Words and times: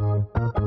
Thank 0.00 0.26
you. 0.36 0.59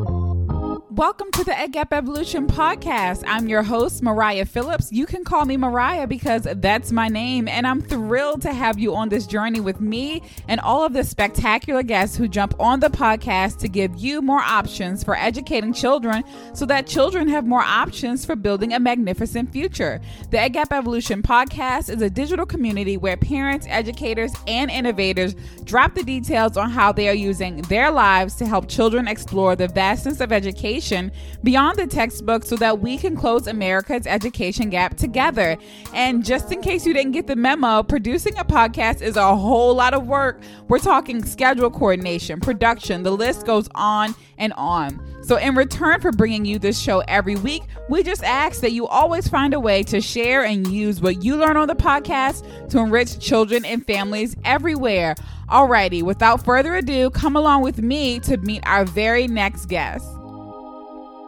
Welcome 0.96 1.32
to 1.32 1.44
the 1.44 1.58
Ed 1.58 1.72
Gap 1.72 1.92
Evolution 1.92 2.46
podcast. 2.46 3.24
I'm 3.26 3.48
your 3.48 3.64
host, 3.64 4.04
Mariah 4.04 4.46
Phillips. 4.46 4.92
You 4.92 5.08
can 5.08 5.24
call 5.24 5.44
me 5.44 5.58
Mariah 5.58 6.06
because 6.06 6.48
that's 6.58 6.92
my 6.92 7.08
name, 7.08 7.48
and 7.48 7.66
I'm 7.66 7.82
thrilled 7.82 8.44
to 8.44 8.54
have 8.54 8.78
you 8.78 8.94
on 8.94 9.10
this 9.10 9.26
journey 9.26 9.60
with 9.60 9.82
me 9.82 10.22
and 10.48 10.62
all 10.62 10.86
of 10.86 10.94
the 10.94 11.04
spectacular 11.04 11.82
guests 11.82 12.16
who 12.16 12.28
jump 12.28 12.54
on 12.60 12.80
the 12.80 12.90
podcast 12.90 13.58
to 13.62 13.70
give 13.70 13.96
you 13.96 14.22
more 14.22 14.42
options 14.42 15.04
for 15.04 15.18
educating 15.18 15.74
children 15.74 16.24
so 16.54 16.64
that 16.68 16.86
children 16.86 17.28
have 17.28 17.48
more 17.48 17.64
options 17.64 18.24
for 18.24 18.36
building 18.36 18.74
a 18.74 18.80
magnificent 18.80 19.52
future. 19.52 20.00
The 20.30 20.42
Ed 20.42 20.50
Gap 20.50 20.72
Evolution 20.72 21.24
podcast 21.24 21.90
is 21.90 22.04
a 22.04 22.10
digital 22.12 22.46
community 22.46 22.98
where 22.98 23.18
parents, 23.18 23.66
educators, 23.68 24.32
and 24.46 24.70
innovators 24.70 25.34
drop 25.64 25.96
the 25.96 26.04
details 26.04 26.56
on 26.56 26.70
how 26.70 26.92
they 26.92 27.10
are 27.10 27.16
using 27.16 27.64
their 27.64 27.90
lives 27.90 28.36
to 28.36 28.46
help 28.46 28.70
children 28.70 29.08
explore 29.08 29.56
the 29.56 29.68
vastness 29.70 30.20
of 30.20 30.32
education 30.32 30.83
education 30.84 31.12
beyond 31.44 31.78
the 31.78 31.88
textbook 31.88 32.44
so 32.44 32.56
that 32.58 32.80
we 32.80 32.98
can 32.98 33.16
close 33.16 33.48
America's 33.48 34.08
education 34.08 34.70
gap 34.70 34.96
together. 34.98 35.58
And 35.94 36.24
just 36.26 36.52
in 36.52 36.62
case 36.62 36.86
you 36.86 36.94
didn't 36.94 37.12
get 37.12 37.28
the 37.28 37.36
memo, 37.36 37.84
producing 37.84 38.38
a 38.38 38.46
podcast 38.46 39.02
is 39.02 39.16
a 39.18 39.36
whole 39.36 39.76
lot 39.76 39.94
of 39.94 40.08
work. 40.08 40.42
We're 40.68 40.80
talking 40.80 41.24
schedule 41.24 41.70
coordination, 41.70 42.40
production, 42.40 43.04
the 43.04 43.12
list 43.12 43.46
goes 43.46 43.68
on 43.76 44.16
and 44.38 44.54
on. 44.54 45.00
So, 45.24 45.38
in 45.38 45.56
return 45.56 46.02
for 46.02 46.12
bringing 46.12 46.44
you 46.44 46.60
this 46.60 46.78
show 46.78 47.00
every 47.08 47.38
week, 47.38 47.64
we 47.88 48.04
just 48.04 48.24
ask 48.24 48.60
that 48.60 48.74
you 48.74 48.88
always 48.88 49.26
find 49.26 49.54
a 49.54 49.60
way 49.60 49.82
to 49.84 50.02
share 50.02 50.44
and 50.44 50.68
use 50.68 51.00
what 51.00 51.24
you 51.24 51.38
learn 51.38 51.56
on 51.56 51.70
the 51.70 51.76
podcast 51.76 52.70
to 52.70 52.80
enrich 52.80 53.20
children 53.20 53.64
and 53.64 53.86
families 53.88 54.36
everywhere. 54.44 55.16
Alrighty, 55.50 56.04
without 56.04 56.44
further 56.44 56.76
ado, 56.76 57.10
come 57.10 57.38
along 57.38 57.62
with 57.62 57.82
me 57.82 58.20
to 58.22 58.36
meet 58.38 58.64
our 58.66 58.84
very 58.84 59.28
next 59.28 59.68
guest. 59.68 60.06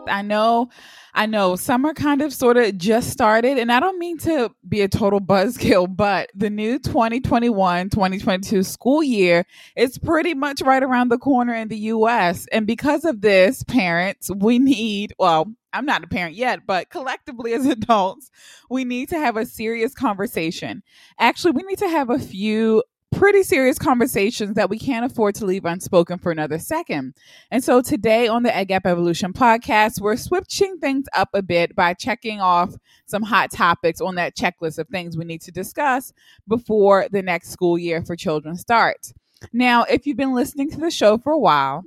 I 0.09 0.21
know, 0.21 0.69
I 1.13 1.25
know 1.25 1.55
summer 1.55 1.93
kind 1.93 2.21
of 2.21 2.33
sort 2.33 2.57
of 2.57 2.77
just 2.77 3.09
started, 3.09 3.57
and 3.57 3.71
I 3.71 3.79
don't 3.79 3.99
mean 3.99 4.17
to 4.19 4.51
be 4.67 4.81
a 4.81 4.87
total 4.87 5.19
buzzkill, 5.19 5.95
but 5.95 6.29
the 6.35 6.49
new 6.49 6.79
2021 6.79 7.89
2022 7.89 8.63
school 8.63 9.03
year 9.03 9.45
is 9.75 9.97
pretty 9.97 10.33
much 10.33 10.61
right 10.61 10.83
around 10.83 11.09
the 11.09 11.17
corner 11.17 11.53
in 11.53 11.67
the 11.67 11.77
US. 11.77 12.47
And 12.51 12.67
because 12.67 13.05
of 13.05 13.21
this, 13.21 13.63
parents, 13.63 14.29
we 14.35 14.59
need, 14.59 15.13
well, 15.19 15.53
I'm 15.73 15.85
not 15.85 16.03
a 16.03 16.07
parent 16.07 16.35
yet, 16.35 16.65
but 16.65 16.89
collectively 16.89 17.53
as 17.53 17.65
adults, 17.65 18.31
we 18.69 18.85
need 18.85 19.09
to 19.09 19.19
have 19.19 19.37
a 19.37 19.45
serious 19.45 19.93
conversation. 19.93 20.83
Actually, 21.19 21.51
we 21.51 21.63
need 21.63 21.79
to 21.79 21.89
have 21.89 22.09
a 22.09 22.19
few 22.19 22.83
pretty 23.15 23.43
serious 23.43 23.79
conversations 23.79 24.55
that 24.55 24.69
we 24.69 24.77
can't 24.77 25.05
afford 25.05 25.33
to 25.35 25.45
leave 25.45 25.63
unspoken 25.63 26.19
for 26.19 26.31
another 26.31 26.59
second. 26.59 27.13
And 27.49 27.63
so 27.63 27.81
today 27.81 28.27
on 28.27 28.43
the 28.43 28.65
Gap 28.67 28.85
Evolution 28.85 29.31
podcast, 29.31 30.01
we're 30.01 30.17
switching 30.17 30.77
things 30.79 31.05
up 31.13 31.29
a 31.33 31.41
bit 31.41 31.75
by 31.75 31.93
checking 31.93 32.41
off 32.41 32.75
some 33.05 33.23
hot 33.23 33.51
topics 33.51 34.01
on 34.01 34.15
that 34.15 34.35
checklist 34.35 34.79
of 34.79 34.89
things 34.89 35.17
we 35.17 35.23
need 35.23 35.41
to 35.41 35.51
discuss 35.51 36.11
before 36.47 37.07
the 37.09 37.21
next 37.21 37.49
school 37.49 37.77
year 37.77 38.03
for 38.03 38.17
children 38.17 38.57
starts. 38.57 39.13
Now, 39.53 39.83
if 39.83 40.05
you've 40.05 40.17
been 40.17 40.35
listening 40.35 40.69
to 40.71 40.77
the 40.77 40.91
show 40.91 41.17
for 41.17 41.31
a 41.31 41.39
while, 41.39 41.83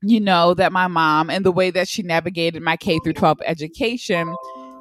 you 0.00 0.20
know 0.20 0.54
that 0.54 0.72
my 0.72 0.86
mom 0.86 1.28
and 1.28 1.44
the 1.44 1.52
way 1.52 1.70
that 1.70 1.88
she 1.88 2.02
navigated 2.02 2.62
my 2.62 2.76
K 2.76 3.00
through 3.00 3.14
12 3.14 3.40
education 3.44 4.34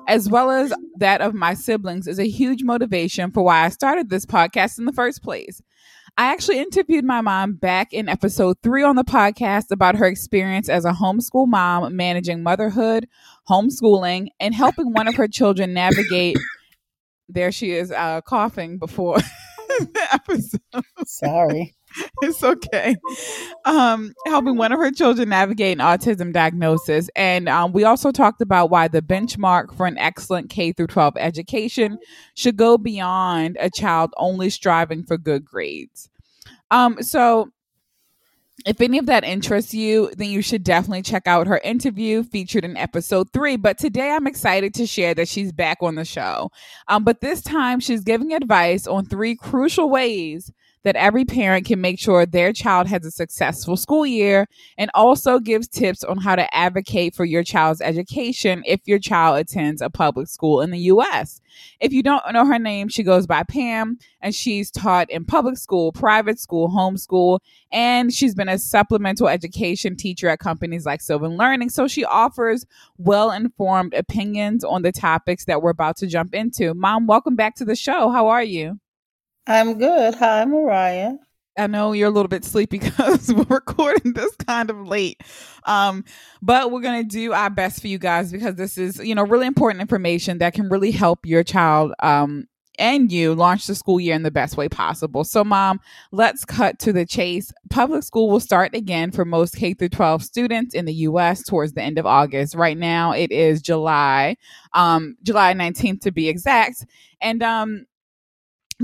as 0.08 0.30
well 0.30 0.52
as 0.52 0.74
that 0.98 1.22
of 1.22 1.34
my 1.34 1.54
siblings 1.54 2.08
is 2.08 2.20
a 2.20 2.28
huge 2.28 2.64
motivation 2.64 3.32
for 3.32 3.44
why 3.44 3.66
I 3.66 3.70
started 3.70 4.10
this 4.10 4.26
podcast 4.26 4.80
in 4.80 4.86
the 4.86 4.92
first 4.92 5.24
place. 5.24 5.62
I 6.18 6.26
actually 6.26 6.60
interviewed 6.60 7.06
my 7.06 7.22
mom 7.22 7.54
back 7.54 7.94
in 7.94 8.10
episode 8.10 8.58
three 8.62 8.84
on 8.84 8.96
the 8.96 9.04
podcast 9.04 9.72
about 9.72 9.96
her 9.96 10.06
experience 10.06 10.70
as 10.70 10.86
a 10.86 10.92
homeschool 10.92 11.48
mom, 11.48 11.96
managing 11.96 12.44
motherhood, 12.44 13.08
homeschooling, 13.50 14.28
and 14.40 14.54
helping 14.54 14.94
one 14.94 15.08
of 15.08 15.16
her 15.16 15.28
children 15.28 15.74
navigate. 15.74 16.38
There 17.30 17.52
she 17.52 17.72
is, 17.72 17.92
uh, 17.92 18.22
coughing 18.22 18.78
before 18.78 19.18
the 19.80 20.08
episode. 20.12 20.84
Sorry. 21.06 21.74
it's 22.22 22.44
okay. 22.44 22.96
Um, 23.66 24.14
helping 24.26 24.58
one 24.58 24.72
of 24.72 24.80
her 24.80 24.92
children 24.92 25.30
navigate 25.30 25.80
an 25.80 25.86
autism 25.86 26.34
diagnosis, 26.34 27.10
and 27.16 27.50
um, 27.50 27.72
we 27.74 27.84
also 27.84 28.12
talked 28.12 28.42
about 28.42 28.70
why 28.70 28.88
the 28.88 29.02
benchmark 29.02 29.76
for 29.76 29.86
an 29.86 29.98
excellent 29.98 30.50
K 30.50 30.72
through 30.72 30.88
12 30.88 31.16
education 31.18 31.98
should 32.36 32.58
go 32.58 32.78
beyond 32.78 33.58
a 33.60 33.70
child 33.70 34.14
only 34.18 34.50
striving 34.50 35.04
for 35.04 35.18
good 35.18 35.46
grades. 35.46 36.10
Um, 36.70 37.02
so 37.02 37.52
if 38.66 38.80
any 38.80 38.98
of 38.98 39.08
that 39.08 39.24
interests 39.24 39.74
you, 39.74 40.12
then 40.18 40.30
you 40.30 40.42
should 40.42 40.64
definitely 40.64 41.02
check 41.02 41.26
out 41.26 41.48
her 41.48 41.60
interview 41.64 42.24
featured 42.24 42.64
in 42.64 42.78
episode 42.78 43.32
three. 43.34 43.56
But 43.56 43.78
today 43.78 44.12
I'm 44.12 44.28
excited 44.28 44.74
to 44.76 44.86
share 44.86 45.14
that 45.16 45.28
she's 45.28 45.52
back 45.52 45.78
on 45.82 45.96
the 45.96 46.06
show. 46.06 46.52
Um, 46.88 47.04
but 47.04 47.22
this 47.22 47.42
time 47.42 47.80
she's 47.80 48.04
giving 48.04 48.34
advice 48.34 48.88
on 48.88 49.06
three 49.06 49.36
crucial 49.36 49.90
ways 49.90 50.52
that 50.84 50.96
every 50.96 51.26
parent 51.26 51.66
can 51.66 51.80
make 51.80 52.00
sure 52.00 52.26
their 52.26 52.52
child 52.54 52.88
has 52.88 53.06
a 53.06 53.12
successful 53.12 53.78
school 53.78 54.06
year 54.06 54.48
and 54.78 54.90
also 54.94 55.40
gives 55.40 55.68
tips 55.68 56.04
on 56.04 56.18
how 56.18 56.36
to 56.36 56.54
advocate 56.56 57.16
for 57.16 57.26
your 57.26 57.44
child's 57.44 57.82
education 57.82 58.64
if 58.66 58.82
your 58.86 59.00
child 59.00 59.40
attends 59.40 59.82
a 59.82 59.90
public 59.90 60.28
school 60.28 60.62
in 60.62 60.72
the 60.72 60.80
US. 60.80 61.42
If 61.80 61.94
you 61.94 62.02
don't 62.02 62.24
know 62.34 62.46
her 62.46 62.60
name, 62.60 62.88
she 62.88 63.04
goes 63.04 63.28
by 63.28 63.44
Pam 63.44 63.98
and 64.22 64.34
she's 64.34 64.72
taught 64.72 65.10
in 65.10 65.26
public 65.26 65.58
school, 65.58 65.92
private 65.92 66.40
school, 66.40 66.70
homeschool, 66.70 67.40
and 67.72 68.14
she's 68.14 68.34
been 68.34 68.50
a 68.50 68.58
supplemental 68.58 69.28
education 69.28 69.96
teacher 69.96 70.30
at 70.30 70.40
companies 70.40 70.86
like 70.86 71.02
Sylvan 71.02 71.38
Learning. 71.38 71.70
So 71.70 71.88
she 71.88 72.06
offers 72.06 72.66
well 72.98 73.32
informed 73.32 73.94
opinions 73.94 74.64
on 74.64 74.82
the 74.82 74.92
topics 74.92 75.46
that 75.46 75.62
we're 75.62 75.70
about 75.72 75.98
to 75.98 76.08
jump 76.08 76.34
into. 76.34 76.74
Mom, 76.74 77.08
welcome 77.08 77.36
back 77.36 77.56
to 77.56 77.66
the 77.66 77.76
show. 77.76 78.10
How 78.10 78.28
are 78.28 78.44
you? 78.44 78.80
I'm 79.48 79.78
good. 79.78 80.16
Hi, 80.16 80.46
Mariah. 80.46 81.14
I 81.58 81.68
know 81.68 81.92
you're 81.92 82.08
a 82.08 82.12
little 82.12 82.30
bit 82.30 82.46
sleepy 82.46 82.80
because 82.80 83.34
we're 83.34 83.44
recording 83.44 84.14
this 84.14 84.36
kind 84.48 84.70
of 84.70 84.88
late. 84.88 85.22
Um, 85.66 86.06
but 86.42 86.72
we're 86.72 86.82
going 86.82 87.04
to 87.04 87.08
do 87.08 87.34
our 87.34 87.50
best 87.50 87.82
for 87.82 87.88
you 87.88 87.98
guys 87.98 88.32
because 88.32 88.56
this 88.56 88.78
is, 88.78 88.98
you 89.00 89.16
know, 89.16 89.24
really 89.24 89.48
important 89.48 89.82
information 89.82 90.38
that 90.40 90.54
can 90.54 90.70
really 90.70 90.92
help 90.92 91.26
your 91.26 91.44
child 91.44 91.94
um, 92.02 92.48
and 92.80 93.12
you 93.12 93.36
launch 93.36 93.68
the 93.68 93.76
school 93.76 94.00
year 94.00 94.16
in 94.16 94.24
the 94.24 94.32
best 94.32 94.58
way 94.58 94.70
possible. 94.70 95.24
So, 95.24 95.44
mom, 95.44 95.80
let's 96.12 96.46
cut 96.46 96.80
to 96.80 96.94
the 96.94 97.06
chase. 97.06 97.52
Public 97.70 98.04
school 98.04 98.30
will 98.30 98.40
start 98.40 98.74
again 98.74 99.12
for 99.12 99.26
most 99.26 99.56
K 99.56 99.74
through 99.74 99.90
12 99.90 100.24
students 100.24 100.74
in 100.74 100.86
the 100.86 100.94
US 100.94 101.44
towards 101.44 101.74
the 101.74 101.84
end 101.84 102.00
of 102.00 102.06
August. 102.06 102.56
Right 102.56 102.78
now, 102.78 103.12
it 103.12 103.32
is 103.32 103.62
July, 103.62 104.38
um, 104.74 105.18
July 105.22 105.54
19th 105.54 106.02
to 106.02 106.12
be 106.12 106.30
exact. 106.30 106.86
And 107.22 107.44
um, 107.44 107.86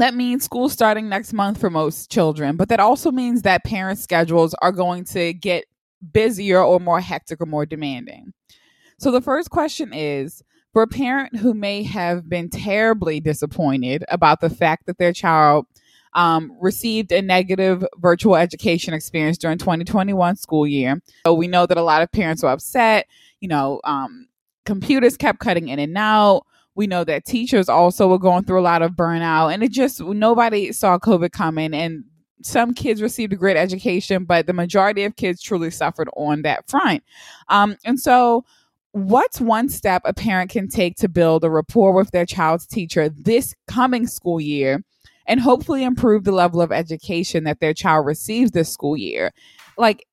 that 0.02 0.16
means 0.16 0.44
school 0.44 0.70
starting 0.70 1.10
next 1.10 1.34
month 1.34 1.60
for 1.60 1.70
most 1.70 2.12
children, 2.12 2.58
but 2.58 2.70
that 2.70 2.80
also 2.80 3.12
means 3.12 3.44
that 3.44 3.64
parents' 3.64 4.02
schedules 4.02 4.54
are 4.62 4.72
going 4.72 5.04
to 5.06 5.34
get 5.34 5.66
busier 6.12 6.62
or 6.62 6.80
more 6.80 7.00
hectic 7.00 7.42
or 7.42 7.46
more 7.46 7.66
demanding. 7.66 8.34
So 9.00 9.12
the 9.12 9.22
first 9.22 9.50
question 9.50 9.94
is 9.94 10.44
for 10.74 10.82
a 10.82 10.88
parent 10.88 11.38
who 11.38 11.54
may 11.54 11.84
have 11.84 12.30
been 12.30 12.50
terribly 12.50 13.20
disappointed 13.20 14.04
about 14.10 14.42
the 14.42 14.50
fact 14.50 14.86
that 14.86 14.98
their 14.98 15.14
child 15.14 15.66
um, 16.14 16.52
received 16.60 17.12
a 17.12 17.22
negative 17.22 17.86
virtual 17.98 18.36
education 18.36 18.94
experience 18.94 19.38
during 19.38 19.58
2021 19.58 20.36
school 20.36 20.66
year. 20.66 21.02
So 21.26 21.34
we 21.34 21.48
know 21.48 21.66
that 21.66 21.78
a 21.78 21.84
lot 21.84 22.02
of 22.02 22.12
parents 22.12 22.44
were 22.44 22.50
upset. 22.50 23.08
You 23.40 23.50
know, 23.50 23.82
um, 23.84 24.28
computers 24.66 25.16
kept 25.16 25.40
cutting 25.40 25.68
in 25.68 25.80
and 25.80 25.98
out 25.98 26.44
we 26.78 26.88
know 26.88 27.04
that 27.04 27.26
teachers 27.26 27.68
also 27.68 28.08
were 28.08 28.20
going 28.20 28.44
through 28.46 28.60
a 28.60 28.62
lot 28.62 28.82
of 28.82 28.92
burnout 28.92 29.54
and 29.54 29.64
it 29.64 29.72
just 29.72 30.00
nobody 30.00 30.72
saw 30.72 30.98
covid 30.98 31.32
coming 31.32 31.74
and 31.74 32.06
some 32.44 32.74
kids 32.74 33.02
received 33.02 33.34
a 33.34 33.36
great 33.36 33.58
education 33.58 34.24
but 34.24 34.46
the 34.48 34.54
majority 34.54 35.04
of 35.04 35.16
kids 35.16 35.42
truly 35.42 35.72
suffered 35.72 36.10
on 36.16 36.44
that 36.44 36.70
front. 36.70 37.04
Um, 37.50 37.76
and 37.84 38.00
so 38.00 38.46
what's 38.92 39.42
one 39.42 39.70
step 39.70 40.02
a 40.06 40.14
parent 40.14 40.52
can 40.52 40.68
take 40.68 40.96
to 40.98 41.10
build 41.10 41.44
a 41.44 41.50
rapport 41.50 41.94
with 41.94 42.12
their 42.12 42.26
child's 42.26 42.66
teacher 42.66 43.10
this 43.10 43.56
coming 43.68 44.08
school 44.08 44.40
year 44.40 44.84
and 45.26 45.40
hopefully 45.40 45.84
improve 45.84 46.24
the 46.24 46.32
level 46.32 46.62
of 46.62 46.72
education 46.72 47.44
that 47.44 47.60
their 47.60 47.74
child 47.74 48.06
receives 48.06 48.52
this 48.52 48.72
school 48.72 48.96
year? 48.96 49.32
Like 49.78 50.06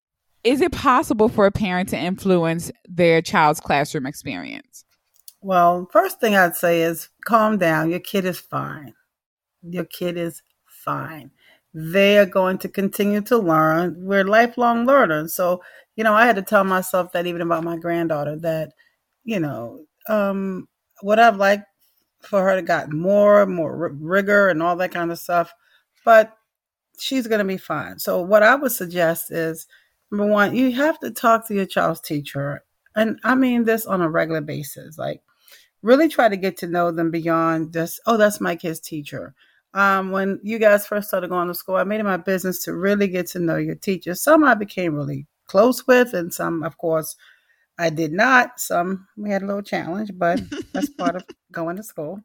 is 0.42 0.60
it 0.60 0.72
possible 0.72 1.28
for 1.28 1.46
a 1.46 1.52
parent 1.52 1.88
to 1.90 1.98
influence 1.98 2.70
their 2.86 3.22
child's 3.22 3.60
classroom 3.60 4.06
experience 4.06 4.83
well, 5.44 5.88
first 5.92 6.20
thing 6.20 6.34
I'd 6.34 6.56
say 6.56 6.82
is 6.82 7.08
calm 7.24 7.58
down. 7.58 7.90
Your 7.90 8.00
kid 8.00 8.24
is 8.24 8.38
fine. 8.38 8.94
Your 9.62 9.84
kid 9.84 10.16
is 10.16 10.42
fine. 10.66 11.30
They 11.72 12.18
are 12.18 12.26
going 12.26 12.58
to 12.58 12.68
continue 12.68 13.20
to 13.22 13.38
learn. 13.38 13.96
We're 13.98 14.24
lifelong 14.24 14.86
learners. 14.86 15.34
So, 15.34 15.62
you 15.96 16.04
know, 16.04 16.14
I 16.14 16.26
had 16.26 16.36
to 16.36 16.42
tell 16.42 16.64
myself 16.64 17.12
that 17.12 17.26
even 17.26 17.40
about 17.40 17.64
my 17.64 17.76
granddaughter 17.76 18.36
that, 18.40 18.72
you 19.24 19.40
know, 19.40 19.84
um, 20.08 20.68
what 21.02 21.18
I've 21.18 21.36
liked 21.36 21.66
for 22.22 22.42
her 22.42 22.56
to 22.56 22.62
got 22.62 22.92
more, 22.92 23.44
more 23.46 23.90
rigor 23.92 24.48
and 24.48 24.62
all 24.62 24.76
that 24.76 24.92
kind 24.92 25.10
of 25.10 25.18
stuff. 25.18 25.52
But 26.04 26.32
she's 26.98 27.26
going 27.26 27.40
to 27.40 27.44
be 27.44 27.58
fine. 27.58 27.98
So, 27.98 28.20
what 28.20 28.42
I 28.42 28.54
would 28.54 28.72
suggest 28.72 29.30
is 29.30 29.66
Number 30.14 30.32
one, 30.32 30.54
you 30.54 30.70
have 30.72 31.00
to 31.00 31.10
talk 31.10 31.46
to 31.48 31.54
your 31.54 31.66
child's 31.66 32.00
teacher. 32.00 32.62
And 32.94 33.18
I 33.24 33.34
mean 33.34 33.64
this 33.64 33.84
on 33.84 34.00
a 34.00 34.08
regular 34.08 34.40
basis. 34.40 34.96
Like, 34.96 35.22
really 35.84 36.08
try 36.08 36.28
to 36.28 36.36
get 36.36 36.56
to 36.56 36.66
know 36.66 36.90
them 36.90 37.10
beyond 37.10 37.72
just, 37.72 38.00
oh, 38.06 38.16
that's 38.16 38.40
my 38.40 38.56
kid's 38.56 38.80
teacher. 38.80 39.34
Um, 39.74 40.12
when 40.12 40.40
you 40.42 40.58
guys 40.58 40.86
first 40.86 41.08
started 41.08 41.28
going 41.28 41.48
to 41.48 41.54
school, 41.54 41.76
I 41.76 41.84
made 41.84 42.00
it 42.00 42.04
my 42.04 42.16
business 42.16 42.64
to 42.64 42.74
really 42.74 43.06
get 43.06 43.26
to 43.28 43.38
know 43.38 43.56
your 43.56 43.74
teachers. 43.74 44.22
Some 44.22 44.44
I 44.44 44.54
became 44.54 44.94
really 44.94 45.26
close 45.46 45.86
with, 45.86 46.14
and 46.14 46.32
some, 46.32 46.62
of 46.62 46.78
course, 46.78 47.16
I 47.78 47.90
did 47.90 48.12
not. 48.12 48.60
Some 48.60 49.06
we 49.16 49.30
had 49.30 49.42
a 49.42 49.46
little 49.46 49.62
challenge, 49.62 50.12
but 50.14 50.40
that's 50.72 50.88
part 50.98 51.16
of 51.16 51.24
going 51.52 51.76
to 51.76 51.82
school. 51.82 52.20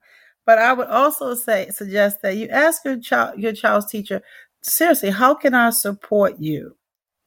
But 0.46 0.60
I 0.60 0.74
would 0.74 0.88
also 0.88 1.34
say 1.34 1.70
suggest 1.70 2.22
that 2.22 2.38
you 2.38 2.48
ask 2.50 2.86
your 2.86 3.00
child 3.00 3.40
your 3.40 3.54
child's 3.54 3.88
teacher, 3.88 4.22
seriously, 4.62 5.10
how 5.10 5.34
can 5.34 5.54
I 5.54 5.72
support 5.72 6.36
you? 6.40 6.78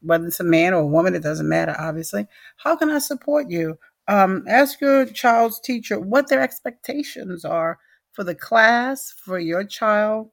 Whether 0.00 0.28
it's 0.28 0.40
a 0.40 0.44
man 0.44 0.72
or 0.72 0.80
a 0.82 0.86
woman, 0.86 1.14
it 1.14 1.22
doesn't 1.22 1.48
matter, 1.48 1.74
obviously. 1.78 2.26
How 2.56 2.76
can 2.76 2.90
I 2.90 3.00
support 3.00 3.50
you? 3.50 3.76
Um, 4.12 4.44
ask 4.46 4.78
your 4.82 5.06
child's 5.06 5.58
teacher 5.58 5.98
what 5.98 6.28
their 6.28 6.42
expectations 6.42 7.46
are 7.46 7.78
for 8.12 8.24
the 8.24 8.34
class, 8.34 9.10
for 9.24 9.38
your 9.38 9.64
child, 9.64 10.28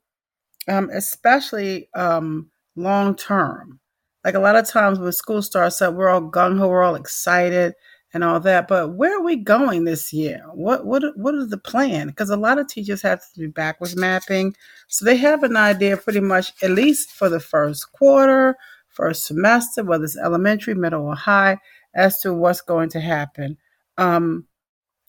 um, 0.67 0.89
especially 0.91 1.87
um, 1.95 2.51
long 2.75 3.15
term. 3.15 3.79
Like 4.25 4.35
a 4.35 4.39
lot 4.39 4.57
of 4.57 4.67
times 4.67 4.99
when 4.99 5.13
school 5.13 5.41
starts 5.41 5.81
up, 5.81 5.93
we're 5.93 6.09
all 6.09 6.29
gung 6.29 6.57
ho, 6.57 6.67
we're 6.67 6.83
all 6.83 6.95
excited 6.95 7.73
and 8.13 8.21
all 8.21 8.41
that. 8.41 8.67
But 8.67 8.95
where 8.95 9.17
are 9.17 9.23
we 9.23 9.37
going 9.37 9.85
this 9.85 10.11
year? 10.11 10.43
What 10.53 10.85
what 10.85 11.01
what 11.15 11.35
is 11.35 11.47
the 11.47 11.57
plan? 11.57 12.07
Because 12.07 12.29
a 12.29 12.35
lot 12.35 12.59
of 12.59 12.67
teachers 12.67 13.01
have 13.03 13.21
to 13.21 13.39
do 13.39 13.49
backwards 13.49 13.95
mapping, 13.95 14.55
so 14.89 15.05
they 15.05 15.15
have 15.15 15.41
an 15.43 15.55
idea 15.55 15.95
pretty 15.95 16.19
much 16.19 16.51
at 16.61 16.71
least 16.71 17.11
for 17.11 17.29
the 17.29 17.39
first 17.39 17.93
quarter, 17.93 18.57
first 18.89 19.23
semester, 19.23 19.85
whether 19.85 20.03
it's 20.03 20.17
elementary, 20.17 20.75
middle, 20.75 21.05
or 21.05 21.15
high, 21.15 21.59
as 21.95 22.19
to 22.19 22.33
what's 22.33 22.59
going 22.59 22.89
to 22.89 22.99
happen. 22.99 23.55
Um, 23.99 24.47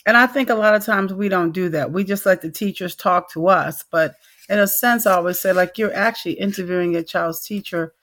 and 0.04 0.16
I 0.16 0.26
think 0.26 0.50
a 0.50 0.54
lot 0.54 0.74
of 0.74 0.84
times 0.84 1.14
we 1.14 1.28
don't 1.28 1.52
do 1.52 1.68
that. 1.70 1.92
We 1.92 2.04
just 2.04 2.26
let 2.26 2.42
the 2.42 2.50
teachers 2.50 2.96
talk 2.96 3.30
to 3.32 3.48
us. 3.48 3.84
But 3.90 4.16
in 4.48 4.58
a 4.58 4.66
sense, 4.66 5.06
I 5.06 5.14
always 5.14 5.38
say 5.38 5.52
like 5.52 5.78
you're 5.78 5.94
actually 5.94 6.32
interviewing 6.32 6.92
your 6.92 7.04
child's 7.04 7.44
teacher 7.44 7.94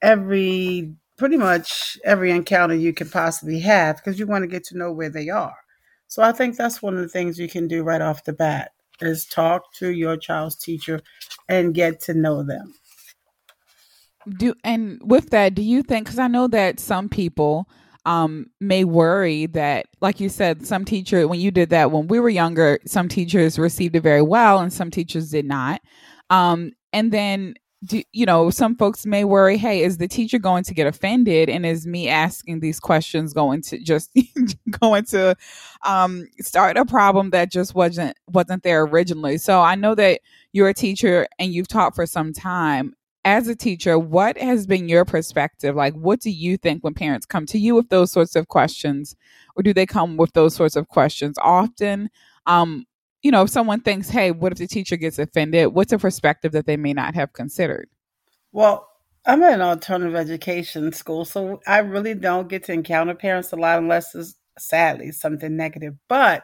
every 0.00 0.94
pretty 1.18 1.36
much 1.36 1.98
every 2.04 2.30
encounter 2.30 2.74
you 2.74 2.92
could 2.92 3.12
possibly 3.12 3.60
have 3.60 3.96
because 3.96 4.18
you 4.18 4.26
want 4.26 4.42
to 4.42 4.48
get 4.48 4.64
to 4.64 4.78
know 4.78 4.90
where 4.90 5.10
they 5.10 5.28
are. 5.28 5.56
So 6.08 6.22
I 6.22 6.32
think 6.32 6.56
that's 6.56 6.82
one 6.82 6.94
of 6.94 7.00
the 7.00 7.08
things 7.08 7.38
you 7.38 7.48
can 7.48 7.68
do 7.68 7.82
right 7.82 8.00
off 8.00 8.24
the 8.24 8.32
bat 8.32 8.72
is 9.00 9.26
talk 9.26 9.72
to 9.74 9.90
your 9.90 10.16
child's 10.16 10.56
teacher 10.56 11.00
and 11.48 11.74
get 11.74 12.00
to 12.02 12.14
know 12.14 12.42
them. 12.42 12.74
Do 14.38 14.54
and 14.64 15.00
with 15.04 15.30
that, 15.30 15.54
do 15.54 15.62
you 15.62 15.82
think 15.82 16.06
cuz 16.06 16.18
I 16.18 16.28
know 16.28 16.46
that 16.48 16.80
some 16.80 17.08
people 17.08 17.68
um, 18.04 18.46
may 18.60 18.84
worry 18.84 19.46
that, 19.46 19.86
like 20.00 20.20
you 20.20 20.28
said, 20.28 20.66
some 20.66 20.84
teacher, 20.84 21.28
when 21.28 21.40
you 21.40 21.50
did 21.50 21.70
that 21.70 21.90
when 21.90 22.08
we 22.08 22.18
were 22.20 22.28
younger, 22.28 22.78
some 22.84 23.08
teachers 23.08 23.58
received 23.58 23.96
it 23.96 24.00
very 24.00 24.22
well 24.22 24.58
and 24.58 24.72
some 24.72 24.90
teachers 24.90 25.30
did 25.30 25.44
not. 25.44 25.80
Um, 26.30 26.72
and 26.92 27.12
then, 27.12 27.54
do, 27.84 28.02
you 28.12 28.26
know, 28.26 28.48
some 28.50 28.76
folks 28.76 29.04
may 29.04 29.24
worry, 29.24 29.56
hey, 29.56 29.82
is 29.82 29.98
the 29.98 30.06
teacher 30.06 30.38
going 30.38 30.62
to 30.64 30.74
get 30.74 30.86
offended? 30.86 31.48
And 31.48 31.66
is 31.66 31.86
me 31.86 32.08
asking 32.08 32.60
these 32.60 32.78
questions 32.78 33.32
going 33.32 33.62
to 33.62 33.78
just 33.78 34.10
going 34.80 35.04
to 35.06 35.36
um, 35.84 36.26
start 36.40 36.76
a 36.76 36.84
problem 36.84 37.30
that 37.30 37.50
just 37.50 37.74
wasn't 37.74 38.16
wasn't 38.28 38.62
there 38.62 38.82
originally? 38.82 39.38
So 39.38 39.60
I 39.60 39.74
know 39.74 39.96
that 39.96 40.20
you're 40.52 40.68
a 40.68 40.74
teacher 40.74 41.26
and 41.40 41.52
you've 41.52 41.68
taught 41.68 41.96
for 41.96 42.06
some 42.06 42.32
time 42.32 42.94
as 43.24 43.48
a 43.48 43.54
teacher, 43.54 43.98
what 43.98 44.36
has 44.38 44.66
been 44.66 44.88
your 44.88 45.04
perspective? 45.04 45.76
Like, 45.76 45.94
what 45.94 46.20
do 46.20 46.30
you 46.30 46.56
think 46.56 46.82
when 46.82 46.94
parents 46.94 47.26
come 47.26 47.46
to 47.46 47.58
you 47.58 47.74
with 47.74 47.88
those 47.88 48.10
sorts 48.10 48.34
of 48.34 48.48
questions, 48.48 49.14
or 49.56 49.62
do 49.62 49.72
they 49.72 49.86
come 49.86 50.16
with 50.16 50.32
those 50.32 50.54
sorts 50.54 50.76
of 50.76 50.88
questions 50.88 51.36
often? 51.40 52.10
Um, 52.46 52.86
you 53.22 53.30
know, 53.30 53.42
if 53.42 53.50
someone 53.50 53.80
thinks, 53.80 54.08
hey, 54.08 54.32
what 54.32 54.52
if 54.52 54.58
the 54.58 54.66
teacher 54.66 54.96
gets 54.96 55.18
offended? 55.18 55.68
What's 55.68 55.92
a 55.92 55.98
perspective 55.98 56.52
that 56.52 56.66
they 56.66 56.76
may 56.76 56.92
not 56.92 57.14
have 57.14 57.32
considered? 57.32 57.88
Well, 58.50 58.88
I'm 59.24 59.42
in 59.44 59.54
an 59.54 59.62
alternative 59.62 60.16
education 60.16 60.92
school, 60.92 61.24
so 61.24 61.60
I 61.66 61.78
really 61.78 62.14
don't 62.14 62.48
get 62.48 62.64
to 62.64 62.72
encounter 62.72 63.14
parents 63.14 63.52
a 63.52 63.56
lot 63.56 63.78
unless 63.78 64.14
it's 64.16 64.34
sadly 64.58 65.12
something 65.12 65.56
negative. 65.56 65.94
But 66.08 66.42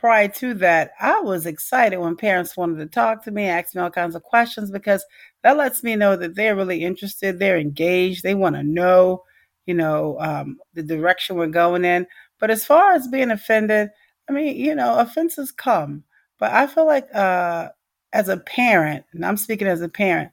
prior 0.00 0.28
to 0.28 0.54
that, 0.54 0.92
I 0.98 1.20
was 1.20 1.44
excited 1.44 1.98
when 1.98 2.16
parents 2.16 2.56
wanted 2.56 2.78
to 2.78 2.86
talk 2.86 3.22
to 3.24 3.30
me, 3.30 3.44
ask 3.44 3.74
me 3.74 3.82
all 3.82 3.90
kinds 3.90 4.14
of 4.14 4.22
questions 4.22 4.70
because 4.70 5.04
that 5.42 5.58
lets 5.58 5.82
me 5.82 5.94
know 5.94 6.16
that 6.16 6.34
they're 6.34 6.56
really 6.56 6.82
interested, 6.82 7.38
they're 7.38 7.58
engaged, 7.58 8.22
they 8.22 8.34
want 8.34 8.56
to 8.56 8.62
know, 8.62 9.24
you 9.66 9.74
know, 9.74 10.16
um, 10.18 10.56
the 10.72 10.82
direction 10.82 11.36
we're 11.36 11.48
going 11.48 11.84
in. 11.84 12.06
But 12.38 12.50
as 12.50 12.64
far 12.64 12.92
as 12.92 13.08
being 13.08 13.30
offended, 13.30 13.90
I 14.26 14.32
mean, 14.32 14.56
you 14.56 14.74
know, 14.74 14.98
offenses 14.98 15.52
come, 15.52 16.02
but 16.38 16.50
I 16.50 16.66
feel 16.66 16.86
like 16.86 17.14
uh, 17.14 17.68
as 18.14 18.30
a 18.30 18.38
parent, 18.38 19.04
and 19.12 19.22
I'm 19.22 19.36
speaking 19.36 19.68
as 19.68 19.82
a 19.82 19.88
parent, 19.88 20.30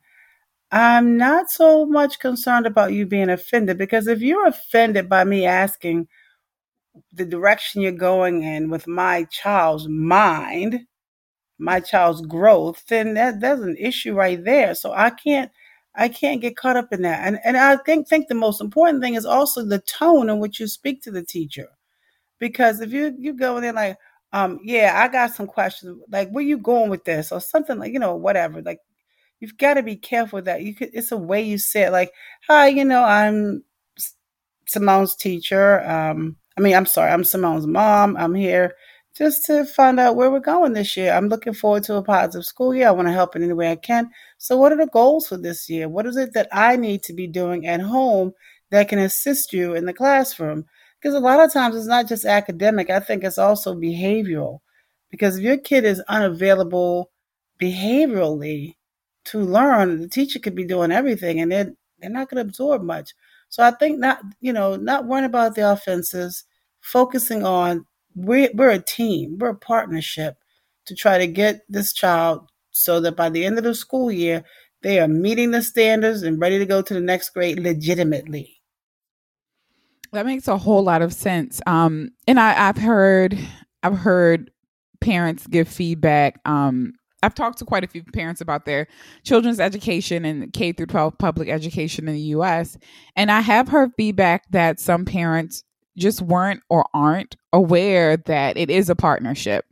I'm 0.71 1.17
not 1.17 1.49
so 1.49 1.85
much 1.85 2.19
concerned 2.19 2.67
about 2.67 2.93
you 2.93 3.05
being 3.05 3.29
offended 3.29 3.77
because 3.77 4.07
if 4.07 4.21
you're 4.21 4.47
offended 4.47 5.09
by 5.09 5.25
me 5.25 5.45
asking 5.45 6.07
the 7.13 7.25
direction 7.25 7.81
you're 7.81 7.91
going 7.91 8.43
in 8.43 8.69
with 8.69 8.87
my 8.87 9.25
child's 9.25 9.87
mind, 9.87 10.81
my 11.57 11.79
child's 11.79 12.21
growth, 12.21 12.83
then 12.87 13.13
that 13.15 13.39
there's 13.39 13.61
an 13.61 13.77
issue 13.77 14.13
right 14.13 14.43
there. 14.43 14.75
So 14.75 14.93
I 14.93 15.09
can't 15.11 15.51
I 15.95 16.09
can't 16.09 16.41
get 16.41 16.55
caught 16.55 16.77
up 16.77 16.93
in 16.93 17.01
that. 17.03 17.25
And 17.25 17.39
and 17.43 17.57
I 17.57 17.77
think 17.77 18.07
think 18.07 18.27
the 18.27 18.35
most 18.35 18.61
important 18.61 19.01
thing 19.03 19.15
is 19.15 19.25
also 19.25 19.65
the 19.65 19.79
tone 19.79 20.29
in 20.29 20.39
which 20.39 20.59
you 20.59 20.67
speak 20.67 21.01
to 21.03 21.11
the 21.11 21.23
teacher. 21.23 21.69
Because 22.39 22.81
if 22.81 22.91
you 22.93 23.15
you 23.17 23.33
go 23.33 23.57
in 23.57 23.63
there 23.63 23.73
like, 23.73 23.97
um, 24.33 24.59
yeah, 24.63 24.93
I 24.95 25.07
got 25.07 25.33
some 25.33 25.47
questions, 25.47 25.99
like 26.11 26.29
where 26.29 26.43
you 26.43 26.57
going 26.57 26.89
with 26.89 27.03
this? 27.05 27.31
Or 27.31 27.41
something 27.41 27.79
like, 27.79 27.93
you 27.93 27.99
know, 27.99 28.15
whatever. 28.15 28.61
Like 28.61 28.79
you've 29.39 29.57
got 29.57 29.75
to 29.75 29.83
be 29.83 29.95
careful 29.95 30.41
that 30.43 30.61
you 30.63 30.75
could 30.75 30.89
it's 30.93 31.11
a 31.11 31.17
way 31.17 31.41
you 31.41 31.57
say 31.57 31.83
it, 31.83 31.91
like, 31.91 32.11
hi, 32.47 32.67
you 32.67 32.85
know, 32.85 33.03
I'm 33.03 33.63
Simone's 34.67 35.15
teacher. 35.15 35.81
Um, 35.89 36.37
I 36.57 36.61
mean, 36.61 36.75
I'm 36.75 36.85
sorry, 36.85 37.11
I'm 37.11 37.23
Simone's 37.23 37.67
mom. 37.67 38.17
I'm 38.17 38.33
here 38.33 38.73
just 39.15 39.45
to 39.45 39.65
find 39.65 39.99
out 39.99 40.15
where 40.15 40.31
we're 40.31 40.39
going 40.39 40.73
this 40.73 40.97
year. 40.97 41.13
I'm 41.13 41.27
looking 41.29 41.53
forward 41.53 41.83
to 41.83 41.95
a 41.95 42.03
positive 42.03 42.45
school 42.45 42.73
year. 42.73 42.87
I 42.87 42.91
want 42.91 43.07
to 43.07 43.13
help 43.13 43.35
in 43.35 43.43
any 43.43 43.53
way 43.53 43.71
I 43.71 43.75
can. 43.75 44.09
So, 44.37 44.57
what 44.57 44.71
are 44.71 44.77
the 44.77 44.87
goals 44.87 45.27
for 45.27 45.37
this 45.37 45.69
year? 45.69 45.87
What 45.87 46.05
is 46.07 46.17
it 46.17 46.33
that 46.33 46.49
I 46.51 46.75
need 46.75 47.03
to 47.03 47.13
be 47.13 47.27
doing 47.27 47.67
at 47.67 47.81
home 47.81 48.33
that 48.71 48.89
can 48.89 48.99
assist 48.99 49.53
you 49.53 49.75
in 49.75 49.85
the 49.85 49.93
classroom? 49.93 50.65
Because 50.99 51.15
a 51.15 51.19
lot 51.19 51.39
of 51.39 51.53
times 51.53 51.75
it's 51.75 51.87
not 51.87 52.07
just 52.07 52.25
academic, 52.25 52.89
I 52.89 52.99
think 52.99 53.23
it's 53.23 53.37
also 53.37 53.75
behavioral. 53.75 54.59
Because 55.11 55.37
if 55.37 55.43
your 55.43 55.57
kid 55.57 55.85
is 55.85 56.01
unavailable 56.07 57.11
behaviorally 57.61 58.75
to 59.25 59.39
learn, 59.39 60.01
the 60.01 60.07
teacher 60.07 60.39
could 60.39 60.55
be 60.55 60.65
doing 60.65 60.91
everything 60.91 61.39
and 61.39 61.51
they're, 61.51 61.71
they're 61.99 62.09
not 62.09 62.29
going 62.29 62.43
to 62.43 62.49
absorb 62.49 62.81
much. 62.81 63.13
So 63.49 63.63
I 63.63 63.71
think 63.71 63.99
not, 63.99 64.21
you 64.41 64.53
know, 64.53 64.75
not 64.75 65.05
worrying 65.05 65.25
about 65.25 65.55
the 65.55 65.71
offenses, 65.71 66.43
focusing 66.87 67.43
on 67.43 67.85
we're, 68.15 68.49
we're 68.53 68.71
a 68.71 68.79
team, 68.79 69.37
we're 69.39 69.49
a 69.49 69.55
partnership 69.55 70.37
to 70.85 70.95
try 70.95 71.17
to 71.17 71.27
get 71.27 71.61
this 71.69 71.93
child 71.93 72.49
so 72.71 72.99
that 73.01 73.15
by 73.15 73.29
the 73.29 73.45
end 73.45 73.57
of 73.57 73.63
the 73.63 73.75
school 73.75 74.11
year, 74.11 74.43
they 74.83 74.99
are 74.99 75.07
meeting 75.07 75.51
the 75.51 75.61
standards 75.61 76.23
and 76.23 76.39
ready 76.39 76.57
to 76.57 76.65
go 76.65 76.81
to 76.81 76.93
the 76.93 77.01
next 77.01 77.31
grade 77.31 77.59
legitimately. 77.59 78.55
That 80.13 80.25
makes 80.25 80.47
a 80.47 80.57
whole 80.57 80.83
lot 80.83 81.01
of 81.01 81.13
sense. 81.13 81.59
Um, 81.67 82.11
and 82.27 82.39
I, 82.39 82.69
I've 82.69 82.77
heard, 82.77 83.37
I've 83.83 83.97
heard 83.97 84.49
parents 85.01 85.45
give 85.45 85.67
feedback. 85.67 86.39
Um, 86.45 86.93
I've 87.21 87.35
talked 87.35 87.59
to 87.59 87.65
quite 87.65 87.83
a 87.83 87.87
few 87.87 88.03
parents 88.03 88.39
about 88.39 88.65
their 88.65 88.87
children's 89.25 89.59
education 89.59 90.23
and 90.23 90.53
K 90.53 90.71
through 90.71 90.85
12 90.85 91.17
public 91.17 91.49
education 91.49 92.07
in 92.07 92.13
the 92.13 92.21
US. 92.21 92.77
And 93.15 93.29
I 93.29 93.41
have 93.41 93.67
heard 93.67 93.91
feedback 93.97 94.49
that 94.51 94.79
some 94.79 95.03
parents 95.03 95.63
just 95.97 96.21
weren't 96.21 96.61
or 96.69 96.85
aren't 96.93 97.35
aware 97.53 98.17
that 98.17 98.57
it 98.57 98.69
is 98.69 98.89
a 98.89 98.95
partnership 98.95 99.65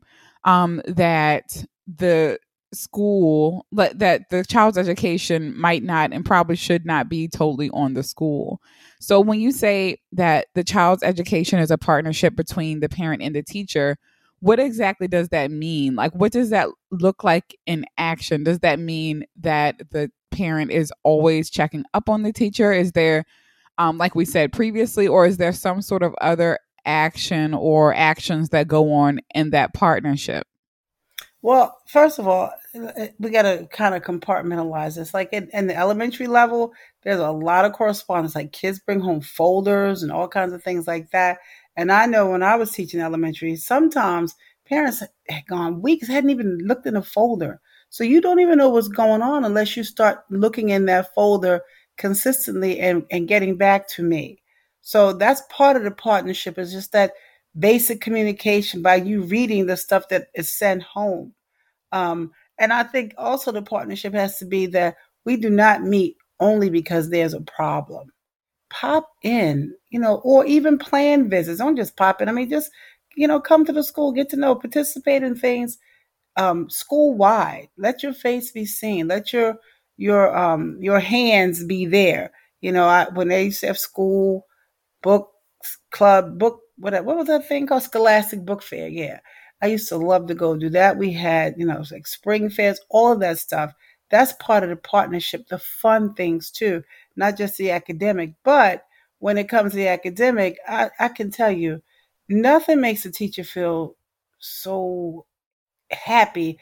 um, 0.44 0.82
that 0.88 1.66
the 1.88 2.40
school 2.74 3.66
that 3.72 4.30
the 4.30 4.44
child's 4.44 4.78
education 4.78 5.58
might 5.58 5.82
not 5.82 6.12
and 6.12 6.26
probably 6.26 6.58
should 6.58 6.86
not 6.86 7.08
be 7.08 7.28
totally 7.28 7.70
on 7.70 7.94
the 7.94 8.04
school. 8.04 8.62
So 9.00 9.22
when 9.22 9.40
you 9.40 9.52
say 9.52 10.00
that 10.12 10.48
the 10.56 10.64
child's 10.64 11.04
education 11.04 11.60
is 11.60 11.72
a 11.72 11.78
partnership 11.78 12.36
between 12.36 12.82
the 12.82 12.90
parent 12.90 13.22
and 13.22 13.36
the 13.36 13.44
teacher 13.44 13.98
what 14.40 14.60
exactly 14.60 15.08
does 15.08 15.30
that 15.30 15.50
mean? 15.50 15.96
Like 15.96 16.14
what 16.14 16.32
does 16.32 16.52
that 16.52 16.70
look 16.92 17.24
like 17.24 17.58
in 17.66 17.86
action? 17.98 18.44
Does 18.44 18.60
that 18.60 18.80
mean 18.80 19.26
that 19.42 19.82
the 19.92 20.12
parent 20.30 20.72
is 20.72 20.94
always 21.04 21.50
checking 21.50 21.84
up 21.94 22.10
on 22.10 22.22
the 22.22 22.34
teacher? 22.34 22.72
Is 22.72 22.92
there 22.92 23.26
um, 23.78 23.98
like 23.98 24.16
we 24.16 24.26
said 24.26 24.54
previously, 24.54 25.08
or 25.08 25.26
is 25.26 25.38
there 25.38 25.54
some 25.54 25.82
sort 25.82 26.04
of 26.04 26.16
other 26.22 26.60
action 26.86 27.54
or 27.54 27.94
actions 27.94 28.50
that 28.50 28.68
go 28.68 28.94
on 28.94 29.20
in 29.34 29.50
that 29.52 29.74
partnership? 29.74 30.48
Well, 31.42 31.78
first 31.86 32.18
of 32.18 32.28
all, 32.28 32.52
we 33.20 33.30
got 33.30 33.44
to 33.44 33.68
kind 33.72 33.94
of 33.94 34.02
compartmentalize 34.02 34.96
this. 34.96 35.14
Like 35.14 35.30
in, 35.32 35.48
in, 35.54 35.68
the 35.68 35.78
elementary 35.78 36.26
level, 36.26 36.74
there's 37.04 37.20
a 37.20 37.32
lot 37.32 37.66
of 37.66 37.74
correspondence. 37.74 38.34
Like 38.34 38.52
kids 38.52 38.80
bring 38.80 39.00
home 39.00 39.22
folders 39.22 40.02
and 40.02 40.12
all 40.12 40.28
kinds 40.28 40.54
of 40.54 40.64
things 40.64 40.88
like 40.88 41.12
that. 41.12 41.38
And 41.78 41.92
I 41.92 42.08
know 42.08 42.32
when 42.32 42.42
I 42.42 42.56
was 42.56 42.72
teaching 42.72 43.00
elementary, 43.00 43.58
sometimes 43.58 44.34
parents 44.68 45.04
had 45.30 45.46
gone 45.46 45.84
weeks, 45.84 46.08
hadn't 46.08 46.32
even 46.32 46.58
looked 46.64 46.88
in 46.88 46.96
a 46.96 47.04
folder. 47.04 47.62
So 47.90 48.04
you 48.04 48.22
don't 48.22 48.40
even 48.40 48.58
know 48.58 48.70
what's 48.70 48.88
going 48.88 49.22
on 49.22 49.46
unless 49.46 49.78
you 49.78 49.84
start 49.84 50.24
looking 50.32 50.70
in 50.70 50.86
that 50.86 51.14
folder 51.14 51.62
consistently 51.98 52.80
and, 52.80 53.06
and 53.12 53.28
getting 53.28 53.58
back 53.58 53.88
to 53.90 54.04
me. 54.04 54.42
So 54.82 55.14
that's 55.14 55.42
part 55.50 55.78
of 55.78 55.84
the 55.84 55.92
partnership 55.92 56.58
is 56.58 56.72
just 56.72 56.92
that 56.92 57.14
basic 57.58 58.02
communication 58.02 58.82
by 58.82 58.96
you 58.96 59.24
reading 59.24 59.66
the 59.66 59.78
stuff 59.78 60.10
that 60.10 60.28
is 60.36 60.52
sent 60.52 60.84
home. 60.84 61.34
Um, 61.92 62.32
and 62.60 62.72
I 62.72 62.84
think 62.84 63.14
also 63.18 63.52
the 63.52 63.62
partnership 63.62 64.14
has 64.14 64.38
to 64.40 64.46
be 64.46 64.66
that 64.68 64.96
we 65.26 65.38
do 65.38 65.50
not 65.50 65.84
meet 65.84 66.18
only 66.40 66.70
because 66.70 67.10
there's 67.10 67.34
a 67.34 67.42
problem. 67.42 68.12
Pop 68.70 69.10
in, 69.24 69.74
you 69.90 70.00
know, 70.00 70.22
or 70.24 70.46
even 70.46 70.78
plan 70.78 71.30
visits. 71.30 71.60
Don't 71.60 71.76
just 71.76 71.96
pop 71.96 72.22
in. 72.22 72.30
I 72.30 72.32
mean, 72.32 72.50
just, 72.50 72.70
you 73.16 73.28
know, 73.28 73.40
come 73.40 73.66
to 73.66 73.74
the 73.74 73.84
school, 73.84 74.12
get 74.12 74.30
to 74.30 74.38
know, 74.38 74.56
participate 74.56 75.24
in 75.24 75.36
things 75.36 75.78
um, 76.38 76.70
school 76.70 77.16
wide. 77.16 77.70
Let 77.78 78.04
your 78.04 78.14
face 78.14 78.52
be 78.52 78.66
seen. 78.66 79.08
Let 79.08 79.34
your 79.34 79.58
your 79.98 80.36
um, 80.36 80.78
your 80.82 81.00
hands 81.00 81.64
be 81.64 81.86
there. 81.86 82.32
You 82.62 82.72
know, 82.72 82.86
I, 82.86 83.08
when 83.14 83.28
they 83.30 83.46
used 83.46 83.62
to 83.62 83.68
have 83.68 83.78
school 83.78 84.46
book 85.04 85.32
club 85.92 86.38
book 86.40 86.62
what 86.78 86.94
what 87.06 87.18
was 87.18 87.28
that 87.28 87.48
thing 87.48 87.68
called 87.68 87.84
Scholastic 87.84 88.46
Book 88.46 88.62
Fair? 88.62 88.88
Yeah, 88.88 89.20
I 89.62 89.68
used 89.68 89.90
to 89.90 89.98
love 89.98 90.28
to 90.28 90.36
go 90.36 90.56
do 90.58 90.70
that. 90.72 90.98
We 90.98 91.14
had 91.14 91.56
you 91.58 91.66
know 91.66 91.84
like 91.92 92.08
spring 92.08 92.50
fairs, 92.50 92.80
all 92.90 93.14
of 93.14 93.20
that 93.22 93.40
stuff. 93.40 93.74
That's 94.12 94.34
part 94.34 94.64
of 94.64 94.70
the 94.70 94.76
partnership, 94.76 95.48
the 95.48 95.60
fun 95.60 96.14
things 96.14 96.52
too, 96.52 96.84
not 97.16 97.38
just 97.38 97.58
the 97.58 97.72
academic. 97.72 98.34
But 98.44 98.84
when 99.20 99.38
it 99.38 99.50
comes 99.50 99.72
to 99.72 99.78
the 99.78 99.88
academic, 99.88 100.58
I, 100.68 100.92
I 101.00 101.08
can 101.10 101.32
tell 101.32 101.52
you, 101.52 101.82
nothing 102.30 102.82
makes 102.82 103.06
a 103.06 103.12
teacher 103.12 103.44
feel 103.44 103.96
so 104.40 105.26
happy 105.92 106.60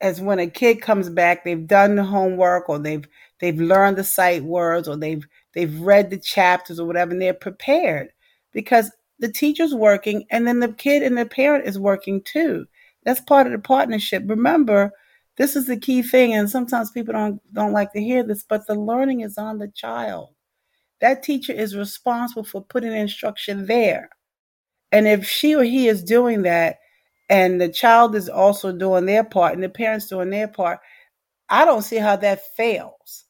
as 0.00 0.20
when 0.20 0.38
a 0.38 0.46
kid 0.46 0.80
comes 0.80 1.08
back, 1.10 1.44
they've 1.44 1.66
done 1.66 1.96
the 1.96 2.04
homework 2.04 2.68
or 2.68 2.78
they've 2.78 3.06
they've 3.40 3.60
learned 3.60 3.96
the 3.96 4.04
sight 4.04 4.44
words 4.44 4.88
or 4.88 4.96
they've 4.96 5.26
they've 5.54 5.80
read 5.80 6.10
the 6.10 6.18
chapters 6.18 6.78
or 6.78 6.86
whatever, 6.86 7.12
and 7.12 7.22
they're 7.22 7.34
prepared 7.34 8.10
because 8.52 8.90
the 9.18 9.30
teacher's 9.30 9.74
working 9.74 10.24
and 10.30 10.46
then 10.46 10.60
the 10.60 10.72
kid 10.72 11.02
and 11.02 11.18
the 11.18 11.26
parent 11.26 11.66
is 11.66 11.78
working 11.78 12.22
too. 12.22 12.66
That's 13.04 13.20
part 13.20 13.46
of 13.46 13.52
the 13.52 13.58
partnership. 13.58 14.22
Remember, 14.26 14.92
this 15.36 15.56
is 15.56 15.66
the 15.66 15.76
key 15.76 16.02
thing, 16.02 16.34
and 16.34 16.48
sometimes 16.48 16.90
people 16.90 17.14
don't 17.14 17.40
don't 17.54 17.72
like 17.72 17.92
to 17.92 18.00
hear 18.00 18.22
this, 18.22 18.44
but 18.48 18.66
the 18.66 18.74
learning 18.74 19.20
is 19.20 19.38
on 19.38 19.58
the 19.58 19.68
child. 19.68 20.34
That 21.00 21.22
teacher 21.22 21.52
is 21.52 21.76
responsible 21.76 22.44
for 22.44 22.62
putting 22.62 22.92
instruction 22.92 23.66
there. 23.66 24.10
And 24.90 25.06
if 25.06 25.26
she 25.28 25.54
or 25.54 25.62
he 25.62 25.86
is 25.88 26.02
doing 26.02 26.42
that, 26.42 26.78
and 27.28 27.60
the 27.60 27.68
child 27.68 28.14
is 28.14 28.28
also 28.28 28.72
doing 28.72 29.06
their 29.06 29.24
part 29.24 29.54
and 29.54 29.62
the 29.62 29.68
parents 29.68 30.08
doing 30.08 30.30
their 30.30 30.48
part, 30.48 30.80
I 31.48 31.64
don't 31.64 31.82
see 31.82 31.96
how 31.96 32.16
that 32.16 32.46
fails. 32.56 33.24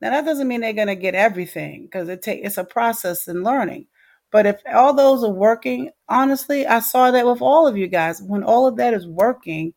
Now 0.00 0.10
that 0.10 0.24
doesn't 0.24 0.48
mean 0.48 0.60
they're 0.60 0.72
going 0.72 0.88
to 0.88 0.94
get 0.94 1.14
everything 1.14 1.84
because 1.84 2.08
it 2.08 2.22
take 2.22 2.44
it's 2.44 2.58
a 2.58 2.64
process 2.64 3.26
in 3.28 3.42
learning. 3.42 3.86
But 4.30 4.46
if 4.46 4.60
all 4.72 4.92
those 4.92 5.24
are 5.24 5.32
working, 5.32 5.90
honestly, 6.08 6.66
I 6.66 6.80
saw 6.80 7.10
that 7.10 7.26
with 7.26 7.40
all 7.40 7.66
of 7.66 7.76
you 7.76 7.88
guys. 7.88 8.22
When 8.22 8.42
all 8.42 8.66
of 8.66 8.76
that 8.76 8.92
is 8.92 9.06
working, 9.06 9.72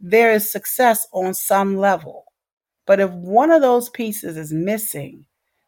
there 0.00 0.32
is 0.32 0.50
success 0.50 1.06
on 1.12 1.32
some 1.32 1.76
level. 1.76 2.24
But 2.86 3.00
if 3.00 3.10
one 3.12 3.50
of 3.50 3.62
those 3.62 3.88
pieces 3.90 4.36
is 4.36 4.52
missing, 4.52 5.26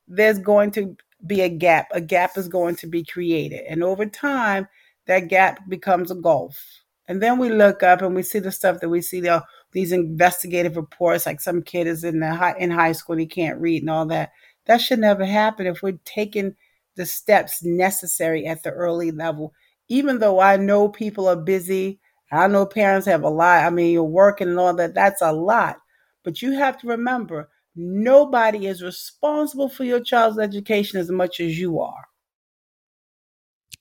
there's 0.09 0.39
going 0.39 0.73
to 0.73 0.97
be 1.27 1.41
a 1.41 1.49
gap. 1.49 1.87
A 1.93 2.01
gap 2.01 2.37
is 2.37 2.49
going 2.49 2.77
to 2.77 2.87
be 2.87 3.05
created. 3.05 3.65
And 3.69 3.83
over 3.83 4.07
time, 4.07 4.69
that 5.07 5.29
gap 5.29 5.61
becomes 5.69 6.11
a 6.11 6.17
gulf. 6.17 6.61
And 7.09 7.23
then 7.23 7.39
we 7.39 7.49
look 7.51 7.83
up 7.83 8.03
and 8.03 8.15
we 8.15 8.23
see 8.23 8.41
the 8.41 8.51
stuff 8.51 8.81
that 8.81 8.89
we 8.89 9.01
see 9.01 9.21
the, 9.21 9.45
these 9.73 9.93
investigative 9.93 10.77
reports, 10.77 11.27
like 11.27 11.41
some 11.41 11.63
kid 11.63 11.87
is 11.87 12.03
in 12.05 12.21
the 12.21 12.35
high, 12.35 12.57
in 12.59 12.71
high 12.71 12.93
school, 12.93 13.13
and 13.15 13.21
he 13.21 13.27
can't 13.27 13.61
read 13.61 13.83
and 13.83 13.91
all 13.91 14.07
that. 14.07 14.33
That 14.67 14.81
should 14.81 14.99
never 14.99 15.25
happen 15.25 15.67
if 15.67 15.83
we're 15.83 15.99
taking 16.05 16.57
the 16.97 17.07
steps 17.07 17.63
necessary 17.63 18.47
at 18.47 18.63
the 18.63 18.71
early 18.71 19.13
level. 19.13 19.53
Even 19.89 20.19
though 20.19 20.41
I 20.41 20.57
know 20.57 20.89
people 20.89 21.29
are 21.29 21.37
busy, 21.37 22.01
I 22.33 22.49
know 22.49 22.67
parents 22.67 23.07
have 23.07 23.23
a 23.23 23.29
lot. 23.29 23.65
I 23.65 23.71
mean, 23.71 23.93
you're 23.93 24.03
working 24.03 24.49
and 24.49 24.59
all 24.59 24.75
that. 24.75 24.95
That's 24.95 25.23
a 25.23 25.33
lot. 25.33 25.77
But 26.25 26.43
you 26.43 26.53
have 26.53 26.77
to 26.79 26.89
remember, 26.89 27.49
nobody 27.77 28.67
is 28.67 28.83
responsible 28.83 29.69
for 29.69 29.85
your 29.85 30.01
child's 30.01 30.41
education 30.41 30.99
as 30.99 31.11
much 31.11 31.39
as 31.39 31.57
you 31.57 31.79
are. 31.79 32.09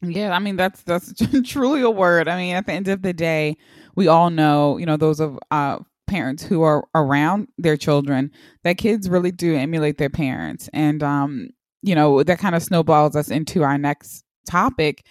Yeah, 0.01 0.31
I 0.35 0.39
mean 0.39 0.55
that's 0.55 0.81
that's 0.83 1.13
truly 1.45 1.81
a 1.81 1.89
word. 1.89 2.27
I 2.27 2.37
mean, 2.37 2.55
at 2.55 2.65
the 2.65 2.73
end 2.73 2.87
of 2.87 3.01
the 3.01 3.13
day, 3.13 3.57
we 3.95 4.07
all 4.07 4.29
know, 4.29 4.77
you 4.77 4.85
know, 4.85 4.97
those 4.97 5.19
of 5.19 5.39
uh 5.51 5.79
parents 6.07 6.43
who 6.43 6.61
are 6.61 6.87
around 6.93 7.47
their 7.57 7.77
children, 7.77 8.31
that 8.63 8.77
kids 8.77 9.09
really 9.09 9.31
do 9.31 9.55
emulate 9.55 9.97
their 9.97 10.09
parents. 10.09 10.69
And 10.73 11.01
um, 11.01 11.49
you 11.81 11.95
know, 11.95 12.23
that 12.23 12.39
kind 12.39 12.55
of 12.55 12.63
snowballs 12.63 13.15
us 13.15 13.29
into 13.29 13.63
our 13.63 13.77
next 13.77 14.23
topic 14.49 15.05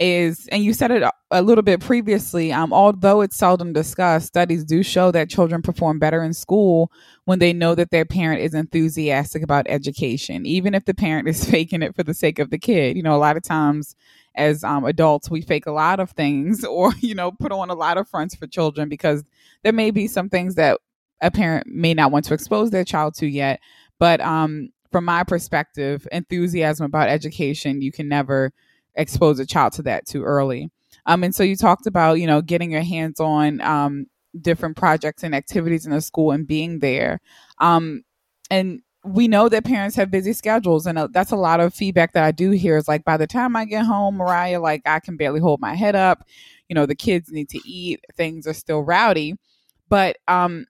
is 0.00 0.48
and 0.50 0.64
you 0.64 0.72
said 0.72 0.90
it 0.90 1.02
a 1.30 1.42
little 1.42 1.62
bit 1.62 1.78
previously 1.78 2.50
um, 2.52 2.72
although 2.72 3.20
it's 3.20 3.36
seldom 3.36 3.74
discussed 3.74 4.26
studies 4.28 4.64
do 4.64 4.82
show 4.82 5.10
that 5.10 5.28
children 5.28 5.60
perform 5.60 5.98
better 5.98 6.22
in 6.22 6.32
school 6.32 6.90
when 7.26 7.38
they 7.38 7.52
know 7.52 7.74
that 7.74 7.90
their 7.90 8.06
parent 8.06 8.40
is 8.40 8.54
enthusiastic 8.54 9.42
about 9.42 9.66
education 9.68 10.46
even 10.46 10.74
if 10.74 10.86
the 10.86 10.94
parent 10.94 11.28
is 11.28 11.44
faking 11.50 11.82
it 11.82 11.94
for 11.94 12.02
the 12.02 12.14
sake 12.14 12.38
of 12.38 12.48
the 12.50 12.58
kid 12.58 12.96
you 12.96 13.02
know 13.02 13.14
a 13.14 13.18
lot 13.18 13.36
of 13.36 13.42
times 13.42 13.94
as 14.34 14.62
um, 14.64 14.84
adults 14.84 15.30
we 15.30 15.40
fake 15.40 15.66
a 15.66 15.72
lot 15.72 16.00
of 16.00 16.10
things 16.12 16.64
or 16.64 16.92
you 17.00 17.14
know 17.14 17.32
put 17.32 17.52
on 17.52 17.70
a 17.70 17.74
lot 17.74 17.98
of 17.98 18.08
fronts 18.08 18.34
for 18.34 18.46
children 18.46 18.88
because 18.88 19.24
there 19.62 19.72
may 19.72 19.90
be 19.90 20.06
some 20.06 20.28
things 20.28 20.54
that 20.54 20.78
a 21.20 21.30
parent 21.30 21.66
may 21.66 21.92
not 21.92 22.10
want 22.10 22.24
to 22.24 22.34
expose 22.34 22.70
their 22.70 22.84
child 22.84 23.14
to 23.14 23.26
yet. 23.26 23.60
But 23.98 24.22
um, 24.22 24.70
from 24.90 25.04
my 25.04 25.22
perspective 25.24 26.08
enthusiasm 26.10 26.86
about 26.86 27.08
education 27.08 27.82
you 27.82 27.92
can 27.92 28.08
never 28.08 28.52
expose 28.94 29.38
a 29.38 29.46
child 29.46 29.72
to 29.74 29.82
that 29.82 30.06
too 30.06 30.22
early. 30.24 30.70
Um, 31.06 31.24
and 31.24 31.34
so 31.34 31.42
you 31.42 31.56
talked 31.56 31.86
about 31.86 32.14
you 32.14 32.26
know 32.26 32.42
getting 32.42 32.70
your 32.70 32.82
hands 32.82 33.20
on 33.20 33.60
um, 33.60 34.06
different 34.40 34.76
projects 34.76 35.22
and 35.22 35.34
activities 35.34 35.86
in 35.86 35.92
the 35.92 36.00
school 36.00 36.30
and 36.30 36.46
being 36.46 36.78
there. 36.78 37.20
Um, 37.58 38.02
and 38.50 38.82
we 39.04 39.28
know 39.28 39.48
that 39.48 39.64
parents 39.64 39.96
have 39.96 40.10
busy 40.10 40.32
schedules 40.32 40.86
and 40.86 40.98
uh, 40.98 41.08
that's 41.10 41.30
a 41.30 41.36
lot 41.36 41.58
of 41.60 41.72
feedback 41.72 42.12
that 42.12 42.24
i 42.24 42.30
do 42.30 42.50
hear 42.50 42.76
is 42.76 42.86
like 42.86 43.04
by 43.04 43.16
the 43.16 43.26
time 43.26 43.56
i 43.56 43.64
get 43.64 43.84
home 43.84 44.16
mariah 44.16 44.60
like 44.60 44.82
i 44.86 45.00
can 45.00 45.16
barely 45.16 45.40
hold 45.40 45.60
my 45.60 45.74
head 45.74 45.96
up. 45.96 46.24
You 46.68 46.74
know 46.74 46.86
the 46.86 46.94
kids 46.94 47.32
need 47.32 47.48
to 47.50 47.60
eat 47.68 48.00
things 48.16 48.46
are 48.46 48.54
still 48.54 48.82
rowdy. 48.82 49.34
But 49.88 50.18
um 50.28 50.66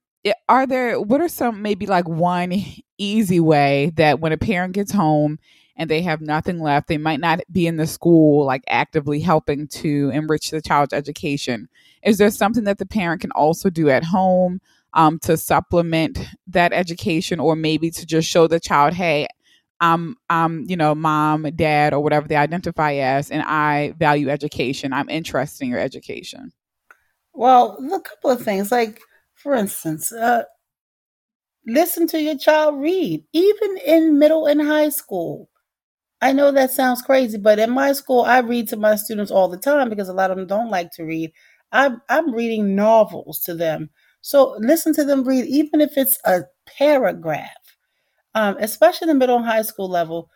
are 0.49 0.67
there 0.67 1.01
what 1.01 1.21
are 1.21 1.29
some 1.29 1.63
maybe 1.63 1.87
like 1.87 2.09
one 2.09 2.53
easy 2.99 3.41
way 3.41 3.93
that 3.97 4.21
when 4.21 4.33
a 4.33 4.39
parent 4.39 4.75
gets 4.75 4.93
home 4.93 5.39
and 5.77 5.89
they 5.89 6.03
have 6.03 6.21
nothing 6.21 6.61
left 6.61 6.89
they 6.89 6.99
might 6.99 7.21
not 7.21 7.41
be 7.51 7.67
in 7.67 7.77
the 7.77 7.87
school 7.87 8.45
like 8.45 8.63
actively 8.69 9.21
helping 9.21 9.67
to 9.69 10.11
enrich 10.15 10.51
the 10.51 10.63
child's 10.63 10.93
education? 10.93 11.69
Is 12.03 12.19
there 12.19 12.31
something 12.31 12.65
that 12.65 12.79
the 12.79 12.87
parent 12.87 13.21
can 13.23 13.33
also 13.33 13.71
do 13.71 13.91
at 13.91 14.05
home 14.05 14.61
um, 14.95 15.19
to 15.21 15.37
supplement 15.37 16.19
that 16.49 16.73
education 16.73 17.41
or 17.41 17.57
maybe 17.57 17.91
to 17.91 18.07
just 18.07 18.29
show 18.29 18.47
the 18.47 18.61
child, 18.61 18.95
hey, 18.95 19.29
I'm, 19.81 20.17
I'm, 20.29 20.65
you 20.69 20.77
know, 20.77 20.95
mom, 20.95 21.43
dad, 21.57 21.95
or 21.95 22.01
whatever 22.01 22.29
they 22.29 22.37
identify 22.37 22.95
as, 22.95 23.31
and 23.31 23.43
I 23.43 23.95
value 23.99 24.29
education. 24.29 24.93
I'm 24.93 25.09
interested 25.09 25.65
in 25.65 25.71
your 25.71 25.81
education. 25.81 26.53
Well, 27.33 27.79
a 27.93 28.01
couple 28.01 28.31
of 28.31 28.43
things, 28.43 28.71
like 28.71 29.01
for 29.35 29.55
instance, 29.55 30.13
uh, 30.13 30.43
listen 31.67 32.07
to 32.09 32.21
your 32.21 32.37
child 32.37 32.81
read, 32.81 33.25
even 33.33 33.79
in 33.87 34.19
middle 34.19 34.47
and 34.47 34.61
high 34.61 34.91
school. 34.91 35.49
I 36.21 36.33
know 36.33 36.53
that 36.53 36.71
sounds 36.71 37.01
crazy, 37.01 37.39
but 37.39 37.59
in 37.59 37.71
my 37.71 37.93
school, 37.93 38.23
I 38.23 38.41
read 38.41 38.69
to 38.69 38.77
my 38.77 38.97
students 38.97 39.31
all 39.31 39.49
the 39.49 39.57
time 39.57 39.89
because 39.89 40.09
a 40.11 40.13
lot 40.13 40.31
of 40.31 40.37
them 40.37 40.47
don't 40.47 40.71
like 40.71 40.91
to 40.93 41.05
read. 41.05 41.33
I'm, 41.73 42.03
I'm 42.11 42.35
reading 42.35 42.75
novels 42.75 43.41
to 43.45 43.55
them 43.55 43.91
so 44.23 44.57
listen 44.59 44.95
to 44.95 45.05
them 45.05 45.25
read, 45.25 45.47
even 45.47 45.81
if 45.81 45.97
it's 45.97 46.19
a 46.25 46.43
paragraph, 46.67 47.51
um, 48.35 48.57
especially 48.59 49.07
the 49.07 49.15
middle 49.15 49.37
and 49.37 49.47
high 49.47 49.63
school 49.63 49.89
level, 49.89 50.29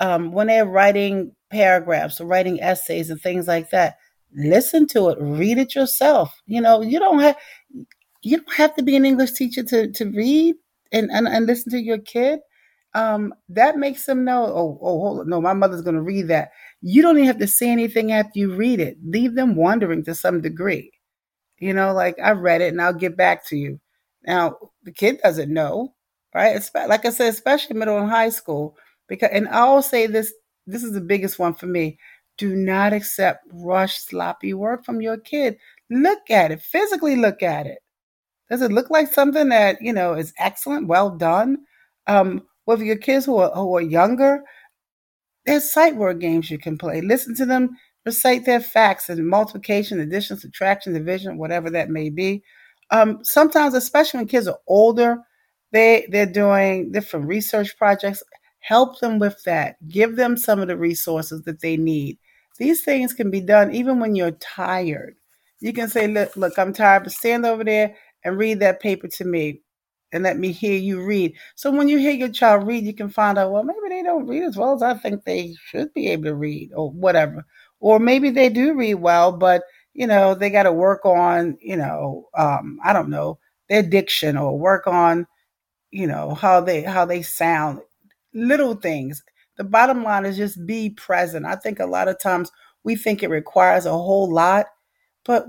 um, 0.00 0.32
when 0.32 0.48
they're 0.48 0.66
writing 0.66 1.32
paragraphs 1.50 2.20
or 2.20 2.26
writing 2.26 2.60
essays 2.60 3.10
and 3.10 3.20
things 3.20 3.46
like 3.46 3.70
that. 3.70 3.96
Listen 4.34 4.86
to 4.88 5.08
it, 5.08 5.18
read 5.20 5.58
it 5.58 5.74
yourself. 5.74 6.42
You 6.46 6.60
know, 6.60 6.82
you 6.82 6.98
don't 6.98 7.20
have 7.20 7.36
you 8.22 8.38
don't 8.38 8.54
have 8.56 8.74
to 8.76 8.82
be 8.82 8.96
an 8.96 9.06
English 9.06 9.32
teacher 9.32 9.62
to 9.64 9.90
to 9.92 10.04
read 10.06 10.56
and 10.92 11.10
and, 11.10 11.26
and 11.26 11.46
listen 11.46 11.72
to 11.72 11.80
your 11.80 11.98
kid. 11.98 12.40
Um, 12.94 13.32
that 13.50 13.76
makes 13.76 14.06
them 14.06 14.24
know. 14.24 14.44
Oh, 14.44 14.78
oh, 14.82 15.00
hold 15.00 15.20
on. 15.20 15.28
No, 15.28 15.40
my 15.40 15.52
mother's 15.52 15.82
going 15.82 15.96
to 15.96 16.02
read 16.02 16.28
that. 16.28 16.50
You 16.80 17.02
don't 17.02 17.16
even 17.16 17.26
have 17.26 17.38
to 17.38 17.46
say 17.46 17.70
anything 17.70 18.12
after 18.12 18.38
you 18.38 18.54
read 18.54 18.80
it. 18.80 18.96
Leave 19.04 19.34
them 19.34 19.56
wondering 19.56 20.04
to 20.04 20.14
some 20.14 20.40
degree 20.40 20.90
You 21.58 21.74
know, 21.74 21.92
like 21.92 22.16
I 22.22 22.32
read 22.32 22.60
it 22.60 22.68
and 22.72 22.80
I'll 22.80 22.92
get 22.92 23.16
back 23.16 23.46
to 23.48 23.56
you. 23.56 23.80
Now, 24.26 24.56
the 24.82 24.92
kid 24.92 25.20
doesn't 25.22 25.52
know, 25.52 25.94
right? 26.34 26.56
It's 26.56 26.70
like 26.74 27.04
I 27.04 27.10
said, 27.10 27.28
especially 27.28 27.76
middle 27.76 27.98
and 27.98 28.10
high 28.10 28.30
school. 28.30 28.76
Because, 29.08 29.30
and 29.32 29.48
I'll 29.48 29.82
say 29.82 30.06
this, 30.06 30.32
this 30.66 30.84
is 30.84 30.92
the 30.92 31.00
biggest 31.00 31.38
one 31.38 31.54
for 31.54 31.66
me. 31.66 31.98
Do 32.36 32.54
not 32.54 32.92
accept 32.92 33.46
rushed, 33.52 34.08
sloppy 34.08 34.54
work 34.54 34.84
from 34.84 35.00
your 35.00 35.16
kid. 35.16 35.56
Look 35.90 36.30
at 36.30 36.52
it, 36.52 36.60
physically 36.60 37.16
look 37.16 37.42
at 37.42 37.66
it. 37.66 37.78
Does 38.50 38.62
it 38.62 38.72
look 38.72 38.90
like 38.90 39.12
something 39.12 39.48
that, 39.48 39.82
you 39.82 39.92
know, 39.92 40.14
is 40.14 40.32
excellent, 40.38 40.86
well 40.86 41.10
done? 41.10 41.58
Um, 42.06 42.46
with 42.66 42.80
your 42.80 42.96
kids 42.96 43.26
who 43.26 43.38
are, 43.38 43.50
who 43.50 43.76
are 43.76 43.82
younger, 43.82 44.42
there's 45.46 45.70
sight 45.70 45.96
word 45.96 46.20
games 46.20 46.50
you 46.50 46.58
can 46.58 46.78
play. 46.78 47.00
Listen 47.00 47.34
to 47.36 47.46
them 47.46 47.76
recite 48.08 48.44
their 48.44 48.60
facts 48.60 49.08
and 49.08 49.26
multiplication, 49.28 50.00
addition, 50.00 50.36
subtraction, 50.38 50.92
division, 50.94 51.38
whatever 51.38 51.70
that 51.70 51.90
may 51.90 52.10
be. 52.10 52.42
Um, 52.90 53.18
sometimes, 53.22 53.74
especially 53.74 54.18
when 54.18 54.28
kids 54.28 54.48
are 54.48 54.58
older, 54.66 55.18
they 55.72 56.06
they're 56.10 56.26
doing 56.26 56.92
different 56.92 57.26
research 57.26 57.76
projects. 57.76 58.22
Help 58.60 58.98
them 59.00 59.18
with 59.18 59.42
that. 59.44 59.76
Give 59.88 60.16
them 60.16 60.36
some 60.36 60.60
of 60.60 60.68
the 60.68 60.76
resources 60.76 61.42
that 61.42 61.60
they 61.60 61.76
need. 61.76 62.18
These 62.58 62.82
things 62.82 63.12
can 63.14 63.30
be 63.30 63.40
done 63.40 63.74
even 63.74 64.00
when 64.00 64.14
you're 64.16 64.32
tired. 64.32 65.14
You 65.60 65.72
can 65.72 65.88
say, 65.88 66.06
"Look, 66.08 66.36
look, 66.36 66.58
I'm 66.58 66.72
tired, 66.72 67.04
but 67.04 67.12
stand 67.12 67.46
over 67.46 67.64
there 67.64 67.94
and 68.24 68.38
read 68.38 68.60
that 68.60 68.80
paper 68.80 69.08
to 69.08 69.24
me 69.24 69.62
and 70.12 70.22
let 70.22 70.38
me 70.38 70.52
hear 70.52 70.76
you 70.78 71.04
read. 71.04 71.34
So 71.54 71.70
when 71.70 71.88
you 71.88 71.98
hear 71.98 72.12
your 72.12 72.30
child 72.30 72.66
read, 72.66 72.84
you 72.84 72.94
can 72.94 73.10
find 73.10 73.36
out, 73.38 73.52
well, 73.52 73.62
maybe 73.62 73.88
they 73.90 74.02
don't 74.02 74.26
read 74.26 74.44
as 74.44 74.56
well 74.56 74.74
as 74.74 74.82
I 74.82 74.94
think 74.94 75.24
they 75.24 75.54
should 75.66 75.92
be 75.92 76.08
able 76.08 76.24
to 76.24 76.34
read 76.34 76.72
or 76.74 76.90
whatever. 76.90 77.44
Or 77.80 77.98
maybe 77.98 78.30
they 78.30 78.48
do 78.48 78.74
read 78.74 78.96
well, 78.96 79.32
but 79.32 79.62
you 79.94 80.06
know, 80.06 80.34
they 80.34 80.50
got 80.50 80.64
to 80.64 80.72
work 80.72 81.04
on, 81.04 81.58
you 81.60 81.76
know, 81.76 82.28
um, 82.36 82.78
I 82.84 82.92
don't 82.92 83.10
know, 83.10 83.38
their 83.68 83.82
diction 83.82 84.36
or 84.36 84.58
work 84.58 84.86
on, 84.86 85.26
you 85.90 86.06
know, 86.06 86.34
how 86.34 86.60
they 86.60 86.82
how 86.82 87.04
they 87.04 87.22
sound. 87.22 87.80
Little 88.34 88.74
things. 88.74 89.22
The 89.56 89.64
bottom 89.64 90.04
line 90.04 90.26
is 90.26 90.36
just 90.36 90.66
be 90.66 90.90
present. 90.90 91.46
I 91.46 91.56
think 91.56 91.80
a 91.80 91.86
lot 91.86 92.08
of 92.08 92.20
times 92.20 92.50
we 92.84 92.96
think 92.96 93.22
it 93.22 93.30
requires 93.30 93.86
a 93.86 93.92
whole 93.92 94.32
lot, 94.32 94.66
but 95.24 95.46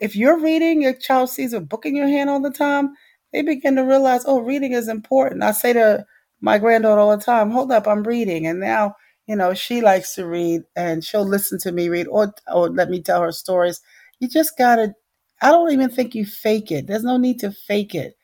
if 0.00 0.16
you're 0.16 0.38
reading, 0.40 0.82
your 0.82 0.94
child 0.94 1.30
sees 1.30 1.52
a 1.52 1.60
book 1.60 1.86
in 1.86 1.96
your 1.96 2.08
hand 2.08 2.30
all 2.30 2.40
the 2.40 2.50
time, 2.50 2.94
they 3.32 3.42
begin 3.42 3.76
to 3.76 3.82
realize, 3.84 4.24
oh, 4.26 4.40
reading 4.40 4.72
is 4.72 4.88
important. 4.88 5.42
I 5.42 5.52
say 5.52 5.72
to 5.74 6.06
my 6.40 6.58
granddaughter 6.58 7.00
all 7.00 7.16
the 7.16 7.22
time, 7.24 7.50
hold 7.50 7.72
up, 7.72 7.86
I'm 7.86 8.02
reading. 8.04 8.46
And 8.46 8.60
now, 8.60 8.94
you 9.28 9.36
know, 9.36 9.54
she 9.54 9.82
likes 9.82 10.14
to 10.16 10.26
read 10.26 10.62
and 10.76 11.04
she'll 11.04 11.26
listen 11.28 11.58
to 11.60 11.72
me 11.72 11.90
read 11.90 12.08
or, 12.08 12.34
or 12.52 12.70
let 12.70 12.90
me 12.90 13.02
tell 13.02 13.22
her 13.22 13.32
stories. 13.32 13.80
You 14.20 14.28
just 14.28 14.58
got 14.58 14.76
to, 14.76 14.94
I 15.42 15.50
don't 15.52 15.72
even 15.72 15.90
think 15.90 16.14
you 16.14 16.26
fake 16.26 16.72
it. 16.72 16.88
There's 16.88 17.04
no 17.04 17.18
need 17.18 17.40
to 17.40 17.52
fake 17.52 17.94
it. 17.94 18.16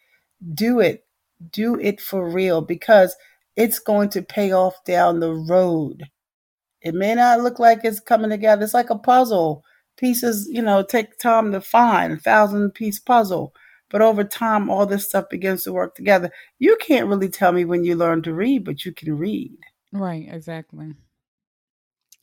Do 0.55 0.81
it. 0.81 1.07
Do 1.53 1.79
it 1.81 2.01
for 2.01 2.29
real 2.31 2.63
because 2.63 3.17
it's 3.57 3.79
going 3.79 4.11
to 4.11 4.23
pay 4.23 4.53
off 4.53 4.75
down 4.85 5.21
the 5.21 5.35
road. 5.35 6.05
It 6.83 6.95
may 6.95 7.15
not 7.17 7.41
look 7.41 7.59
like 7.59 7.81
it's 7.85 8.01
coming 8.01 8.31
together. 8.31 8.63
It's 8.65 8.75
like 8.75 8.91
a 8.91 8.99
puzzle. 8.99 9.65
Pieces, 9.97 10.49
you 10.51 10.63
know, 10.63 10.83
take 10.85 11.19
time 11.19 11.53
to 11.53 11.61
find 11.61 12.13
a 12.13 12.17
thousand 12.19 12.73
piece 12.75 12.99
puzzle 13.01 13.55
but 13.91 14.03
over 14.03 14.25
time, 14.25 14.71
all 14.71 14.87
this 14.87 15.07
stuff 15.09 15.27
begins 15.31 15.63
to 15.65 15.73
work 15.73 15.95
together. 15.95 16.31
You 16.59 16.77
can't 16.81 17.07
really 17.09 17.29
tell 17.29 17.53
me 17.53 17.65
when 17.65 17.85
you 17.85 17.95
learn 17.95 18.23
to 18.23 18.35
read, 18.35 18.65
but 18.65 18.85
you 18.85 18.93
can 18.93 19.17
read. 19.17 19.57
Right, 19.95 20.29
exactly. 20.31 20.95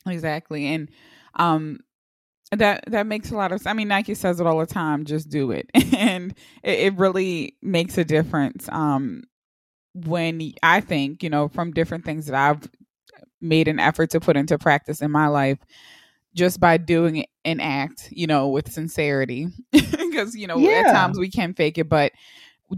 Exactly. 0.08 0.68
And 0.68 0.90
um 1.36 1.80
that 2.52 2.84
that 2.88 3.08
makes 3.08 3.32
a 3.32 3.36
lot 3.36 3.52
of 3.52 3.60
sense. 3.60 3.68
I 3.68 3.74
mean, 3.74 3.88
Nike 3.90 4.16
says 4.16 4.40
it 4.40 4.48
all 4.48 4.60
the 4.60 4.66
time, 4.66 5.06
just 5.06 5.30
do 5.30 5.52
it. 5.52 5.70
and 5.96 6.34
it, 6.64 6.80
it 6.80 6.98
really 6.98 7.58
makes 7.62 7.98
a 7.98 8.06
difference. 8.06 8.70
Um 8.72 9.24
when 9.94 10.54
I 10.64 10.82
think, 10.82 11.24
you 11.24 11.30
know, 11.30 11.50
from 11.50 11.72
different 11.74 12.06
things 12.06 12.28
that 12.28 12.36
I've 12.36 12.70
made 13.42 13.68
an 13.68 13.80
effort 13.80 14.12
to 14.12 14.20
put 14.22 14.38
into 14.38 14.58
practice 14.60 15.02
in 15.02 15.12
my 15.12 15.28
life, 15.28 15.60
just 16.36 16.60
by 16.60 16.78
doing 16.78 17.26
an 17.46 17.60
act, 17.60 18.10
you 18.12 18.28
know, 18.28 18.50
with 18.50 18.72
sincerity. 18.72 19.48
Because, 20.12 20.36
you 20.36 20.48
know, 20.48 20.58
yeah. 20.58 20.84
at 20.88 20.92
times 20.94 21.18
we 21.18 21.30
can 21.32 21.54
fake 21.54 21.78
it, 21.78 21.90
but 21.90 22.12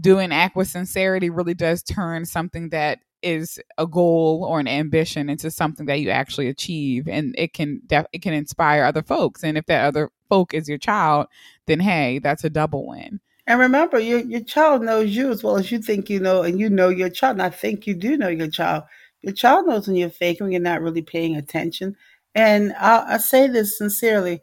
doing 0.00 0.32
act 0.32 0.56
with 0.56 0.68
sincerity 0.68 1.30
really 1.30 1.54
does 1.54 1.82
turn 1.82 2.24
something 2.24 2.70
that 2.70 3.00
is 3.24 3.60
a 3.78 3.86
goal 3.86 4.44
or 4.48 4.60
an 4.60 4.68
ambition 4.68 5.28
into 5.28 5.50
something 5.50 5.86
that 5.86 6.00
you 6.00 6.10
actually 6.10 6.48
achieve 6.48 7.08
and 7.08 7.34
it 7.36 7.52
can 7.52 7.80
def- 7.86 8.06
it 8.12 8.22
can 8.22 8.34
inspire 8.34 8.84
other 8.84 9.02
folks 9.02 9.42
and 9.42 9.58
if 9.58 9.66
that 9.66 9.84
other 9.84 10.10
folk 10.28 10.54
is 10.54 10.68
your 10.68 10.78
child 10.78 11.26
then 11.66 11.80
hey 11.80 12.18
that's 12.18 12.44
a 12.44 12.50
double 12.50 12.86
win 12.86 13.20
and 13.46 13.58
remember 13.58 13.98
your 13.98 14.20
your 14.20 14.42
child 14.42 14.82
knows 14.82 15.10
you 15.10 15.30
as 15.30 15.42
well 15.42 15.56
as 15.56 15.72
you 15.72 15.78
think 15.78 16.08
you 16.08 16.20
know 16.20 16.42
and 16.42 16.60
you 16.60 16.68
know 16.68 16.88
your 16.88 17.10
child 17.10 17.36
and 17.36 17.42
i 17.42 17.50
think 17.50 17.86
you 17.86 17.94
do 17.94 18.16
know 18.16 18.28
your 18.28 18.48
child 18.48 18.84
your 19.22 19.32
child 19.32 19.66
knows 19.66 19.86
when 19.86 19.96
you're 19.96 20.10
faking 20.10 20.44
when 20.44 20.52
you're 20.52 20.60
not 20.60 20.82
really 20.82 21.02
paying 21.02 21.36
attention 21.36 21.96
and 22.34 22.72
I, 22.74 23.14
I 23.14 23.16
say 23.18 23.46
this 23.46 23.78
sincerely. 23.78 24.42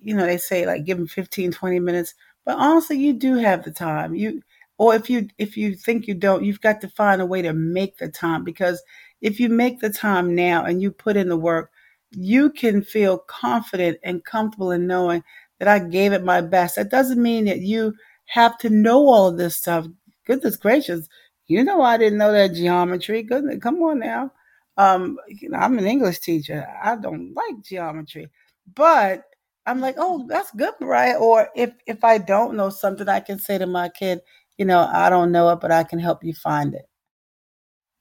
You 0.00 0.14
know, 0.14 0.26
they 0.26 0.38
say 0.38 0.66
like 0.66 0.84
give 0.84 0.98
them 0.98 1.08
15, 1.08 1.52
20 1.52 1.80
minutes, 1.80 2.14
but 2.44 2.56
honestly, 2.56 2.98
you 2.98 3.12
do 3.12 3.34
have 3.34 3.64
the 3.64 3.72
time. 3.72 4.14
You, 4.14 4.42
or 4.78 4.94
if 4.94 5.10
you 5.10 5.28
if 5.38 5.56
you 5.56 5.74
think 5.74 6.06
you 6.06 6.14
don't, 6.14 6.44
you've 6.44 6.60
got 6.60 6.80
to 6.82 6.88
find 6.88 7.20
a 7.20 7.26
way 7.26 7.42
to 7.42 7.52
make 7.52 7.98
the 7.98 8.08
time 8.08 8.44
because 8.44 8.82
if 9.20 9.40
you 9.40 9.48
make 9.48 9.80
the 9.80 9.90
time 9.90 10.34
now 10.34 10.64
and 10.64 10.80
you 10.80 10.90
put 10.90 11.16
in 11.16 11.28
the 11.28 11.36
work, 11.36 11.70
you 12.12 12.50
can 12.50 12.82
feel 12.82 13.18
confident 13.18 13.98
and 14.04 14.24
comfortable 14.24 14.70
in 14.70 14.86
knowing 14.86 15.22
that 15.58 15.68
I 15.68 15.80
gave 15.80 16.12
it 16.12 16.24
my 16.24 16.40
best. 16.40 16.76
That 16.76 16.90
doesn't 16.90 17.20
mean 17.22 17.46
that 17.46 17.60
you 17.60 17.94
have 18.26 18.56
to 18.58 18.70
know 18.70 19.06
all 19.08 19.28
of 19.28 19.36
this 19.38 19.56
stuff. 19.56 19.86
Goodness 20.26 20.56
gracious, 20.56 21.08
you 21.46 21.64
know 21.64 21.82
I 21.82 21.96
didn't 21.96 22.18
know 22.18 22.32
that 22.32 22.54
geometry. 22.54 23.22
Goodness, 23.22 23.58
come 23.62 23.82
on 23.82 23.98
now. 24.00 24.32
Um, 24.76 25.18
you 25.28 25.48
know, 25.48 25.58
I'm 25.58 25.76
an 25.78 25.86
English 25.86 26.20
teacher. 26.20 26.66
I 26.82 26.94
don't 26.96 27.34
like 27.34 27.62
geometry, 27.64 28.28
but 28.74 29.24
I'm 29.66 29.80
like, 29.80 29.96
oh, 29.98 30.24
that's 30.28 30.50
good, 30.52 30.74
right? 30.80 31.16
Or 31.16 31.48
if 31.56 31.72
if 31.86 32.04
I 32.04 32.18
don't 32.18 32.56
know 32.56 32.70
something, 32.70 33.08
I 33.08 33.20
can 33.20 33.38
say 33.38 33.58
to 33.58 33.66
my 33.66 33.88
kid, 33.88 34.20
you 34.58 34.66
know, 34.66 34.80
I 34.92 35.10
don't 35.10 35.32
know 35.32 35.50
it, 35.50 35.60
but 35.60 35.72
I 35.72 35.84
can 35.84 36.00
help 36.00 36.24
you 36.24 36.34
find 36.34 36.74
it. 36.74 36.86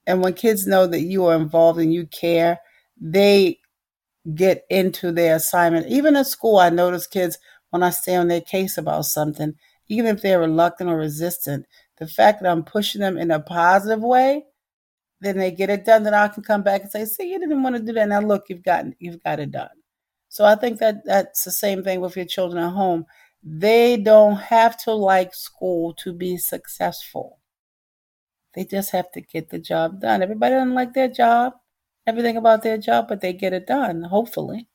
And 0.06 0.22
when 0.24 0.34
kids 0.34 0.66
know 0.66 0.88
that 0.88 1.02
you 1.02 1.26
are 1.26 1.36
involved 1.36 1.80
and 1.80 1.94
you 1.94 2.08
care, 2.08 2.60
they 3.00 3.60
get 4.36 4.66
into 4.70 5.12
their 5.12 5.36
assignment. 5.38 5.88
Even 5.88 6.16
at 6.16 6.28
school, 6.28 6.58
I 6.60 6.70
notice 6.70 7.08
kids 7.08 7.38
when 7.72 7.84
I 7.84 7.92
stay 7.92 8.16
on 8.16 8.28
their 8.30 8.42
case 8.42 8.78
about 8.78 9.06
something, 9.06 9.56
even 9.90 10.08
if 10.16 10.22
they're 10.22 10.40
reluctant 10.40 10.90
or 10.90 10.98
resistant, 10.98 11.66
the 11.98 12.08
fact 12.08 12.42
that 12.42 12.52
I'm 12.52 12.64
pushing 12.64 13.02
them 13.02 13.18
in 13.18 13.32
a 13.32 13.40
positive 13.42 14.02
way 14.04 14.46
then 15.22 15.38
they 15.38 15.52
get 15.52 15.70
it 15.70 15.86
done. 15.86 16.04
Then 16.04 16.14
I 16.14 16.28
can 16.28 16.44
come 16.44 16.64
back 16.64 16.82
and 16.82 16.92
say, 16.92 17.06
"See, 17.06 17.32
you 17.32 17.40
didn't 17.40 17.64
want 17.64 17.76
to 17.76 17.82
do 17.82 17.94
that. 17.94 18.10
Now 18.10 18.20
look, 18.22 18.46
you've 18.50 18.64
gotten 18.64 18.96
you've 19.00 19.24
got 19.24 19.40
it 19.40 19.52
done." 19.52 19.70
So 20.30 20.46
I 20.46 20.56
think 20.56 20.80
that 20.80 21.06
that's 21.06 21.44
the 21.44 21.52
same 21.52 21.84
thing 21.84 22.02
with 22.02 22.16
your 22.16 22.26
children 22.26 22.64
at 22.64 22.72
home. 22.74 23.06
They 23.44 23.98
don't 23.98 24.36
have 24.36 24.78
to 24.84 24.94
like 24.94 25.34
school 25.34 25.94
to 26.04 26.14
be 26.14 26.38
successful. 26.38 27.40
They 28.54 28.66
just 28.66 28.92
have 28.92 29.12
to 29.12 29.22
get 29.22 29.50
the 29.50 29.60
job 29.60 30.02
done. 30.02 30.24
Everybody 30.24 30.56
doesn't 30.56 30.74
like 30.74 30.94
their 30.94 31.08
job, 31.08 31.54
everything 32.08 32.38
about 32.38 32.64
their 32.64 32.78
job, 32.78 33.08
but 33.08 33.22
they 33.22 33.34
get 33.34 33.54
it 33.54 33.68
done, 33.68 34.04
hopefully. 34.04 34.68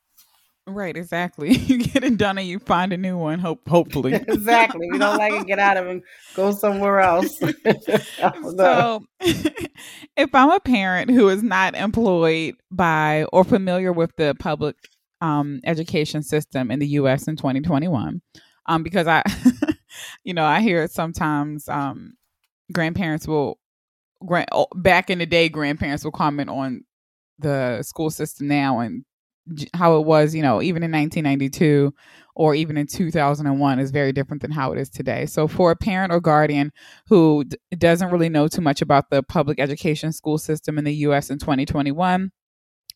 Right, 0.67 0.97
exactly. 0.97 1.57
You 1.73 1.79
get 1.79 2.05
it 2.05 2.19
done 2.19 2.39
and 2.39 2.47
you 2.47 2.59
find 2.59 2.93
a 2.93 2.97
new 2.97 3.17
one, 3.17 3.39
hope 3.39 3.67
hopefully. 3.69 4.15
exactly. 4.29 4.87
You 4.87 4.99
don't 4.99 5.17
like 5.17 5.33
it, 5.33 5.47
get 5.47 5.59
out 5.59 5.77
of 5.77 5.87
it 5.87 5.91
and 5.91 6.03
go 6.35 6.53
somewhere 6.53 7.01
else. 7.01 7.39
so 8.57 9.05
if 10.17 10.35
I'm 10.35 10.51
a 10.51 10.61
parent 10.61 11.11
who 11.11 11.29
is 11.29 11.43
not 11.43 11.75
employed 11.75 12.55
by 12.71 13.25
or 13.33 13.45
familiar 13.45 13.93
with 13.93 14.15
the 14.17 14.35
public 14.39 14.77
um, 15.21 15.61
education 15.65 16.23
system 16.23 16.71
in 16.71 16.79
the 16.79 16.89
US 16.89 17.27
in 17.27 17.37
2021, 17.37 18.21
um, 18.67 18.83
because 18.83 19.07
I 19.07 19.23
you 20.25 20.35
know, 20.35 20.45
I 20.45 20.61
hear 20.61 20.87
sometimes 20.89 21.69
um, 21.69 22.15
grandparents 22.73 23.27
will 23.27 23.59
grand 24.25 24.49
back 24.77 25.11
in 25.11 25.19
the 25.19 25.27
day 25.27 25.49
grandparents 25.49 26.05
will 26.05 26.13
comment 26.13 26.49
on 26.49 26.85
the 27.39 27.83
school 27.83 28.11
system 28.11 28.49
now 28.49 28.79
and 28.79 29.05
how 29.75 29.97
it 29.99 30.07
was, 30.07 30.35
you 30.35 30.43
know, 30.43 30.63
even 30.63 30.83
in 30.83 30.93
1992 30.93 31.93
or 32.35 32.55
even 32.55 32.77
in 32.77 32.87
2001 32.87 33.79
is 33.79 33.91
very 33.91 34.13
different 34.13 34.41
than 34.41 34.53
how 34.53 34.73
it 34.73 34.79
is 34.79 34.89
today. 34.89 35.27
So 35.27 35.49
for 35.49 35.73
a 35.73 35.77
parent 35.77 36.13
or 36.13 36.21
guardian 36.21 36.73
who 37.09 37.45
d- 37.45 37.59
doesn't 37.77 38.11
really 38.11 38.29
know 38.29 38.47
too 38.47 38.61
much 38.61 38.81
about 38.83 39.11
the 39.11 39.23
public 39.23 39.59
education 39.59 40.13
school 40.13 40.39
system 40.39 40.79
in 40.79 40.85
the 40.85 40.95
US 40.95 41.29
in 41.29 41.39
2021, 41.39 42.31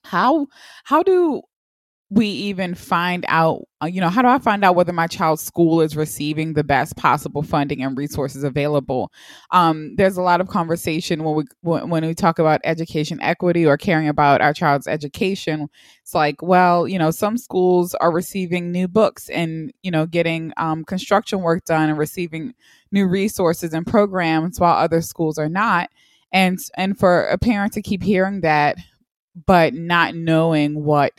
how 0.05 0.46
how 0.85 1.02
do 1.02 1.42
we 2.09 2.27
even 2.29 2.75
find 2.75 3.25
out 3.27 3.62
uh, 3.83 3.87
you 3.87 4.01
know 4.01 4.09
how 4.09 4.23
do 4.23 4.29
i 4.29 4.38
find 4.38 4.64
out 4.64 4.77
whether 4.77 4.92
my 4.92 5.09
child's 5.09 5.42
school 5.42 5.81
is 5.81 5.97
receiving 5.97 6.53
the 6.53 6.62
best 6.62 6.97
possible 6.97 7.42
funding 7.42 7.83
and 7.83 7.99
resources 7.99 8.45
available? 8.45 9.11
Um, 9.51 9.97
there's 9.97 10.16
a 10.16 10.23
lot 10.23 10.40
of 10.40 10.49
conversation 10.49 11.25
when 11.25 11.35
we 11.35 11.45
when 11.62 12.07
we 12.07 12.14
talk 12.14 12.38
about 12.38 12.61
education 12.62 13.21
equity 13.21 13.66
or 13.66 13.77
caring 13.77 14.09
about 14.09 14.40
our 14.40 14.55
child's 14.55 14.87
education. 14.87 15.69
It's 16.03 16.14
like 16.14 16.42
well 16.42 16.87
you 16.87 16.99
know 16.99 17.11
some 17.11 17.37
schools 17.37 17.95
are 17.97 18.12
receiving 18.12 18.71
new 18.71 18.87
books 18.87 19.29
and 19.29 19.73
you 19.83 19.90
know 19.90 20.07
getting 20.07 20.53
um, 20.57 20.85
construction 20.85 21.40
work 21.40 21.64
done 21.64 21.88
and 21.88 21.99
receiving 21.99 22.55
new 22.92 23.07
resources 23.09 23.75
and 23.75 23.85
programs 23.85 24.61
while 24.61 24.77
other 24.77 25.01
schools 25.01 25.38
are 25.38 25.49
not. 25.49 25.90
And 26.33 26.59
and 26.77 26.97
for 26.97 27.25
a 27.25 27.38
parent 27.38 27.73
to 27.73 27.83
keep 27.83 28.03
hearing 28.03 28.42
that 28.42 28.79
but 29.47 29.75
not 29.75 30.14
knowing 30.14 30.83
what 30.83 31.12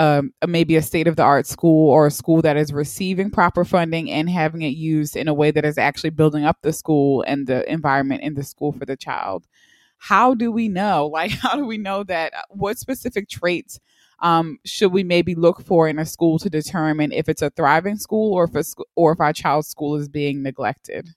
um, 0.00 0.32
maybe 0.48 0.76
a 0.76 0.82
state 0.82 1.06
of 1.06 1.16
the 1.16 1.22
art 1.22 1.46
school 1.46 1.90
or 1.90 2.06
a 2.06 2.10
school 2.10 2.40
that 2.40 2.56
is 2.56 2.72
receiving 2.72 3.30
proper 3.30 3.66
funding 3.66 4.10
and 4.10 4.30
having 4.30 4.62
it 4.62 4.68
used 4.68 5.14
in 5.14 5.28
a 5.28 5.34
way 5.34 5.50
that 5.50 5.66
is 5.66 5.76
actually 5.76 6.08
building 6.08 6.42
up 6.42 6.56
the 6.62 6.72
school 6.72 7.22
and 7.26 7.46
the 7.46 7.70
environment 7.70 8.22
in 8.22 8.32
the 8.32 8.42
school 8.42 8.72
for 8.72 8.86
the 8.86 8.96
child. 8.96 9.46
How 9.98 10.32
do 10.32 10.50
we 10.50 10.68
know? 10.68 11.10
Like, 11.12 11.32
how 11.32 11.54
do 11.54 11.66
we 11.66 11.76
know 11.76 12.02
that? 12.04 12.32
Uh, 12.32 12.40
what 12.48 12.78
specific 12.78 13.28
traits 13.28 13.78
um, 14.20 14.58
should 14.64 14.90
we 14.90 15.04
maybe 15.04 15.34
look 15.34 15.60
for 15.66 15.86
in 15.86 15.98
a 15.98 16.06
school 16.06 16.38
to 16.38 16.48
determine 16.48 17.12
if 17.12 17.28
it's 17.28 17.42
a 17.42 17.50
thriving 17.50 17.96
school 17.96 18.32
or 18.32 18.44
if 18.44 18.54
a, 18.54 18.64
or 18.96 19.12
if 19.12 19.20
our 19.20 19.34
child's 19.34 19.68
school 19.68 19.96
is 19.96 20.08
being 20.08 20.42
neglected? 20.42 21.10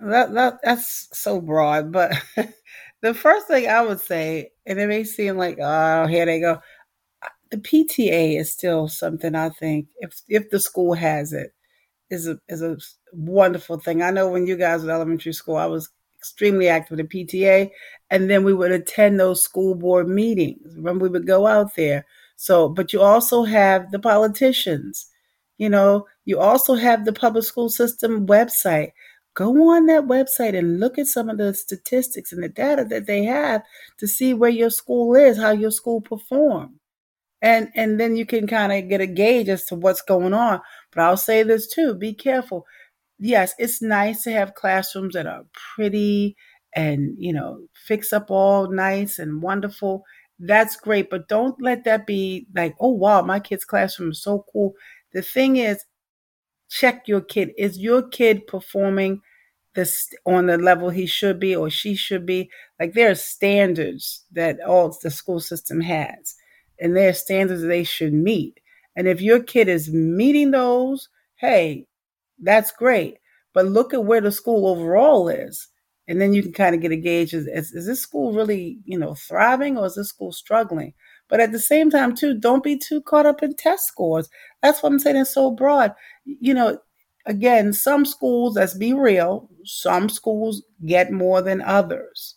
That, 0.00 0.32
that 0.34 0.60
that's 0.62 1.08
so 1.12 1.40
broad, 1.40 1.90
but 1.90 2.12
the 3.02 3.12
first 3.12 3.48
thing 3.48 3.68
I 3.68 3.82
would 3.82 4.00
say, 4.00 4.50
and 4.66 4.78
it 4.78 4.86
may 4.86 5.02
seem 5.02 5.36
like, 5.36 5.58
oh, 5.60 6.06
here 6.06 6.26
they 6.26 6.38
go 6.40 6.60
the 7.52 7.58
PTA 7.58 8.40
is 8.40 8.50
still 8.50 8.88
something 8.88 9.34
I 9.34 9.50
think 9.50 9.86
if 10.00 10.22
if 10.28 10.50
the 10.50 10.58
school 10.58 10.94
has 10.94 11.32
it 11.34 11.52
is 12.10 12.26
a 12.26 12.38
is 12.48 12.62
a 12.62 12.78
wonderful 13.12 13.78
thing. 13.78 14.02
I 14.02 14.10
know 14.10 14.28
when 14.28 14.46
you 14.46 14.56
guys 14.56 14.82
were 14.84 14.90
elementary 14.90 15.34
school, 15.34 15.56
I 15.56 15.66
was 15.66 15.90
extremely 16.18 16.68
active 16.68 16.98
in 16.98 17.06
the 17.06 17.24
PTA, 17.26 17.70
and 18.10 18.30
then 18.30 18.42
we 18.44 18.54
would 18.54 18.72
attend 18.72 19.20
those 19.20 19.44
school 19.44 19.74
board 19.74 20.08
meetings. 20.08 20.76
Remember, 20.76 21.04
we 21.04 21.10
would 21.10 21.26
go 21.26 21.46
out 21.46 21.76
there. 21.76 22.06
So, 22.36 22.68
but 22.68 22.92
you 22.92 23.02
also 23.02 23.44
have 23.44 23.90
the 23.92 23.98
politicians. 23.98 25.06
You 25.58 25.68
know, 25.68 26.06
you 26.24 26.40
also 26.40 26.74
have 26.74 27.04
the 27.04 27.12
public 27.12 27.44
school 27.44 27.68
system 27.68 28.26
website. 28.26 28.92
Go 29.34 29.70
on 29.70 29.86
that 29.86 30.04
website 30.04 30.56
and 30.56 30.80
look 30.80 30.98
at 30.98 31.06
some 31.06 31.28
of 31.28 31.38
the 31.38 31.54
statistics 31.54 32.32
and 32.32 32.42
the 32.42 32.48
data 32.48 32.84
that 32.86 33.06
they 33.06 33.24
have 33.24 33.62
to 33.98 34.08
see 34.08 34.34
where 34.34 34.50
your 34.50 34.70
school 34.70 35.14
is, 35.14 35.38
how 35.38 35.52
your 35.52 35.70
school 35.70 36.00
performed 36.00 36.78
and 37.42 37.68
and 37.76 38.00
then 38.00 38.16
you 38.16 38.26
can 38.26 38.46
kind 38.46 38.72
of 38.72 38.88
get 38.88 39.00
a 39.02 39.06
gauge 39.06 39.48
as 39.50 39.64
to 39.66 39.74
what's 39.74 40.02
going 40.02 40.34
on. 40.34 40.60
But 40.92 41.02
i'll 41.02 41.16
say 41.18 41.42
this 41.42 41.68
too 41.68 41.94
be 41.94 42.14
careful. 42.14 42.66
Yes 43.18 43.54
it's 43.58 43.82
nice 43.82 44.24
to 44.24 44.32
have 44.32 44.54
classrooms 44.54 45.14
that 45.14 45.26
are 45.26 45.44
pretty 45.76 46.36
and 46.74 47.14
you 47.18 47.32
know 47.32 47.60
fix 47.86 48.12
up 48.12 48.30
all 48.30 48.70
nice 48.70 49.18
and 49.18 49.42
wonderful. 49.42 50.04
That's 50.38 50.76
great 50.76 51.10
but 51.10 51.28
don't 51.28 51.60
let 51.62 51.84
that 51.84 52.06
be 52.06 52.46
like 52.54 52.74
oh 52.80 52.90
wow 52.92 53.22
my 53.22 53.40
kid's 53.40 53.64
classroom 53.64 54.12
is 54.12 54.22
so 54.22 54.44
cool. 54.52 54.74
The 55.14 55.22
thing 55.22 55.56
is 55.56 55.84
check 56.70 57.06
your 57.08 57.20
kid. 57.20 57.52
Is 57.58 57.78
your 57.78 58.02
kid 58.08 58.46
performing 58.46 59.20
this 59.74 60.08
on 60.26 60.46
the 60.46 60.58
level 60.58 60.90
he 60.90 61.06
should 61.06 61.40
be 61.40 61.56
or 61.56 61.70
she 61.70 61.94
should 61.94 62.26
be? 62.26 62.50
Like 62.80 62.94
there 62.94 63.10
are 63.10 63.14
standards 63.14 64.24
that 64.32 64.60
all 64.66 64.96
the 65.02 65.10
school 65.10 65.40
system 65.40 65.80
has 65.82 66.34
and 66.80 66.96
their 66.96 67.12
standards 67.12 67.62
they 67.62 67.84
should 67.84 68.12
meet. 68.12 68.60
And 68.96 69.08
if 69.08 69.20
your 69.20 69.42
kid 69.42 69.68
is 69.68 69.92
meeting 69.92 70.50
those, 70.50 71.08
hey, 71.36 71.86
that's 72.40 72.72
great. 72.72 73.18
But 73.54 73.66
look 73.66 73.94
at 73.94 74.04
where 74.04 74.20
the 74.20 74.32
school 74.32 74.66
overall 74.66 75.28
is. 75.28 75.68
And 76.08 76.20
then 76.20 76.32
you 76.34 76.42
can 76.42 76.52
kind 76.52 76.74
of 76.74 76.80
get 76.80 76.92
a 76.92 76.96
gauge 76.96 77.32
is, 77.32 77.46
is, 77.46 77.72
is 77.72 77.86
this 77.86 78.00
school 78.00 78.32
really, 78.32 78.78
you 78.84 78.98
know, 78.98 79.14
thriving 79.14 79.78
or 79.78 79.86
is 79.86 79.94
this 79.94 80.08
school 80.08 80.32
struggling? 80.32 80.94
But 81.28 81.40
at 81.40 81.52
the 81.52 81.58
same 81.58 81.90
time, 81.90 82.14
too, 82.14 82.38
don't 82.38 82.64
be 82.64 82.76
too 82.76 83.00
caught 83.00 83.24
up 83.24 83.42
in 83.42 83.54
test 83.54 83.86
scores. 83.86 84.28
That's 84.62 84.82
what 84.82 84.92
I'm 84.92 84.98
saying. 84.98 85.16
It's 85.16 85.32
so 85.32 85.50
broad. 85.50 85.94
You 86.24 86.54
know, 86.54 86.78
again, 87.26 87.72
some 87.72 88.04
schools, 88.04 88.56
let's 88.56 88.74
be 88.76 88.92
real, 88.92 89.48
some 89.64 90.08
schools 90.08 90.62
get 90.84 91.12
more 91.12 91.40
than 91.40 91.60
others. 91.62 92.36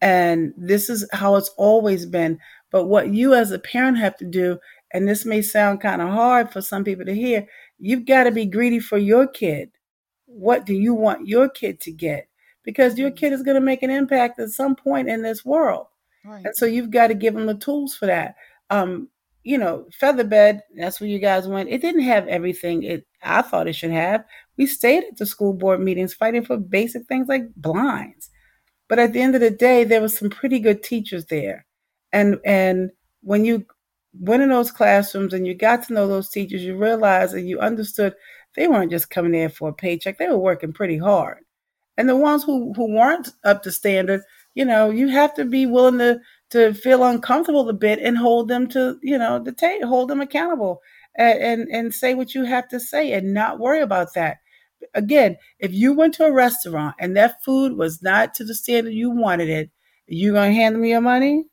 And 0.00 0.52
this 0.56 0.90
is 0.90 1.08
how 1.12 1.36
it's 1.36 1.50
always 1.56 2.06
been. 2.06 2.38
But 2.70 2.84
what 2.84 3.14
you 3.14 3.34
as 3.34 3.50
a 3.50 3.58
parent 3.58 3.98
have 3.98 4.16
to 4.18 4.24
do, 4.24 4.58
and 4.92 5.08
this 5.08 5.24
may 5.24 5.42
sound 5.42 5.80
kind 5.80 6.02
of 6.02 6.08
hard 6.08 6.50
for 6.50 6.60
some 6.60 6.84
people 6.84 7.04
to 7.06 7.14
hear, 7.14 7.46
you've 7.78 8.06
got 8.06 8.24
to 8.24 8.30
be 8.30 8.46
greedy 8.46 8.80
for 8.80 8.98
your 8.98 9.26
kid. 9.26 9.70
What 10.26 10.66
do 10.66 10.74
you 10.74 10.94
want 10.94 11.28
your 11.28 11.48
kid 11.48 11.80
to 11.82 11.92
get? 11.92 12.28
Because 12.64 12.98
your 12.98 13.10
kid 13.10 13.32
is 13.32 13.42
going 13.42 13.54
to 13.54 13.60
make 13.60 13.82
an 13.82 13.90
impact 13.90 14.40
at 14.40 14.50
some 14.50 14.74
point 14.74 15.08
in 15.08 15.22
this 15.22 15.44
world. 15.44 15.86
Right. 16.24 16.44
And 16.44 16.56
so 16.56 16.66
you've 16.66 16.90
got 16.90 17.08
to 17.08 17.14
give 17.14 17.34
them 17.34 17.46
the 17.46 17.54
tools 17.54 17.94
for 17.94 18.06
that. 18.06 18.34
Um, 18.70 19.08
you 19.44 19.58
know, 19.58 19.86
Featherbed, 20.00 20.60
that's 20.76 21.00
where 21.00 21.08
you 21.08 21.20
guys 21.20 21.46
went. 21.46 21.68
It 21.68 21.80
didn't 21.80 22.02
have 22.02 22.26
everything 22.26 22.82
it 22.82 23.06
I 23.22 23.42
thought 23.42 23.68
it 23.68 23.74
should 23.74 23.92
have. 23.92 24.24
We 24.56 24.66
stayed 24.66 25.04
at 25.04 25.18
the 25.18 25.26
school 25.26 25.52
board 25.52 25.80
meetings 25.80 26.14
fighting 26.14 26.44
for 26.44 26.56
basic 26.56 27.06
things 27.06 27.28
like 27.28 27.54
blinds. 27.54 28.30
But 28.88 28.98
at 28.98 29.12
the 29.12 29.20
end 29.20 29.36
of 29.36 29.40
the 29.40 29.50
day, 29.50 29.84
there 29.84 30.00
were 30.00 30.08
some 30.08 30.30
pretty 30.30 30.58
good 30.58 30.82
teachers 30.82 31.26
there 31.26 31.66
and 32.12 32.38
and 32.44 32.90
when 33.22 33.44
you 33.44 33.66
went 34.18 34.42
in 34.42 34.48
those 34.50 34.70
classrooms 34.72 35.34
and 35.34 35.46
you 35.46 35.54
got 35.54 35.84
to 35.84 35.92
know 35.94 36.06
those 36.08 36.28
teachers, 36.30 36.62
you 36.64 36.76
realized 36.76 37.34
and 37.34 37.48
you 37.48 37.58
understood 37.60 38.14
they 38.56 38.68
weren't 38.68 38.90
just 38.90 39.10
coming 39.10 39.32
there 39.32 39.48
for 39.50 39.68
a 39.70 39.74
paycheck; 39.74 40.18
they 40.18 40.28
were 40.28 40.38
working 40.38 40.72
pretty 40.72 40.98
hard. 40.98 41.38
And 41.96 42.08
the 42.08 42.16
ones 42.16 42.44
who 42.44 42.72
who 42.74 42.90
weren't 42.94 43.30
up 43.44 43.62
to 43.64 43.72
standard, 43.72 44.22
you 44.54 44.64
know, 44.64 44.90
you 44.90 45.08
have 45.08 45.34
to 45.34 45.44
be 45.44 45.66
willing 45.66 45.98
to 45.98 46.20
to 46.50 46.74
feel 46.74 47.04
uncomfortable 47.04 47.68
a 47.68 47.72
bit 47.72 47.98
and 48.00 48.16
hold 48.18 48.48
them 48.48 48.68
to 48.68 48.98
you 49.02 49.18
know 49.18 49.38
the 49.42 49.52
tape, 49.52 49.82
hold 49.84 50.08
them 50.10 50.20
accountable, 50.20 50.80
and, 51.16 51.38
and 51.40 51.68
and 51.70 51.94
say 51.94 52.14
what 52.14 52.34
you 52.34 52.44
have 52.44 52.68
to 52.68 52.80
say 52.80 53.12
and 53.12 53.34
not 53.34 53.58
worry 53.58 53.80
about 53.82 54.14
that. 54.14 54.38
Again, 54.94 55.36
if 55.58 55.72
you 55.72 55.92
went 55.94 56.14
to 56.14 56.26
a 56.26 56.32
restaurant 56.32 56.96
and 57.00 57.16
that 57.16 57.42
food 57.44 57.76
was 57.76 58.02
not 58.02 58.34
to 58.34 58.44
the 58.44 58.54
standard 58.54 58.92
you 58.94 59.10
wanted 59.10 59.48
it, 59.50 59.70
you 60.06 60.32
gonna 60.34 60.52
hand 60.52 60.74
them 60.76 60.84
your 60.84 61.00
money? 61.00 61.46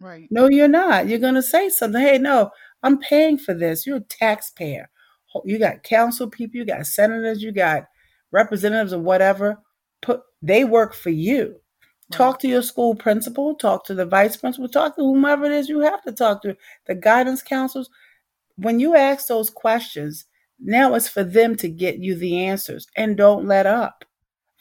Right. 0.00 0.28
No, 0.30 0.48
you're 0.48 0.68
not. 0.68 1.08
You're 1.08 1.18
going 1.18 1.34
to 1.34 1.42
say 1.42 1.68
something. 1.68 2.00
Hey, 2.00 2.18
no, 2.18 2.50
I'm 2.82 2.98
paying 2.98 3.38
for 3.38 3.54
this. 3.54 3.86
You're 3.86 3.96
a 3.98 4.00
taxpayer. 4.00 4.88
You 5.44 5.58
got 5.58 5.82
council 5.82 6.30
people, 6.30 6.56
you 6.56 6.64
got 6.64 6.86
senators, 6.86 7.42
you 7.42 7.52
got 7.52 7.84
representatives 8.32 8.92
or 8.92 9.00
whatever. 9.00 9.58
Put 10.00 10.22
they 10.40 10.64
work 10.64 10.94
for 10.94 11.10
you. 11.10 11.48
Right. 11.48 12.16
Talk 12.16 12.38
to 12.40 12.48
your 12.48 12.62
school 12.62 12.94
principal, 12.94 13.54
talk 13.54 13.84
to 13.86 13.94
the 13.94 14.06
vice 14.06 14.36
principal, 14.36 14.68
talk 14.68 14.96
to 14.96 15.02
whomever 15.02 15.44
it 15.44 15.52
is 15.52 15.68
you 15.68 15.80
have 15.80 16.02
to 16.04 16.12
talk 16.12 16.42
to, 16.42 16.56
the 16.86 16.94
guidance 16.94 17.42
counselors. 17.42 17.90
When 18.56 18.80
you 18.80 18.94
ask 18.96 19.26
those 19.26 19.50
questions, 19.50 20.24
now 20.58 20.94
it's 20.94 21.08
for 21.08 21.24
them 21.24 21.56
to 21.56 21.68
get 21.68 21.98
you 21.98 22.14
the 22.14 22.46
answers 22.46 22.86
and 22.96 23.16
don't 23.16 23.46
let 23.46 23.66
up. 23.66 24.04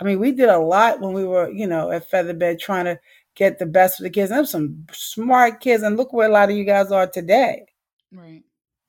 I 0.02 0.04
mean, 0.04 0.20
we 0.20 0.32
did 0.34 0.50
a 0.50 0.58
lot 0.58 1.00
when 1.00 1.14
we 1.14 1.24
were, 1.24 1.50
you 1.50 1.68
know, 1.68 1.92
at 1.92 2.10
Featherbed 2.12 2.60
trying 2.60 2.86
to 2.86 3.00
get 3.36 3.60
the 3.60 3.66
best 3.66 3.98
for 3.98 4.04
the 4.04 4.10
kids. 4.10 4.30
There's 4.30 4.50
some 4.50 4.86
smart 4.92 5.62
kids, 5.62 5.84
and 5.84 5.98
look 5.98 6.14
where 6.14 6.30
a 6.30 6.32
lot 6.32 6.50
of 6.50 6.56
you 6.56 6.64
guys 6.64 6.92
are 6.92 7.08
today. 7.08 7.66
Right. 8.12 8.44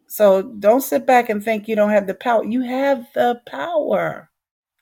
So 0.09 0.42
don't 0.42 0.82
sit 0.82 1.04
back 1.06 1.28
and 1.28 1.42
think 1.42 1.66
you 1.66 1.76
don't 1.76 1.90
have 1.90 2.06
the 2.06 2.14
power. 2.14 2.44
You 2.44 2.62
have 2.62 3.06
the 3.14 3.40
power. 3.46 4.30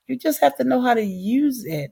You 0.07 0.17
just 0.17 0.39
have 0.41 0.55
to 0.57 0.63
know 0.63 0.81
how 0.81 0.93
to 0.93 1.03
use 1.03 1.65
it. 1.65 1.91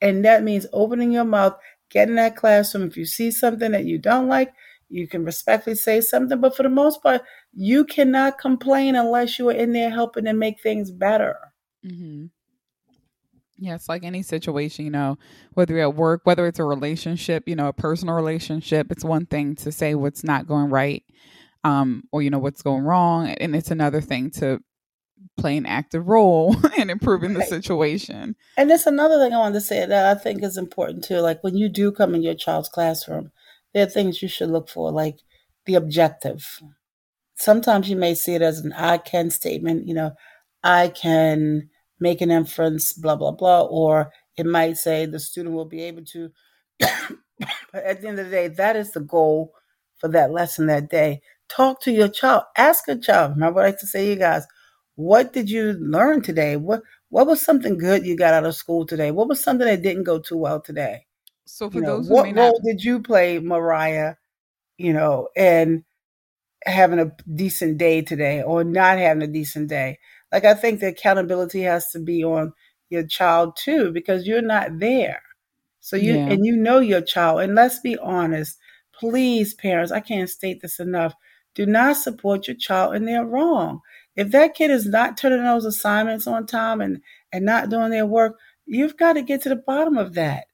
And 0.00 0.24
that 0.24 0.44
means 0.44 0.66
opening 0.72 1.12
your 1.12 1.24
mouth, 1.24 1.56
get 1.90 2.08
in 2.08 2.14
that 2.14 2.36
classroom. 2.36 2.86
If 2.86 2.96
you 2.96 3.06
see 3.06 3.30
something 3.30 3.72
that 3.72 3.86
you 3.86 3.98
don't 3.98 4.28
like, 4.28 4.52
you 4.88 5.08
can 5.08 5.24
respectfully 5.24 5.76
say 5.76 6.00
something. 6.00 6.40
But 6.40 6.56
for 6.56 6.62
the 6.62 6.68
most 6.68 7.02
part, 7.02 7.22
you 7.52 7.84
cannot 7.84 8.38
complain 8.38 8.94
unless 8.94 9.38
you 9.38 9.48
are 9.48 9.54
in 9.54 9.72
there 9.72 9.90
helping 9.90 10.26
to 10.26 10.32
make 10.32 10.60
things 10.60 10.90
better. 10.90 11.36
Mm-hmm. 11.84 12.26
Yeah, 13.56 13.74
it's 13.76 13.88
like 13.88 14.04
any 14.04 14.22
situation, 14.22 14.84
you 14.84 14.90
know, 14.90 15.16
whether 15.52 15.74
you're 15.74 15.84
at 15.84 15.94
work, 15.94 16.22
whether 16.24 16.46
it's 16.46 16.58
a 16.58 16.64
relationship, 16.64 17.44
you 17.46 17.54
know, 17.54 17.68
a 17.68 17.72
personal 17.72 18.14
relationship, 18.14 18.90
it's 18.90 19.04
one 19.04 19.26
thing 19.26 19.54
to 19.56 19.70
say 19.70 19.94
what's 19.94 20.24
not 20.24 20.48
going 20.48 20.70
right, 20.70 21.04
um, 21.62 22.02
or 22.10 22.20
you 22.20 22.30
know 22.30 22.38
what's 22.38 22.62
going 22.62 22.82
wrong, 22.82 23.28
and 23.28 23.54
it's 23.54 23.70
another 23.70 24.00
thing 24.00 24.30
to 24.32 24.60
play 25.36 25.56
an 25.56 25.66
active 25.66 26.06
role 26.08 26.56
in 26.76 26.90
improving 26.90 27.34
the 27.34 27.42
situation. 27.42 28.36
And 28.56 28.70
there's 28.70 28.86
another 28.86 29.18
thing 29.18 29.32
I 29.32 29.38
want 29.38 29.54
to 29.54 29.60
say 29.60 29.86
that 29.86 30.16
I 30.16 30.20
think 30.20 30.42
is 30.42 30.56
important 30.56 31.04
too. 31.04 31.18
Like 31.18 31.42
when 31.42 31.56
you 31.56 31.68
do 31.68 31.92
come 31.92 32.14
in 32.14 32.22
your 32.22 32.34
child's 32.34 32.68
classroom, 32.68 33.30
there 33.72 33.84
are 33.84 33.90
things 33.90 34.22
you 34.22 34.28
should 34.28 34.50
look 34.50 34.68
for, 34.68 34.90
like 34.90 35.20
the 35.66 35.74
objective. 35.74 36.60
Sometimes 37.36 37.88
you 37.88 37.96
may 37.96 38.14
see 38.14 38.34
it 38.34 38.42
as 38.42 38.60
an 38.60 38.72
I 38.72 38.98
can 38.98 39.30
statement, 39.30 39.88
you 39.88 39.94
know, 39.94 40.12
I 40.62 40.88
can 40.88 41.70
make 42.00 42.20
an 42.20 42.30
inference, 42.30 42.92
blah, 42.92 43.16
blah, 43.16 43.32
blah. 43.32 43.62
Or 43.62 44.12
it 44.36 44.46
might 44.46 44.76
say 44.76 45.06
the 45.06 45.20
student 45.20 45.54
will 45.54 45.64
be 45.64 45.82
able 45.82 46.04
to. 46.06 46.30
but 46.80 47.84
at 47.84 48.00
the 48.00 48.08
end 48.08 48.18
of 48.18 48.26
the 48.26 48.30
day, 48.30 48.48
that 48.48 48.76
is 48.76 48.92
the 48.92 49.00
goal 49.00 49.52
for 49.96 50.08
that 50.08 50.32
lesson 50.32 50.66
that 50.66 50.90
day 50.90 51.22
talk 51.48 51.80
to 51.82 51.92
your 51.92 52.08
child. 52.08 52.44
Ask 52.56 52.88
a 52.88 52.96
child. 52.96 53.32
Remember 53.32 53.56
what 53.56 53.64
I 53.64 53.68
like 53.68 53.78
to 53.80 53.86
say 53.86 54.08
you 54.08 54.16
guys, 54.16 54.46
what 54.96 55.32
did 55.32 55.50
you 55.50 55.72
learn 55.72 56.22
today? 56.22 56.56
What 56.56 56.82
what 57.10 57.26
was 57.26 57.40
something 57.40 57.78
good 57.78 58.06
you 58.06 58.16
got 58.16 58.34
out 58.34 58.44
of 58.44 58.54
school 58.54 58.86
today? 58.86 59.10
What 59.10 59.28
was 59.28 59.42
something 59.42 59.66
that 59.66 59.82
didn't 59.82 60.04
go 60.04 60.18
too 60.18 60.36
well 60.36 60.60
today? 60.60 61.06
So 61.46 61.68
for 61.68 61.76
You 61.76 61.82
know, 61.82 61.96
those 61.98 62.08
who 62.08 62.14
what 62.14 62.24
may 62.24 62.32
role 62.32 62.52
not, 62.52 62.62
did 62.64 62.82
you 62.82 63.00
play, 63.00 63.38
Mariah? 63.38 64.14
You 64.78 64.92
know, 64.92 65.28
and 65.36 65.84
having 66.64 66.98
a 66.98 67.12
decent 67.32 67.78
day 67.78 68.02
today 68.02 68.42
or 68.42 68.64
not 68.64 68.98
having 68.98 69.22
a 69.22 69.26
decent 69.28 69.68
day. 69.68 69.98
Like 70.34 70.46
I 70.46 70.54
think 70.54 70.80
the 70.80 70.88
accountability 70.88 71.62
has 71.62 71.90
to 71.92 72.00
be 72.00 72.24
on 72.24 72.54
your 72.90 73.06
child 73.06 73.56
too 73.56 73.92
because 73.92 74.26
you're 74.26 74.42
not 74.42 74.80
there. 74.80 75.22
So 75.80 75.96
you 75.96 76.14
yeah, 76.14 76.26
and 76.28 76.44
you 76.44 76.56
know 76.56 76.80
your 76.80 77.02
child 77.02 77.42
and 77.42 77.54
let's 77.54 77.80
be 77.80 77.96
honest. 77.98 78.58
Please 78.94 79.54
parents, 79.54 79.92
I 79.92 80.00
can't 80.00 80.30
state 80.30 80.62
this 80.62 80.80
enough. 80.80 81.14
Do 81.54 81.66
not 81.66 81.96
support 81.98 82.48
your 82.48 82.56
child 82.56 82.94
and 82.96 83.08
they're 83.08 83.24
wrong. 83.26 83.80
If 84.16 84.30
that 84.32 84.54
kid 84.54 84.70
is 84.72 84.86
not 84.86 85.16
turning 85.16 85.44
those 85.44 85.64
assignments 85.64 86.26
on 86.28 86.46
time 86.46 86.80
and 86.82 87.00
and 87.32 87.44
not 87.46 87.70
doing 87.70 87.90
their 87.90 88.06
work, 88.06 88.38
you've 88.66 88.96
got 88.98 89.14
to 89.14 89.22
get 89.22 89.42
to 89.44 89.48
the 89.50 89.56
bottom 89.56 89.98
of 89.98 90.14
that. 90.14 90.46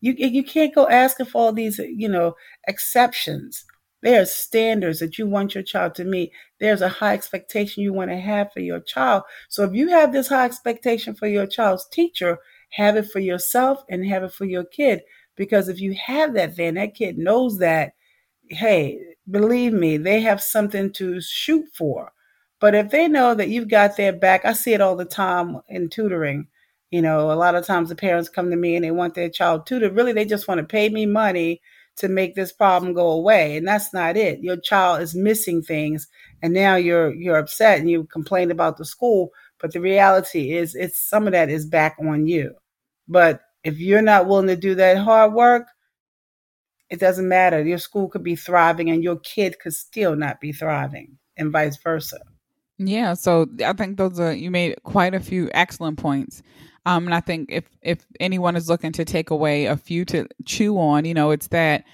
You 0.00 0.14
you 0.16 0.44
can't 0.44 0.74
go 0.74 0.88
asking 0.88 1.26
for 1.26 1.42
all 1.42 1.52
these, 1.52 1.78
you 1.78 2.08
know, 2.08 2.34
exceptions. 2.68 3.64
There 4.02 4.22
are 4.22 4.26
standards 4.26 5.00
that 5.00 5.18
you 5.18 5.26
want 5.26 5.54
your 5.54 5.64
child 5.64 5.94
to 5.96 6.04
meet. 6.04 6.30
There's 6.60 6.82
a 6.82 6.88
high 6.88 7.14
expectation 7.14 7.82
you 7.82 7.92
want 7.92 8.10
to 8.10 8.16
have 8.16 8.52
for 8.52 8.60
your 8.60 8.80
child. 8.80 9.24
So 9.48 9.64
if 9.64 9.72
you 9.74 9.88
have 9.88 10.12
this 10.12 10.28
high 10.28 10.44
expectation 10.44 11.14
for 11.14 11.26
your 11.26 11.46
child's 11.46 11.88
teacher, 11.88 12.38
have 12.70 12.96
it 12.96 13.10
for 13.10 13.18
yourself 13.18 13.82
and 13.88 14.06
have 14.06 14.22
it 14.22 14.32
for 14.32 14.44
your 14.44 14.64
kid. 14.64 15.02
Because 15.36 15.68
if 15.68 15.80
you 15.80 15.94
have 15.94 16.34
that, 16.34 16.56
then 16.56 16.74
that 16.74 16.94
kid 16.94 17.18
knows 17.18 17.58
that, 17.58 17.94
hey, 18.48 18.98
believe 19.30 19.72
me, 19.72 19.96
they 19.96 20.20
have 20.20 20.40
something 20.40 20.92
to 20.92 21.20
shoot 21.20 21.66
for. 21.74 22.12
But 22.60 22.74
if 22.74 22.90
they 22.90 23.08
know 23.08 23.34
that 23.34 23.48
you've 23.48 23.68
got 23.68 23.96
their 23.96 24.12
back, 24.12 24.44
I 24.44 24.52
see 24.52 24.74
it 24.74 24.80
all 24.80 24.96
the 24.96 25.04
time 25.04 25.60
in 25.68 25.88
tutoring. 25.88 26.48
You 26.90 27.02
know, 27.02 27.30
a 27.30 27.34
lot 27.34 27.54
of 27.54 27.66
times 27.66 27.88
the 27.88 27.94
parents 27.94 28.28
come 28.28 28.50
to 28.50 28.56
me 28.56 28.74
and 28.74 28.84
they 28.84 28.90
want 28.90 29.14
their 29.14 29.28
child 29.28 29.66
tutored. 29.66 29.94
Really, 29.94 30.12
they 30.12 30.24
just 30.24 30.48
want 30.48 30.58
to 30.58 30.64
pay 30.64 30.88
me 30.88 31.06
money 31.06 31.60
to 31.98 32.08
make 32.08 32.34
this 32.34 32.52
problem 32.52 32.92
go 32.92 33.10
away 33.10 33.56
and 33.56 33.66
that's 33.66 33.92
not 33.92 34.16
it 34.16 34.40
your 34.40 34.56
child 34.56 35.00
is 35.02 35.14
missing 35.14 35.62
things 35.62 36.08
and 36.42 36.52
now 36.52 36.76
you're 36.76 37.14
you're 37.14 37.38
upset 37.38 37.78
and 37.78 37.90
you 37.90 38.04
complain 38.04 38.50
about 38.50 38.76
the 38.76 38.84
school 38.84 39.30
but 39.60 39.72
the 39.72 39.80
reality 39.80 40.52
is 40.52 40.74
it's 40.74 40.98
some 40.98 41.26
of 41.26 41.32
that 41.32 41.50
is 41.50 41.66
back 41.66 41.96
on 42.00 42.26
you 42.26 42.54
but 43.08 43.40
if 43.64 43.78
you're 43.78 44.02
not 44.02 44.26
willing 44.26 44.46
to 44.46 44.56
do 44.56 44.74
that 44.74 44.96
hard 44.96 45.32
work 45.32 45.66
it 46.90 47.00
doesn't 47.00 47.28
matter 47.28 47.64
your 47.64 47.78
school 47.78 48.08
could 48.08 48.22
be 48.22 48.36
thriving 48.36 48.90
and 48.90 49.02
your 49.02 49.16
kid 49.16 49.58
could 49.60 49.74
still 49.74 50.16
not 50.16 50.40
be 50.40 50.52
thriving 50.52 51.18
and 51.36 51.52
vice 51.52 51.76
versa 51.76 52.18
yeah. 52.78 53.14
So 53.14 53.46
I 53.64 53.72
think 53.72 53.98
those 53.98 54.20
are 54.20 54.32
you 54.32 54.50
made 54.50 54.76
quite 54.84 55.14
a 55.14 55.20
few 55.20 55.50
excellent 55.52 55.98
points. 55.98 56.42
Um, 56.88 57.04
and 57.04 57.14
I 57.14 57.20
think 57.20 57.50
if 57.52 57.64
if 57.82 58.06
anyone 58.18 58.56
is 58.56 58.70
looking 58.70 58.92
to 58.92 59.04
take 59.04 59.28
away 59.28 59.66
a 59.66 59.76
few 59.76 60.06
to 60.06 60.26
chew 60.46 60.78
on, 60.78 61.04
you 61.04 61.12
know, 61.12 61.32
it's 61.32 61.48
that 61.48 61.84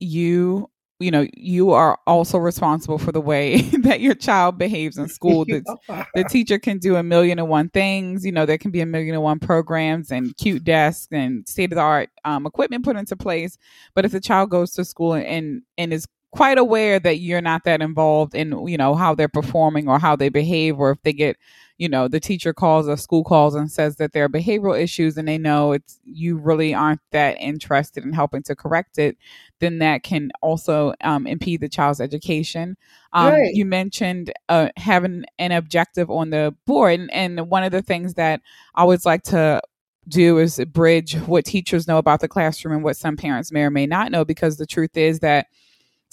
you 0.00 0.68
you 1.00 1.10
know 1.10 1.26
you 1.34 1.70
are 1.70 1.98
also 2.06 2.36
responsible 2.36 2.98
for 2.98 3.10
the 3.10 3.22
way 3.22 3.62
that 3.84 4.00
your 4.00 4.14
child 4.14 4.58
behaves 4.58 4.98
in 4.98 5.08
school. 5.08 5.46
The, 5.54 6.06
the 6.14 6.24
teacher 6.24 6.58
can 6.58 6.76
do 6.76 6.96
a 6.96 7.02
million 7.02 7.38
and 7.38 7.48
one 7.48 7.70
things. 7.70 8.26
You 8.26 8.32
know 8.32 8.44
there 8.44 8.58
can 8.58 8.70
be 8.70 8.82
a 8.82 8.86
million 8.86 9.14
and 9.14 9.22
one 9.22 9.38
programs 9.38 10.12
and 10.12 10.36
cute 10.36 10.62
desks 10.62 11.08
and 11.10 11.48
state 11.48 11.72
of 11.72 11.76
the 11.76 11.82
art 11.82 12.10
um, 12.26 12.44
equipment 12.44 12.84
put 12.84 12.96
into 12.96 13.16
place. 13.16 13.56
But 13.94 14.04
if 14.04 14.12
the 14.12 14.20
child 14.20 14.50
goes 14.50 14.72
to 14.72 14.84
school 14.84 15.14
and 15.14 15.62
and 15.78 15.90
is 15.90 16.06
quite 16.34 16.58
aware 16.58 16.98
that 16.98 17.20
you're 17.20 17.40
not 17.40 17.62
that 17.62 17.80
involved 17.80 18.34
in 18.34 18.66
you 18.66 18.76
know 18.76 18.96
how 18.96 19.14
they're 19.14 19.28
performing 19.28 19.88
or 19.88 20.00
how 20.00 20.16
they 20.16 20.28
behave 20.28 20.80
or 20.80 20.90
if 20.90 21.00
they 21.02 21.12
get 21.12 21.36
you 21.78 21.88
know 21.88 22.08
the 22.08 22.18
teacher 22.18 22.52
calls 22.52 22.88
or 22.88 22.96
school 22.96 23.22
calls 23.22 23.54
and 23.54 23.70
says 23.70 23.96
that 23.96 24.12
there 24.12 24.24
are 24.24 24.28
behavioral 24.28 24.76
issues 24.76 25.16
and 25.16 25.28
they 25.28 25.38
know 25.38 25.70
it's 25.70 26.00
you 26.04 26.36
really 26.36 26.74
aren't 26.74 27.00
that 27.12 27.36
interested 27.38 28.04
in 28.04 28.12
helping 28.12 28.42
to 28.42 28.56
correct 28.56 28.98
it 28.98 29.16
then 29.60 29.78
that 29.78 30.02
can 30.02 30.32
also 30.42 30.92
um, 31.02 31.26
impede 31.26 31.60
the 31.60 31.68
child's 31.68 32.00
education. 32.00 32.76
Um, 33.12 33.32
right. 33.32 33.54
you 33.54 33.64
mentioned 33.64 34.32
uh, 34.48 34.70
having 34.76 35.24
an 35.38 35.52
objective 35.52 36.10
on 36.10 36.30
the 36.30 36.52
board 36.66 36.98
and, 36.98 37.12
and 37.12 37.48
one 37.48 37.62
of 37.62 37.70
the 37.70 37.82
things 37.82 38.14
that 38.14 38.40
i 38.74 38.80
always 38.80 39.06
like 39.06 39.22
to 39.22 39.62
do 40.08 40.38
is 40.38 40.60
bridge 40.72 41.14
what 41.14 41.44
teachers 41.44 41.86
know 41.86 41.98
about 41.98 42.18
the 42.18 42.28
classroom 42.28 42.74
and 42.74 42.84
what 42.84 42.96
some 42.96 43.16
parents 43.16 43.52
may 43.52 43.62
or 43.62 43.70
may 43.70 43.86
not 43.86 44.10
know 44.10 44.24
because 44.24 44.56
the 44.56 44.66
truth 44.66 44.96
is 44.96 45.20
that 45.20 45.46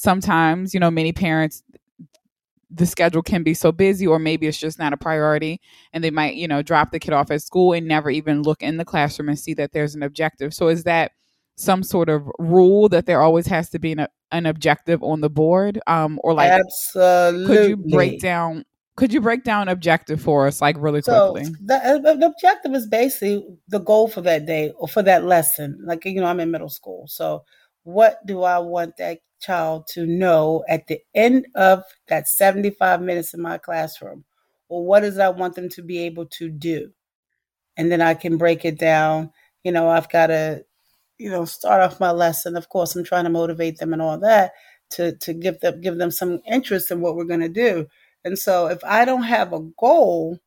sometimes 0.02 0.74
you 0.74 0.80
know 0.80 0.90
many 0.90 1.12
parents 1.12 1.62
the 2.72 2.88
schedule 2.88 3.22
can 3.22 3.44
be 3.44 3.54
so 3.54 3.72
busy 3.72 4.08
or 4.08 4.18
maybe 4.18 4.48
it's 4.48 4.58
just 4.58 4.80
not 4.80 4.94
a 4.94 4.98
priority 4.98 5.62
and 5.94 6.04
they 6.04 6.10
might 6.10 6.34
you 6.34 6.48
know 6.48 6.64
drop 6.64 6.92
the 6.92 7.00
kid 7.00 7.14
off 7.14 7.30
at 7.30 7.42
school 7.42 7.74
and 7.74 7.88
never 7.88 8.10
even 8.10 8.42
look 8.42 8.64
in 8.64 8.78
the 8.78 8.86
classroom 8.86 9.30
and 9.30 9.38
see 9.38 9.54
that 9.54 9.74
there's 9.74 9.94
an 9.94 10.02
objective. 10.02 10.54
So 10.54 10.70
is 10.70 10.84
that 10.86 11.12
some 11.56 11.84
sort 11.84 12.10
of 12.10 12.28
rule 12.40 12.90
that 12.90 13.06
there 13.06 13.22
always 13.22 13.46
has 13.48 13.70
to 13.72 13.80
be 13.80 13.92
an, 13.92 14.08
an 14.32 14.46
objective 14.48 15.04
on 15.04 15.22
the 15.22 15.30
board? 15.30 15.80
Um 15.86 16.20
or 16.24 16.34
like 16.34 16.50
absolutely 16.52 17.56
could 17.56 17.70
you 17.70 17.78
break 17.78 18.20
down 18.22 18.66
could 18.96 19.14
you 19.14 19.22
break 19.22 19.44
down 19.44 19.68
objective 19.68 20.20
for 20.20 20.48
us 20.48 20.62
like 20.62 20.78
really 20.80 21.02
So 21.02 21.34
quickly? 21.34 21.56
the, 21.64 21.76
uh, 21.76 22.16
the 22.16 22.26
objective 22.26 22.74
is 22.74 22.88
basically 22.88 23.46
the 23.68 23.80
goal 23.80 24.08
for 24.08 24.22
that 24.22 24.48
day 24.48 24.72
or 24.78 24.88
for 24.88 25.04
that 25.04 25.26
lesson. 25.26 25.80
Like 25.86 26.06
you 26.06 26.20
know, 26.20 26.26
I'm 26.26 26.40
in 26.40 26.50
middle 26.50 26.70
school, 26.70 27.06
so 27.08 27.44
what 27.84 28.26
do 28.26 28.42
I 28.44 28.58
want 28.60 28.98
that 28.98 29.20
child 29.42 29.88
to 29.90 30.06
know 30.06 30.64
at 30.70 30.88
the 30.88 31.02
end 31.16 31.48
of 31.56 31.84
that 32.08 32.28
75 32.30 33.02
minutes 33.02 33.34
in 33.34 33.42
my 33.42 33.58
classroom, 33.60 34.26
Well, 34.70 34.84
what 34.84 35.02
does 35.02 35.20
I 35.20 35.30
want 35.30 35.56
them 35.56 35.70
to 35.70 35.84
be 35.84 36.00
able 36.00 36.28
to 36.28 36.50
do? 36.50 36.92
And 37.78 37.92
then 37.92 38.02
I 38.02 38.14
can 38.14 38.38
break 38.38 38.66
it 38.66 38.78
down. 38.80 39.32
You 39.64 39.72
know, 39.72 39.90
I've 39.90 40.10
got 40.10 40.28
to 40.28 40.66
you 41.20 41.30
know 41.32 41.46
start 41.46 41.82
off 41.84 42.00
my 42.02 42.12
lesson. 42.12 42.58
Of 42.58 42.70
course, 42.70 42.96
I'm 42.96 43.04
trying 43.06 43.26
to 43.26 43.30
motivate 43.32 43.78
them 43.80 43.94
and 43.94 44.02
all 44.02 44.20
that 44.20 44.54
to 44.92 45.16
to 45.18 45.34
give 45.34 45.60
them 45.62 45.82
give 45.82 45.98
them 45.98 46.12
some 46.12 46.42
interest 46.48 46.92
in 46.92 47.02
what 47.02 47.16
we're 47.16 47.26
going 47.26 47.42
to 47.42 47.50
do. 47.50 47.88
And 48.26 48.40
so, 48.40 48.68
if 48.68 48.84
I 48.86 49.06
don't 49.06 49.24
have 49.24 49.54
a 49.54 49.62
goal 49.80 50.40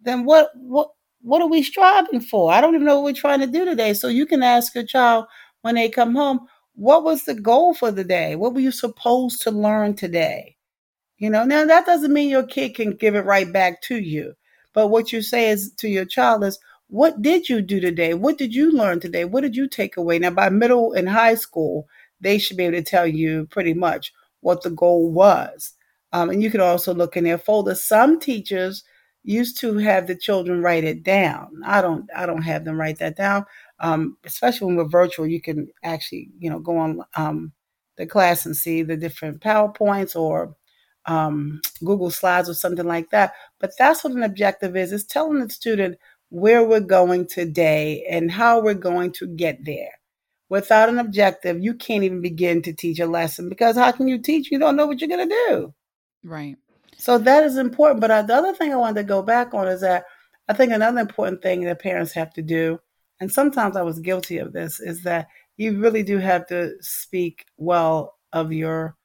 then 0.00 0.24
what 0.24 0.50
what 0.56 0.90
what 1.22 1.42
are 1.42 1.48
we 1.48 1.62
striving 1.62 2.20
for? 2.20 2.52
I 2.52 2.60
don't 2.60 2.74
even 2.74 2.86
know 2.86 2.96
what 2.96 3.04
we're 3.04 3.14
trying 3.20 3.40
to 3.40 3.46
do 3.46 3.64
today. 3.64 3.94
So 3.94 4.08
you 4.08 4.26
can 4.26 4.42
ask 4.42 4.74
your 4.74 4.84
child 4.84 5.26
when 5.62 5.76
they 5.76 5.88
come 5.88 6.14
home, 6.16 6.40
what 6.74 7.04
was 7.04 7.24
the 7.24 7.34
goal 7.34 7.74
for 7.74 7.90
the 7.90 8.04
day? 8.04 8.36
What 8.36 8.54
were 8.54 8.60
you 8.60 8.72
supposed 8.72 9.42
to 9.42 9.50
learn 9.50 9.94
today? 9.94 10.56
You 11.18 11.30
know, 11.30 11.44
now 11.44 11.64
that 11.66 11.86
doesn't 11.86 12.12
mean 12.12 12.30
your 12.30 12.46
kid 12.46 12.74
can 12.74 12.96
give 12.96 13.14
it 13.14 13.24
right 13.24 13.52
back 13.52 13.82
to 13.82 13.96
you. 13.96 14.34
But 14.72 14.88
what 14.88 15.12
you 15.12 15.22
say 15.22 15.50
is 15.50 15.72
to 15.76 15.88
your 15.88 16.04
child 16.04 16.44
is, 16.44 16.58
what 16.88 17.22
did 17.22 17.48
you 17.48 17.62
do 17.62 17.80
today? 17.80 18.14
What 18.14 18.38
did 18.38 18.54
you 18.54 18.72
learn 18.72 19.00
today? 19.00 19.24
What 19.24 19.42
did 19.42 19.56
you 19.56 19.68
take 19.68 19.96
away? 19.96 20.18
Now, 20.18 20.30
by 20.30 20.48
middle 20.48 20.92
and 20.92 21.08
high 21.08 21.36
school, 21.36 21.88
they 22.20 22.38
should 22.38 22.56
be 22.56 22.64
able 22.64 22.76
to 22.78 22.82
tell 22.82 23.06
you 23.06 23.46
pretty 23.50 23.74
much 23.74 24.12
what 24.40 24.62
the 24.62 24.70
goal 24.70 25.10
was. 25.10 25.72
Um, 26.12 26.30
and 26.30 26.42
you 26.42 26.50
can 26.50 26.60
also 26.60 26.92
look 26.92 27.16
in 27.16 27.24
their 27.24 27.38
folder. 27.38 27.74
Some 27.74 28.20
teachers 28.20 28.84
used 29.24 29.58
to 29.60 29.78
have 29.78 30.06
the 30.06 30.16
children 30.16 30.62
write 30.62 30.84
it 30.84 31.02
down. 31.02 31.62
I 31.64 31.80
don't. 31.80 32.10
I 32.14 32.26
don't 32.26 32.42
have 32.42 32.64
them 32.64 32.78
write 32.78 32.98
that 32.98 33.16
down. 33.16 33.46
Um, 33.82 34.16
especially 34.24 34.68
when 34.68 34.76
we're 34.76 34.88
virtual, 34.88 35.26
you 35.26 35.40
can 35.40 35.68
actually, 35.82 36.30
you 36.38 36.48
know, 36.48 36.60
go 36.60 36.78
on 36.78 37.00
um, 37.16 37.52
the 37.96 38.06
class 38.06 38.46
and 38.46 38.56
see 38.56 38.82
the 38.82 38.96
different 38.96 39.40
PowerPoints 39.40 40.16
or 40.16 40.54
um, 41.06 41.60
Google 41.84 42.10
Slides 42.10 42.48
or 42.48 42.54
something 42.54 42.86
like 42.86 43.10
that. 43.10 43.32
But 43.58 43.72
that's 43.78 44.04
what 44.04 44.12
an 44.14 44.22
objective 44.22 44.76
is: 44.76 44.92
is 44.92 45.04
telling 45.04 45.40
the 45.40 45.50
student 45.50 45.98
where 46.32 46.64
we're 46.64 46.80
going 46.80 47.26
today 47.26 48.06
and 48.08 48.30
how 48.30 48.60
we're 48.60 48.74
going 48.74 49.12
to 49.12 49.26
get 49.26 49.64
there. 49.64 49.90
Without 50.48 50.88
an 50.88 50.98
objective, 50.98 51.62
you 51.62 51.74
can't 51.74 52.04
even 52.04 52.22
begin 52.22 52.62
to 52.62 52.72
teach 52.72 53.00
a 53.00 53.06
lesson 53.06 53.48
because 53.48 53.76
how 53.76 53.92
can 53.92 54.08
you 54.08 54.18
teach? 54.18 54.50
You 54.50 54.58
don't 54.58 54.76
know 54.76 54.86
what 54.86 55.00
you're 55.00 55.08
going 55.08 55.28
to 55.28 55.34
do. 55.48 55.74
right 56.24 56.56
So 56.96 57.18
that 57.18 57.44
is 57.44 57.56
important. 57.56 58.00
But 58.00 58.10
uh, 58.10 58.22
the 58.22 58.34
other 58.34 58.54
thing 58.54 58.72
I 58.72 58.76
wanted 58.76 59.00
to 59.00 59.04
go 59.04 59.22
back 59.22 59.54
on 59.54 59.66
is 59.68 59.80
that 59.80 60.04
I 60.48 60.54
think 60.54 60.72
another 60.72 61.00
important 61.00 61.42
thing 61.42 61.62
that 61.62 61.80
parents 61.80 62.12
have 62.12 62.32
to 62.34 62.42
do, 62.42 62.80
and 63.22 63.32
sometimes 63.32 63.76
I 63.76 63.82
was 63.82 64.00
guilty 64.00 64.38
of 64.38 64.52
this, 64.52 64.80
is 64.80 65.04
that 65.04 65.28
you 65.56 65.80
really 65.80 66.04
do 66.04 66.18
have 66.18 66.46
to 66.48 66.74
speak 66.82 67.46
well 67.58 68.18
of 68.34 68.52
your 68.52 68.96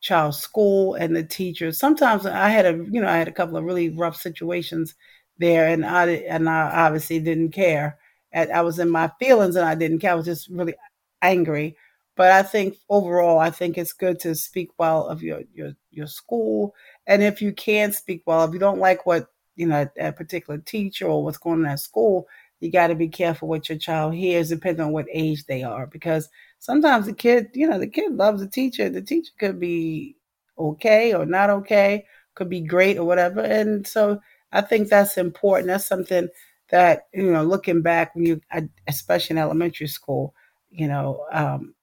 child's 0.00 0.38
school 0.38 0.94
and 0.94 1.14
the 1.16 1.24
teachers. 1.24 1.78
Sometimes 1.78 2.26
I 2.26 2.48
had 2.48 2.66
a, 2.66 2.72
you 2.90 3.00
know, 3.00 3.08
I 3.08 3.16
had 3.18 3.28
a 3.28 3.32
couple 3.32 3.56
of 3.56 3.64
really 3.64 3.90
rough 3.90 4.16
situations 4.16 4.94
there, 5.38 5.68
and 5.68 5.84
I 5.86 6.06
and 6.08 6.48
I 6.48 6.86
obviously 6.86 7.20
didn't 7.20 7.52
care. 7.52 7.98
I 8.34 8.62
was 8.62 8.78
in 8.78 8.90
my 8.90 9.10
feelings, 9.20 9.56
and 9.56 9.66
I 9.66 9.74
didn't 9.74 10.00
care. 10.00 10.12
I 10.12 10.16
was 10.16 10.26
just 10.26 10.48
really 10.48 10.74
angry. 11.22 11.76
But 12.16 12.32
I 12.32 12.42
think 12.42 12.76
overall, 12.88 13.38
I 13.38 13.50
think 13.50 13.78
it's 13.78 13.92
good 13.92 14.18
to 14.20 14.34
speak 14.34 14.70
well 14.78 15.06
of 15.06 15.22
your 15.22 15.42
your 15.54 15.72
your 15.90 16.06
school, 16.08 16.74
and 17.06 17.22
if 17.22 17.40
you 17.42 17.52
can't 17.52 17.94
speak 17.94 18.22
well, 18.26 18.44
if 18.44 18.52
you 18.52 18.58
don't 18.58 18.80
like 18.80 19.06
what 19.06 19.28
you 19.56 19.66
know 19.66 19.88
a 19.98 20.12
particular 20.12 20.58
teacher 20.58 21.06
or 21.06 21.24
what's 21.24 21.38
going 21.38 21.64
on 21.64 21.70
at 21.72 21.80
school, 21.80 22.26
you 22.60 22.70
got 22.72 22.88
to 22.88 22.94
be 22.94 23.08
careful 23.08 23.48
what 23.48 23.68
your 23.68 23.78
child 23.78 24.14
hears, 24.14 24.48
depending 24.48 24.84
on 24.84 24.92
what 24.92 25.06
age 25.12 25.44
they 25.46 25.62
are, 25.62 25.86
because 25.86 26.28
sometimes 26.58 27.06
the 27.06 27.12
kid, 27.12 27.48
you 27.54 27.68
know, 27.68 27.78
the 27.78 27.86
kid 27.86 28.12
loves 28.12 28.40
the 28.40 28.48
teacher. 28.48 28.88
The 28.88 29.02
teacher 29.02 29.32
could 29.38 29.60
be 29.60 30.16
okay 30.58 31.14
or 31.14 31.24
not 31.24 31.50
okay, 31.50 32.04
could 32.34 32.48
be 32.50 32.60
great 32.60 32.98
or 32.98 33.04
whatever. 33.04 33.40
And 33.40 33.86
so 33.86 34.20
I 34.52 34.60
think 34.60 34.88
that's 34.88 35.16
important. 35.18 35.68
That's 35.68 35.86
something 35.86 36.28
that, 36.70 37.06
you 37.12 37.32
know, 37.32 37.42
looking 37.44 37.82
back 37.82 38.14
when 38.14 38.26
you, 38.26 38.40
especially 38.86 39.34
in 39.34 39.38
elementary 39.38 39.86
school, 39.86 40.34
you 40.70 40.88
know, 40.88 41.24
um, 41.32 41.74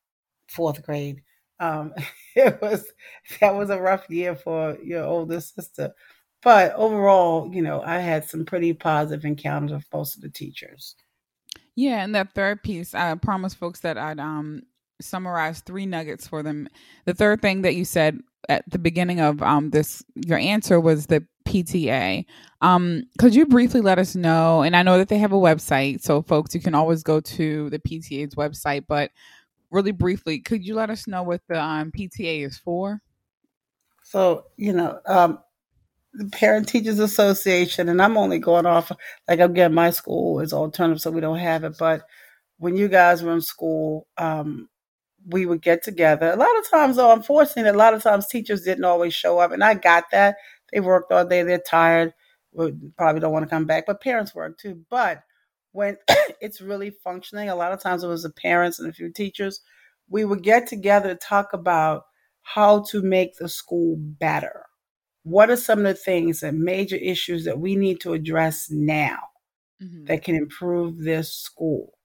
fourth 0.47 0.83
grade, 0.83 1.21
um, 1.59 1.93
it 2.35 2.61
was, 2.61 2.85
that 3.39 3.55
was 3.55 3.69
a 3.69 3.81
rough 3.81 4.09
year 4.09 4.35
for 4.35 4.77
your 4.83 5.03
older 5.03 5.39
sister. 5.41 5.93
But 6.45 6.75
overall, 6.75 7.49
you 7.51 7.63
know, 7.63 7.81
I 7.81 7.97
had 7.97 8.23
some 8.23 8.45
pretty 8.45 8.71
positive 8.71 9.25
encounters 9.25 9.71
with 9.71 9.88
most 9.91 10.15
of 10.15 10.21
the 10.21 10.29
teachers. 10.29 10.95
Yeah, 11.75 12.03
and 12.03 12.13
that 12.13 12.36
third 12.36 12.62
piece, 12.62 12.93
I 12.93 13.15
promised 13.15 13.58
folks 13.58 13.79
that 13.79 13.97
I'd 13.97 14.19
um 14.19 14.62
summarize 15.01 15.62
three 15.62 15.88
nuggets 15.88 16.27
for 16.27 16.43
them. 16.43 16.69
The 17.05 17.15
third 17.15 17.41
thing 17.41 17.63
that 17.63 17.73
you 17.73 17.84
said 17.84 18.19
at 18.47 18.63
the 18.69 18.77
beginning 18.77 19.21
of 19.21 19.41
um 19.41 19.71
this 19.71 20.03
your 20.27 20.38
answer 20.38 20.79
was 20.79 21.08
the 21.08 21.25
PTA. 21.47 22.23
Um, 22.62 23.05
could 23.17 23.34
you 23.34 23.47
briefly 23.47 23.81
let 23.81 23.97
us 23.97 24.15
know? 24.15 24.62
And 24.62 24.75
I 24.75 24.84
know 24.84 24.99
that 24.99 25.10
they 25.10 25.17
have 25.17 25.34
a 25.34 25.38
website, 25.38 26.03
so 26.03 26.21
folks, 26.21 26.53
you 26.53 26.62
can 26.62 26.75
always 26.75 27.01
go 27.01 27.19
to 27.21 27.71
the 27.71 27.79
PTA's 27.79 28.36
website. 28.36 28.86
But 28.88 29.10
really 29.71 29.91
briefly, 29.91 30.41
could 30.41 30.63
you 30.63 30.75
let 30.75 30.91
us 30.91 31.08
know 31.08 31.23
what 31.23 31.41
the 31.49 31.60
um, 31.60 31.91
PTA 31.91 32.45
is 32.45 32.55
for? 32.55 33.01
So 34.03 34.45
you 34.58 34.73
know, 34.73 34.99
um, 35.08 35.39
the 36.17 36.30
Parent 36.30 36.67
Teachers 36.67 36.99
Association, 36.99 37.89
and 37.89 38.01
I'm 38.01 38.17
only 38.17 38.39
going 38.39 38.65
off 38.65 38.91
like 39.28 39.39
again, 39.39 39.73
my 39.73 39.89
school 39.89 40.39
is 40.39 40.54
alternative, 40.54 41.01
so 41.01 41.12
we 41.12 41.21
don't 41.21 41.38
have 41.39 41.63
it. 41.63 41.75
But 41.78 42.04
when 42.58 42.78
you 42.78 42.88
guys 42.88 43.23
were 43.23 43.34
in 43.34 43.41
school, 43.41 44.08
um, 44.17 44.69
we 45.28 45.45
would 45.45 45.62
get 45.62 45.84
together. 45.84 46.32
A 46.32 46.36
lot 46.36 46.58
of 46.58 46.69
times, 46.69 46.97
though, 46.97 47.12
unfortunately, 47.12 47.69
a 47.69 47.73
lot 47.73 47.93
of 47.93 48.04
times 48.04 48.28
teachers 48.28 48.63
didn't 48.63 48.86
always 48.86 49.13
show 49.13 49.39
up, 49.39 49.51
and 49.51 49.63
I 49.63 49.73
got 49.75 50.06
that. 50.12 50.38
They 50.71 50.80
worked 50.80 51.12
all 51.12 51.25
day, 51.25 51.43
they're 51.43 51.60
tired, 51.60 52.13
probably 52.97 53.21
don't 53.21 53.34
want 53.34 53.43
to 53.43 53.49
come 53.49 53.65
back, 53.65 53.86
but 53.86 54.01
parents 54.01 54.36
work 54.36 54.58
too. 54.58 54.86
But 54.89 55.23
when 55.71 55.97
it's 56.41 56.62
really 56.62 56.91
functioning, 57.04 57.49
a 57.49 57.56
lot 57.56 57.73
of 57.73 57.82
times 57.82 58.04
it 58.04 58.08
was 58.08 58.23
the 58.23 58.32
parents 58.32 58.80
and 58.80 58.89
a 58.89 58.93
few 58.93 59.12
teachers. 59.12 59.62
We 60.10 60.25
would 60.25 60.43
get 60.43 60.67
together 60.67 61.10
to 61.10 61.15
talk 61.15 61.54
about 61.54 62.04
how 62.43 62.84
to 62.91 63.01
make 63.01 63.36
the 63.38 63.49
school 63.49 63.95
better 63.97 64.64
what 65.25 65.49
are 65.49 65.57
some 65.57 65.79
of 65.79 65.85
the 65.85 65.95
things 65.95 66.43
and 66.43 66.59
major 66.59 66.95
issues 66.97 67.45
that 67.45 67.59
we 67.59 67.75
need 67.75 67.99
to 67.99 68.13
address 68.13 68.69
now 68.69 69.17
mm-hmm. 69.81 70.05
that 70.05 70.23
can 70.23 70.35
improve 70.35 70.99
this 70.99 71.33
school? 71.33 71.97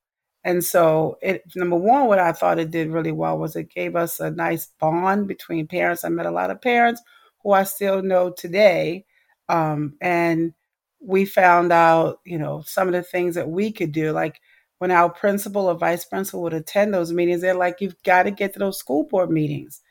And 0.42 0.64
so, 0.64 1.18
it, 1.20 1.42
number 1.54 1.76
one, 1.76 2.06
what 2.06 2.18
I 2.18 2.32
thought 2.32 2.58
it 2.58 2.70
did 2.70 2.88
really 2.88 3.12
well 3.12 3.36
was 3.36 3.56
it 3.56 3.74
gave 3.74 3.94
us 3.94 4.20
a 4.20 4.30
nice 4.30 4.68
bond 4.80 5.28
between 5.28 5.66
parents. 5.66 6.02
I 6.02 6.08
met 6.08 6.24
a 6.24 6.30
lot 6.30 6.50
of 6.50 6.62
parents 6.62 7.02
who 7.42 7.52
I 7.52 7.64
still 7.64 8.02
know 8.02 8.30
today. 8.30 9.04
Um, 9.50 9.98
and 10.00 10.54
we 10.98 11.26
found 11.26 11.72
out, 11.72 12.20
you 12.24 12.38
know, 12.38 12.62
some 12.64 12.88
of 12.88 12.94
the 12.94 13.02
things 13.02 13.34
that 13.34 13.50
we 13.50 13.70
could 13.70 13.92
do. 13.92 14.12
Like 14.12 14.40
when 14.78 14.90
our 14.90 15.10
principal 15.10 15.66
or 15.66 15.74
vice 15.74 16.06
principal 16.06 16.40
would 16.40 16.54
attend 16.54 16.94
those 16.94 17.12
meetings, 17.12 17.42
they're 17.42 17.52
like, 17.52 17.82
you've 17.82 18.02
got 18.02 18.22
to 18.22 18.30
get 18.30 18.54
to 18.54 18.58
those 18.58 18.78
school 18.78 19.04
board 19.04 19.30
meetings 19.30 19.82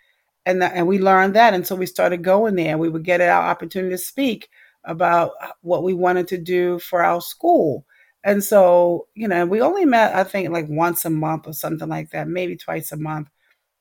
and 0.50 0.64
and 0.64 0.88
we 0.88 1.00
learned 1.00 1.36
that, 1.36 1.54
and 1.54 1.66
so 1.66 1.76
we 1.76 1.86
started 1.86 2.24
going 2.24 2.56
there. 2.56 2.78
We 2.78 2.90
would 2.90 3.04
get 3.04 3.22
our 3.22 3.50
opportunity 3.50 3.94
to 3.94 3.98
speak 3.98 4.50
about 4.84 5.32
what 5.62 5.84
we 5.84 5.94
wanted 5.94 6.28
to 6.30 6.38
do 6.38 6.80
for 6.80 7.04
our 7.04 7.22
school. 7.22 7.86
And 8.24 8.44
so, 8.44 9.08
you 9.14 9.28
know, 9.28 9.46
we 9.46 9.62
only 9.62 9.86
met, 9.86 10.16
I 10.16 10.24
think, 10.24 10.50
like 10.50 10.68
once 10.68 11.06
a 11.06 11.10
month 11.10 11.48
or 11.48 11.54
something 11.54 11.88
like 11.88 12.10
that, 12.12 12.28
maybe 12.28 12.58
twice 12.58 12.92
a 12.92 12.98
month. 12.98 13.30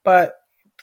But 0.04 0.34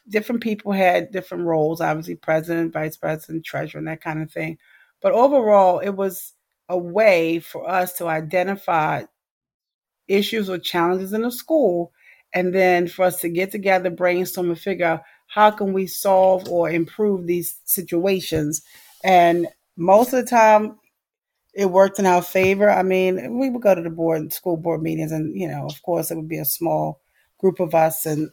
different 0.10 0.42
people 0.42 0.72
had 0.72 1.12
different 1.12 1.46
roles, 1.46 1.82
obviously, 1.82 2.16
president, 2.16 2.74
vice 2.74 2.98
president, 2.98 3.46
treasurer, 3.46 3.80
and 3.80 3.88
that 3.88 4.02
kind 4.02 4.22
of 4.22 4.32
thing. 4.32 4.58
But 5.02 5.14
overall, 5.14 5.80
it 5.80 5.92
was 5.92 6.34
a 6.68 6.78
way 6.78 7.40
for 7.40 7.70
us 7.70 7.94
to 7.94 8.08
identify 8.08 9.04
issues 10.08 10.50
or 10.50 10.58
challenges 10.58 11.14
in 11.14 11.22
the 11.22 11.32
school, 11.32 11.92
and 12.34 12.54
then 12.54 12.88
for 12.88 13.06
us 13.06 13.22
to 13.22 13.30
get 13.30 13.52
together, 13.52 13.90
brainstorm, 13.90 14.50
and 14.50 14.60
figure 14.60 14.86
out 14.86 15.04
how 15.36 15.52
can 15.52 15.74
we 15.74 15.86
solve 15.86 16.48
or 16.48 16.70
improve 16.70 17.28
these 17.28 17.60
situations? 17.66 18.62
And 19.04 19.50
most 19.76 20.14
of 20.14 20.24
the 20.24 20.30
time, 20.30 20.80
it 21.54 21.66
worked 21.66 22.00
in 22.00 22.06
our 22.06 22.22
favor. 22.22 22.70
I 22.70 22.84
mean, 22.84 23.38
we 23.38 23.50
would 23.50 23.62
go 23.62 23.76
to 23.76 23.82
the 23.82 23.90
board, 23.90 24.32
school 24.32 24.56
board 24.56 24.82
meetings, 24.82 25.12
and 25.12 25.38
you 25.38 25.50
know, 25.50 25.66
of 25.66 25.84
course, 25.84 26.10
it 26.10 26.16
would 26.16 26.30
be 26.30 26.38
a 26.38 26.46
small 26.46 27.02
group 27.38 27.60
of 27.60 27.76
us, 27.76 28.06
and 28.06 28.30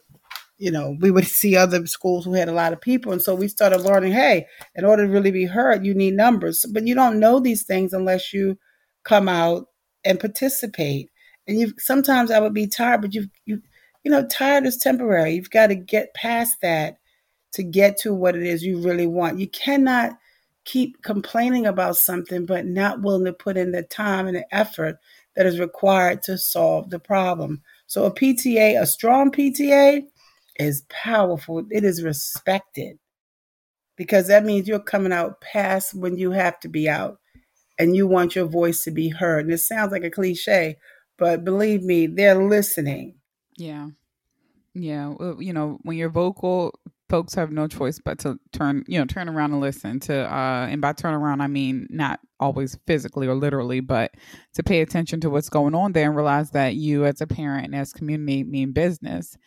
you 0.57 0.71
know, 0.71 0.95
we 1.01 1.11
would 1.11 1.27
see 1.41 1.57
other 1.57 1.85
schools 1.87 2.23
who 2.23 2.35
had 2.35 2.47
a 2.47 2.53
lot 2.53 2.71
of 2.71 2.79
people, 2.79 3.11
and 3.11 3.21
so 3.21 3.35
we 3.35 3.49
started 3.49 3.81
learning. 3.81 4.13
Hey, 4.13 4.47
in 4.73 4.85
order 4.85 5.05
to 5.05 5.11
really 5.11 5.31
be 5.31 5.45
heard, 5.45 5.85
you 5.85 5.93
need 5.93 6.13
numbers, 6.13 6.65
but 6.71 6.87
you 6.87 6.95
don't 6.95 7.19
know 7.19 7.41
these 7.41 7.63
things 7.63 7.91
unless 7.91 8.31
you 8.31 8.57
come 9.03 9.27
out 9.27 9.65
and 10.05 10.21
participate. 10.21 11.09
And 11.49 11.59
you 11.59 11.73
sometimes 11.79 12.31
I 12.31 12.39
would 12.39 12.53
be 12.53 12.67
tired, 12.67 13.01
but 13.01 13.13
you 13.13 13.27
you 13.45 13.61
you 14.03 14.11
know, 14.11 14.25
tired 14.27 14.65
is 14.65 14.77
temporary. 14.77 15.33
You've 15.33 15.49
got 15.49 15.67
to 15.67 15.75
get 15.75 16.13
past 16.13 16.61
that 16.61 16.97
to 17.53 17.63
get 17.63 17.97
to 17.97 18.13
what 18.13 18.35
it 18.35 18.43
is 18.43 18.63
you 18.63 18.79
really 18.79 19.07
want. 19.07 19.39
You 19.39 19.47
cannot 19.47 20.17
keep 20.65 21.01
complaining 21.03 21.65
about 21.65 21.97
something 21.97 22.45
but 22.45 22.65
not 22.65 23.01
willing 23.01 23.25
to 23.25 23.33
put 23.33 23.57
in 23.57 23.71
the 23.71 23.83
time 23.83 24.27
and 24.27 24.37
the 24.37 24.55
effort 24.55 24.97
that 25.35 25.45
is 25.45 25.59
required 25.59 26.21
to 26.23 26.37
solve 26.37 26.89
the 26.89 26.99
problem. 26.99 27.61
So 27.87 28.05
a 28.05 28.13
PTA, 28.13 28.81
a 28.81 28.85
strong 28.85 29.31
PTA 29.31 30.03
is 30.57 30.83
powerful. 30.89 31.65
It 31.69 31.83
is 31.83 32.03
respected 32.03 32.97
because 33.95 34.27
that 34.27 34.45
means 34.45 34.67
you're 34.67 34.79
coming 34.79 35.13
out 35.13 35.41
past 35.41 35.93
when 35.93 36.17
you 36.17 36.31
have 36.31 36.59
to 36.61 36.67
be 36.67 36.89
out 36.89 37.19
and 37.79 37.95
you 37.95 38.07
want 38.07 38.35
your 38.35 38.45
voice 38.45 38.83
to 38.83 38.91
be 38.91 39.09
heard. 39.09 39.45
And 39.45 39.53
it 39.53 39.59
sounds 39.59 39.91
like 39.91 40.03
a 40.03 40.09
cliche, 40.09 40.77
but 41.17 41.43
believe 41.43 41.83
me, 41.83 42.07
they're 42.07 42.41
listening. 42.41 43.15
Yeah. 43.57 43.89
Yeah. 44.73 45.13
You 45.39 45.53
know, 45.53 45.79
when 45.83 45.97
you're 45.97 46.09
vocal, 46.09 46.73
folks 47.09 47.35
have 47.35 47.51
no 47.51 47.67
choice 47.67 47.99
but 48.03 48.17
to 48.19 48.39
turn, 48.51 48.83
you 48.87 48.97
know, 48.97 49.05
turn 49.05 49.29
around 49.29 49.51
and 49.51 49.61
listen 49.61 49.99
to, 49.99 50.33
uh, 50.33 50.67
and 50.67 50.81
by 50.81 50.93
turn 50.93 51.13
around, 51.13 51.41
I 51.41 51.47
mean 51.47 51.85
not 51.89 52.19
always 52.39 52.77
physically 52.87 53.27
or 53.27 53.35
literally, 53.35 53.81
but 53.81 54.15
to 54.55 54.63
pay 54.63 54.81
attention 54.81 55.21
to 55.21 55.29
what's 55.29 55.49
going 55.49 55.75
on 55.75 55.91
there 55.91 56.07
and 56.07 56.15
realize 56.15 56.51
that 56.51 56.75
you 56.75 57.05
as 57.05 57.21
a 57.21 57.27
parent 57.27 57.65
and 57.65 57.75
as 57.75 57.93
community 57.93 58.43
mean 58.43 58.71
business. 58.71 59.37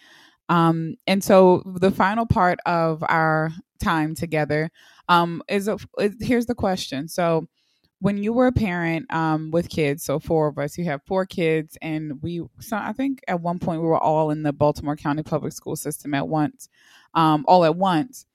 Um, 0.49 0.95
and 1.09 1.25
so 1.25 1.63
the 1.81 1.91
final 1.91 2.25
part 2.25 2.61
of 2.67 3.03
our 3.09 3.51
time 3.83 4.15
together 4.15 4.71
um, 5.09 5.43
is, 5.49 5.69
is 5.99 6.17
here's 6.21 6.47
the 6.47 6.55
question. 6.55 7.09
So, 7.09 7.49
when 8.01 8.19
you 8.19 8.33
were 8.33 8.47
a 8.47 8.53
parent 8.53 9.13
um, 9.13 9.51
with 9.51 9.69
kids, 9.69 10.05
so 10.05 10.19
four 10.19 10.49
of 10.49 10.59
us, 10.59 10.77
you 10.77 10.85
have 10.85 11.03
four 11.05 11.25
kids, 11.25 11.79
and 11.81 12.21
we, 12.23 12.43
so 12.61 12.77
I 12.77 12.93
think 12.93 13.21
at 13.27 13.41
one 13.41 13.59
point 13.59 13.81
we 13.81 13.89
were 13.89 13.99
all 13.99 14.31
in 14.31 14.43
the 14.43 14.53
Baltimore 14.53 14.97
County 14.97 15.23
public 15.23 15.53
school 15.53 15.77
system 15.77 16.13
at 16.13 16.29
once, 16.29 16.69
um, 17.15 17.45
all 17.49 17.65
at 17.65 17.77
once. 17.77 18.27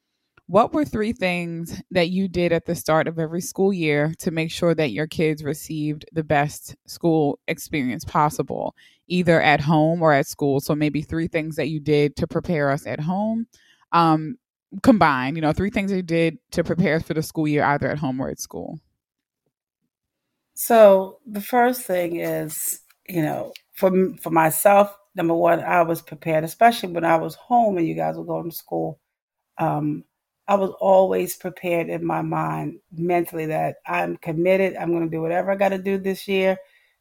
What 0.47 0.73
were 0.73 0.83
three 0.83 1.13
things 1.13 1.81
that 1.91 2.09
you 2.09 2.27
did 2.27 2.51
at 2.51 2.65
the 2.65 2.75
start 2.75 3.07
of 3.07 3.19
every 3.19 3.39
school 3.39 3.71
year 3.71 4.13
to 4.19 4.31
make 4.31 4.51
sure 4.51 4.75
that 4.75 4.91
your 4.91 5.07
kids 5.07 5.43
received 5.45 6.05
the 6.11 6.25
best 6.25 6.75
school 6.87 7.39
experience 7.47 8.03
possible, 8.03 8.75
either 9.07 9.41
at 9.41 9.61
home 9.61 10.01
or 10.01 10.11
at 10.11 10.27
school? 10.27 10.59
So 10.59 10.75
maybe 10.75 11.03
three 11.03 11.27
things 11.27 11.55
that 11.55 11.69
you 11.69 11.79
did 11.79 12.17
to 12.17 12.27
prepare 12.27 12.69
us 12.69 12.85
at 12.85 12.99
home, 12.99 13.47
um, 13.93 14.37
combined. 14.83 15.37
You 15.37 15.41
know, 15.41 15.53
three 15.53 15.69
things 15.69 15.89
you 15.89 16.01
did 16.01 16.37
to 16.51 16.65
prepare 16.65 16.99
for 16.99 17.13
the 17.13 17.23
school 17.23 17.47
year, 17.47 17.63
either 17.63 17.87
at 17.87 17.99
home 17.99 18.19
or 18.19 18.29
at 18.29 18.39
school. 18.39 18.79
So 20.53 21.19
the 21.25 21.41
first 21.41 21.81
thing 21.83 22.17
is, 22.17 22.79
you 23.07 23.21
know, 23.21 23.53
for 23.73 23.91
for 24.21 24.29
myself, 24.29 24.95
number 25.15 25.33
one, 25.33 25.61
I 25.61 25.81
was 25.83 26.01
prepared, 26.01 26.43
especially 26.43 26.93
when 26.93 27.05
I 27.05 27.17
was 27.17 27.35
home 27.35 27.77
and 27.77 27.87
you 27.87 27.95
guys 27.95 28.15
were 28.17 28.25
going 28.25 28.49
to 28.49 28.55
school. 28.55 28.99
Um, 29.57 30.05
I 30.47 30.55
was 30.55 30.71
always 30.81 31.35
prepared 31.37 31.89
in 31.89 32.05
my 32.05 32.21
mind 32.21 32.79
mentally 32.91 33.47
that 33.47 33.77
I'm 33.87 34.17
committed. 34.17 34.75
I'm 34.77 34.91
going 34.91 35.05
to 35.05 35.09
do 35.09 35.21
whatever 35.21 35.51
I 35.51 35.55
got 35.55 35.69
to 35.69 35.77
do 35.77 35.97
this 35.97 36.27
year 36.27 36.57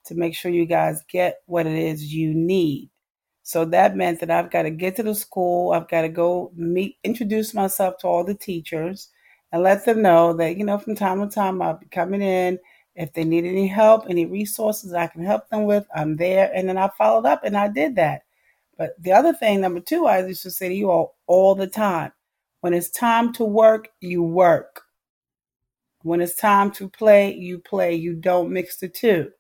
to 0.07 0.15
make 0.15 0.35
sure 0.37 0.53
you 0.53 0.67
guys 0.67 1.03
get 1.11 1.39
what 1.47 1.67
it 1.67 1.75
is 1.77 2.15
you 2.15 2.35
need. 2.35 2.91
So 3.43 3.65
that 3.67 3.97
meant 3.97 4.21
that 4.21 4.31
I've 4.31 4.51
got 4.51 4.63
to 4.63 4.71
get 4.71 4.97
to 4.97 5.03
the 5.03 5.15
school. 5.15 5.73
I've 5.73 5.89
got 5.89 6.03
to 6.03 6.09
go 6.09 6.53
meet, 6.55 6.97
introduce 7.05 7.55
myself 7.55 7.99
to 7.99 8.07
all 8.07 8.25
the 8.25 8.35
teachers 8.35 9.09
and 9.53 9.63
let 9.63 9.85
them 9.85 10.03
know 10.03 10.35
that, 10.35 10.57
you 10.57 10.65
know, 10.65 10.79
from 10.79 10.95
time 10.95 11.21
to 11.21 11.35
time 11.35 11.61
I'll 11.63 11.79
be 11.79 11.87
coming 11.87 12.23
in 12.23 12.59
if 13.01 13.15
they 13.15 13.25
need 13.25 13.47
any 13.47 13.67
help, 13.67 14.05
any 14.09 14.27
resources 14.27 14.93
I 14.93 15.07
can 15.07 15.25
help 15.25 15.49
them 15.49 15.65
with, 15.65 15.87
I'm 15.95 16.17
there. 16.17 16.53
And 16.55 16.69
then 16.69 16.77
I 16.77 16.89
followed 16.99 17.25
up 17.25 17.45
and 17.45 17.57
I 17.57 17.69
did 17.69 17.97
that. 17.97 18.25
But 18.77 18.91
the 19.03 19.13
other 19.13 19.33
thing, 19.33 19.63
number 19.63 19.81
two, 19.81 20.07
I 20.07 20.27
used 20.27 20.43
to 20.43 20.51
say 20.51 20.69
to 20.69 20.75
you 20.75 20.91
all 20.91 21.17
all 21.27 21.55
the 21.55 21.67
time 21.67 22.13
when 22.61 22.75
it's 22.75 22.91
time 22.91 23.33
to 23.35 23.45
work, 23.45 23.89
you 24.01 24.23
work. 24.23 24.83
When 26.03 26.21
it's 26.21 26.37
time 26.37 26.71
to 26.73 26.91
play, 26.91 27.35
you 27.35 27.59
play. 27.59 27.95
You 27.95 28.15
don't 28.15 28.53
mix 28.53 28.77
the 28.77 28.89
two. 28.89 29.31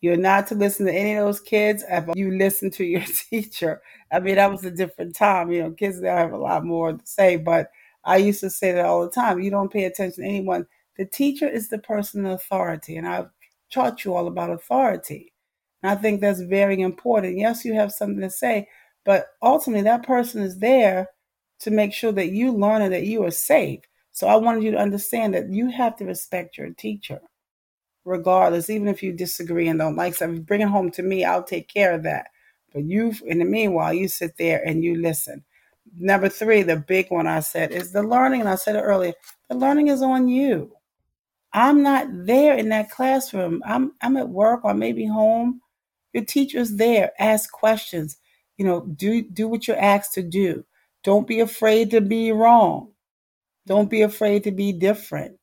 You're 0.00 0.16
not 0.16 0.46
to 0.48 0.54
listen 0.54 0.86
to 0.86 0.92
any 0.92 1.14
of 1.14 1.26
those 1.26 1.40
kids 1.40 1.84
if 1.86 2.04
you 2.16 2.30
listen 2.30 2.70
to 2.72 2.84
your 2.84 3.02
teacher. 3.30 3.82
I 4.10 4.20
mean, 4.20 4.36
that 4.36 4.50
was 4.50 4.64
a 4.64 4.70
different 4.70 5.14
time. 5.14 5.52
You 5.52 5.62
know, 5.62 5.70
kids 5.72 6.00
now 6.00 6.16
have 6.16 6.32
a 6.32 6.38
lot 6.38 6.64
more 6.64 6.94
to 6.94 7.06
say, 7.06 7.36
but 7.36 7.70
I 8.02 8.16
used 8.16 8.40
to 8.40 8.50
say 8.50 8.72
that 8.72 8.86
all 8.86 9.02
the 9.02 9.10
time. 9.10 9.40
You 9.40 9.50
don't 9.50 9.72
pay 9.72 9.84
attention 9.84 10.24
to 10.24 10.28
anyone. 10.28 10.66
The 10.96 11.04
teacher 11.04 11.48
is 11.48 11.68
the 11.68 11.78
person 11.78 12.24
in 12.24 12.32
authority, 12.32 12.96
and 12.96 13.06
I've 13.06 13.30
taught 13.72 14.04
you 14.04 14.14
all 14.14 14.28
about 14.28 14.50
authority. 14.50 15.32
And 15.82 15.90
I 15.90 15.96
think 15.96 16.20
that's 16.20 16.40
very 16.40 16.80
important. 16.80 17.36
Yes, 17.36 17.64
you 17.64 17.74
have 17.74 17.92
something 17.92 18.20
to 18.20 18.30
say, 18.30 18.68
but 19.04 19.28
ultimately 19.42 19.82
that 19.82 20.06
person 20.06 20.42
is 20.42 20.58
there 20.58 21.08
to 21.60 21.70
make 21.70 21.92
sure 21.92 22.12
that 22.12 22.30
you 22.30 22.52
learn 22.52 22.82
and 22.82 22.92
that 22.92 23.04
you 23.04 23.24
are 23.24 23.30
safe. 23.30 23.80
So 24.12 24.28
I 24.28 24.36
wanted 24.36 24.62
you 24.62 24.70
to 24.72 24.78
understand 24.78 25.34
that 25.34 25.50
you 25.50 25.68
have 25.70 25.96
to 25.96 26.04
respect 26.04 26.56
your 26.56 26.70
teacher, 26.70 27.20
regardless, 28.04 28.70
even 28.70 28.86
if 28.86 29.02
you 29.02 29.12
disagree 29.12 29.66
and 29.68 29.78
don't 29.78 29.96
like 29.96 30.14
something. 30.14 30.42
Bring 30.42 30.60
it 30.60 30.68
home 30.68 30.90
to 30.92 31.02
me, 31.02 31.24
I'll 31.24 31.42
take 31.42 31.68
care 31.68 31.92
of 31.92 32.04
that. 32.04 32.28
But 32.72 32.84
you, 32.84 33.12
in 33.26 33.40
the 33.40 33.44
meanwhile, 33.44 33.92
you 33.92 34.08
sit 34.08 34.36
there 34.36 34.62
and 34.66 34.84
you 34.84 34.96
listen. 34.96 35.44
Number 35.96 36.28
three, 36.28 36.62
the 36.62 36.76
big 36.76 37.10
one 37.10 37.26
I 37.26 37.40
said 37.40 37.72
is 37.72 37.92
the 37.92 38.02
learning, 38.02 38.40
and 38.40 38.48
I 38.48 38.54
said 38.54 38.76
it 38.76 38.80
earlier. 38.80 39.14
The 39.48 39.56
learning 39.56 39.88
is 39.88 40.02
on 40.02 40.28
you. 40.28 40.73
I'm 41.54 41.84
not 41.84 42.08
there 42.10 42.56
in 42.58 42.68
that 42.70 42.90
classroom. 42.90 43.62
I'm 43.64 43.92
I'm 44.02 44.16
at 44.16 44.28
work 44.28 44.64
or 44.64 44.74
maybe 44.74 45.06
home. 45.06 45.60
Your 46.12 46.24
teacher's 46.24 46.76
there. 46.76 47.12
Ask 47.18 47.50
questions. 47.52 48.18
You 48.58 48.66
know, 48.66 48.80
do 48.80 49.22
do 49.22 49.48
what 49.48 49.68
you're 49.68 49.80
asked 49.80 50.14
to 50.14 50.22
do. 50.22 50.64
Don't 51.04 51.26
be 51.28 51.40
afraid 51.40 51.90
to 51.92 52.00
be 52.00 52.32
wrong. 52.32 52.90
Don't 53.66 53.88
be 53.88 54.02
afraid 54.02 54.44
to 54.44 54.50
be 54.50 54.72
different. 54.72 55.38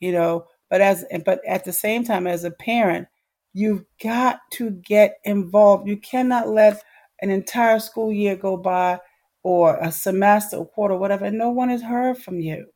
You 0.00 0.12
know, 0.12 0.46
but 0.70 0.80
as 0.80 1.04
but 1.24 1.40
at 1.46 1.64
the 1.64 1.72
same 1.72 2.04
time, 2.04 2.28
as 2.28 2.44
a 2.44 2.50
parent, 2.50 3.08
you've 3.52 3.84
got 4.02 4.38
to 4.52 4.70
get 4.70 5.18
involved. 5.24 5.88
You 5.88 5.96
cannot 5.96 6.48
let 6.48 6.80
an 7.20 7.30
entire 7.30 7.80
school 7.80 8.12
year 8.12 8.36
go 8.36 8.56
by 8.56 9.00
or 9.42 9.78
a 9.80 9.92
semester, 9.92 10.56
or 10.56 10.66
quarter, 10.66 10.96
whatever, 10.96 11.24
and 11.24 11.38
no 11.38 11.50
one 11.50 11.68
has 11.68 11.82
heard 11.82 12.18
from 12.18 12.40
you. 12.40 12.66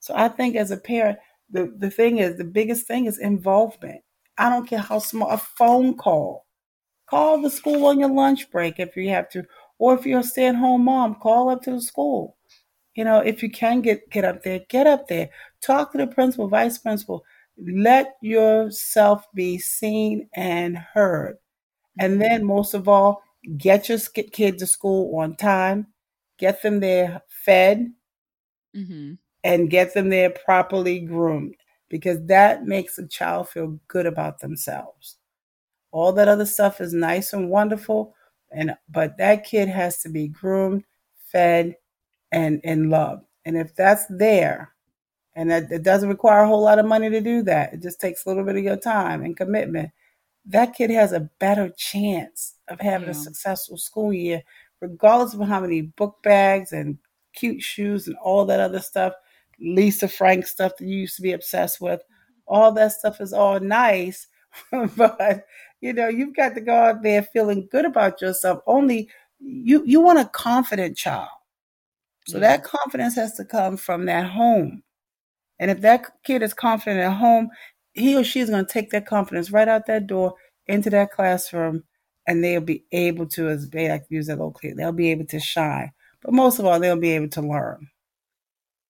So 0.00 0.14
I 0.14 0.28
think 0.28 0.54
as 0.54 0.70
a 0.70 0.76
parent, 0.76 1.18
the, 1.50 1.74
the 1.78 1.90
thing 1.90 2.18
is, 2.18 2.36
the 2.36 2.44
biggest 2.44 2.86
thing 2.86 3.06
is 3.06 3.18
involvement. 3.18 4.02
I 4.36 4.48
don't 4.48 4.68
care 4.68 4.78
how 4.78 4.98
small, 4.98 5.30
a 5.30 5.38
phone 5.38 5.96
call. 5.96 6.46
Call 7.08 7.40
the 7.40 7.50
school 7.50 7.86
on 7.86 7.98
your 7.98 8.10
lunch 8.10 8.50
break 8.50 8.78
if 8.78 8.96
you 8.96 9.08
have 9.08 9.28
to, 9.30 9.44
or 9.78 9.94
if 9.94 10.04
you're 10.04 10.20
a 10.20 10.24
stay 10.24 10.46
at 10.46 10.54
home 10.54 10.84
mom, 10.84 11.14
call 11.16 11.48
up 11.48 11.62
to 11.62 11.72
the 11.72 11.80
school. 11.80 12.36
You 12.94 13.04
know, 13.04 13.20
if 13.20 13.42
you 13.42 13.50
can 13.50 13.80
get, 13.80 14.10
get 14.10 14.24
up 14.24 14.42
there, 14.42 14.60
get 14.68 14.86
up 14.86 15.08
there. 15.08 15.30
Talk 15.62 15.92
to 15.92 15.98
the 15.98 16.06
principal, 16.06 16.48
vice 16.48 16.78
principal. 16.78 17.24
Let 17.56 18.16
yourself 18.20 19.24
be 19.34 19.58
seen 19.58 20.28
and 20.34 20.76
heard. 20.76 21.38
And 21.98 22.20
then, 22.20 22.44
most 22.44 22.74
of 22.74 22.88
all, 22.88 23.22
get 23.56 23.88
your 23.88 23.98
kids 23.98 24.58
to 24.58 24.66
school 24.66 25.16
on 25.18 25.36
time, 25.36 25.88
get 26.38 26.62
them 26.62 26.80
there 26.80 27.22
fed, 27.28 27.92
mm-hmm 28.76 29.14
and 29.44 29.70
get 29.70 29.94
them 29.94 30.08
there 30.10 30.30
properly 30.30 31.00
groomed 31.00 31.56
because 31.88 32.24
that 32.26 32.64
makes 32.64 32.98
a 32.98 33.06
child 33.06 33.48
feel 33.48 33.78
good 33.88 34.06
about 34.06 34.40
themselves. 34.40 35.16
All 35.90 36.12
that 36.12 36.28
other 36.28 36.46
stuff 36.46 36.80
is 36.80 36.92
nice 36.92 37.32
and 37.32 37.48
wonderful, 37.48 38.14
and 38.50 38.74
but 38.88 39.16
that 39.18 39.44
kid 39.44 39.68
has 39.68 40.02
to 40.02 40.08
be 40.08 40.28
groomed, 40.28 40.84
fed, 41.32 41.76
and 42.30 42.60
and 42.64 42.90
loved. 42.90 43.24
And 43.44 43.56
if 43.56 43.74
that's 43.74 44.04
there, 44.10 44.74
and 45.34 45.50
that 45.50 45.72
it 45.72 45.82
doesn't 45.82 46.08
require 46.08 46.42
a 46.42 46.48
whole 46.48 46.62
lot 46.62 46.78
of 46.78 46.86
money 46.86 47.08
to 47.08 47.20
do 47.20 47.42
that, 47.44 47.72
it 47.72 47.82
just 47.82 48.00
takes 48.00 48.26
a 48.26 48.28
little 48.28 48.44
bit 48.44 48.56
of 48.56 48.64
your 48.64 48.76
time 48.76 49.22
and 49.22 49.36
commitment. 49.36 49.90
That 50.44 50.74
kid 50.74 50.90
has 50.90 51.12
a 51.12 51.30
better 51.38 51.70
chance 51.70 52.54
of 52.68 52.80
having 52.80 53.08
yeah. 53.08 53.12
a 53.12 53.14
successful 53.14 53.78
school 53.78 54.12
year, 54.12 54.42
regardless 54.80 55.34
of 55.34 55.46
how 55.46 55.60
many 55.60 55.82
book 55.82 56.16
bags 56.22 56.72
and 56.72 56.98
cute 57.34 57.62
shoes 57.62 58.08
and 58.08 58.16
all 58.16 58.44
that 58.46 58.60
other 58.60 58.80
stuff 58.80 59.14
Lisa 59.60 60.08
Frank 60.08 60.46
stuff 60.46 60.76
that 60.78 60.86
you 60.86 60.98
used 60.98 61.16
to 61.16 61.22
be 61.22 61.32
obsessed 61.32 61.80
with. 61.80 62.00
All 62.46 62.72
that 62.72 62.92
stuff 62.92 63.20
is 63.20 63.32
all 63.32 63.60
nice, 63.60 64.26
but 64.96 65.44
you 65.80 65.92
know, 65.92 66.08
you've 66.08 66.36
got 66.36 66.54
to 66.54 66.60
go 66.60 66.74
out 66.74 67.02
there 67.02 67.22
feeling 67.22 67.68
good 67.70 67.84
about 67.84 68.20
yourself. 68.20 68.60
Only 68.66 69.08
you 69.40 69.84
you 69.84 70.00
want 70.00 70.18
a 70.18 70.24
confident 70.24 70.96
child. 70.96 71.28
So 72.26 72.38
that 72.40 72.62
confidence 72.62 73.14
has 73.14 73.32
to 73.36 73.44
come 73.46 73.78
from 73.78 74.04
that 74.04 74.26
home. 74.26 74.82
And 75.58 75.70
if 75.70 75.80
that 75.80 76.04
kid 76.24 76.42
is 76.42 76.52
confident 76.52 77.00
at 77.00 77.16
home, 77.16 77.48
he 77.94 78.14
or 78.14 78.22
she 78.22 78.40
is 78.40 78.50
going 78.50 78.66
to 78.66 78.72
take 78.72 78.90
that 78.90 79.06
confidence 79.06 79.50
right 79.50 79.66
out 79.66 79.86
that 79.86 80.06
door 80.06 80.34
into 80.66 80.90
that 80.90 81.10
classroom 81.10 81.84
and 82.26 82.44
they'll 82.44 82.60
be 82.60 82.84
able 82.92 83.26
to, 83.28 83.48
as 83.48 83.70
they 83.70 83.88
like 83.88 84.04
use 84.10 84.26
that 84.26 84.36
little 84.36 84.52
clear, 84.52 84.74
they'll 84.74 84.92
be 84.92 85.10
able 85.10 85.24
to 85.24 85.40
shine. 85.40 85.90
But 86.20 86.34
most 86.34 86.58
of 86.58 86.66
all, 86.66 86.78
they'll 86.78 87.00
be 87.00 87.12
able 87.12 87.30
to 87.30 87.40
learn. 87.40 87.88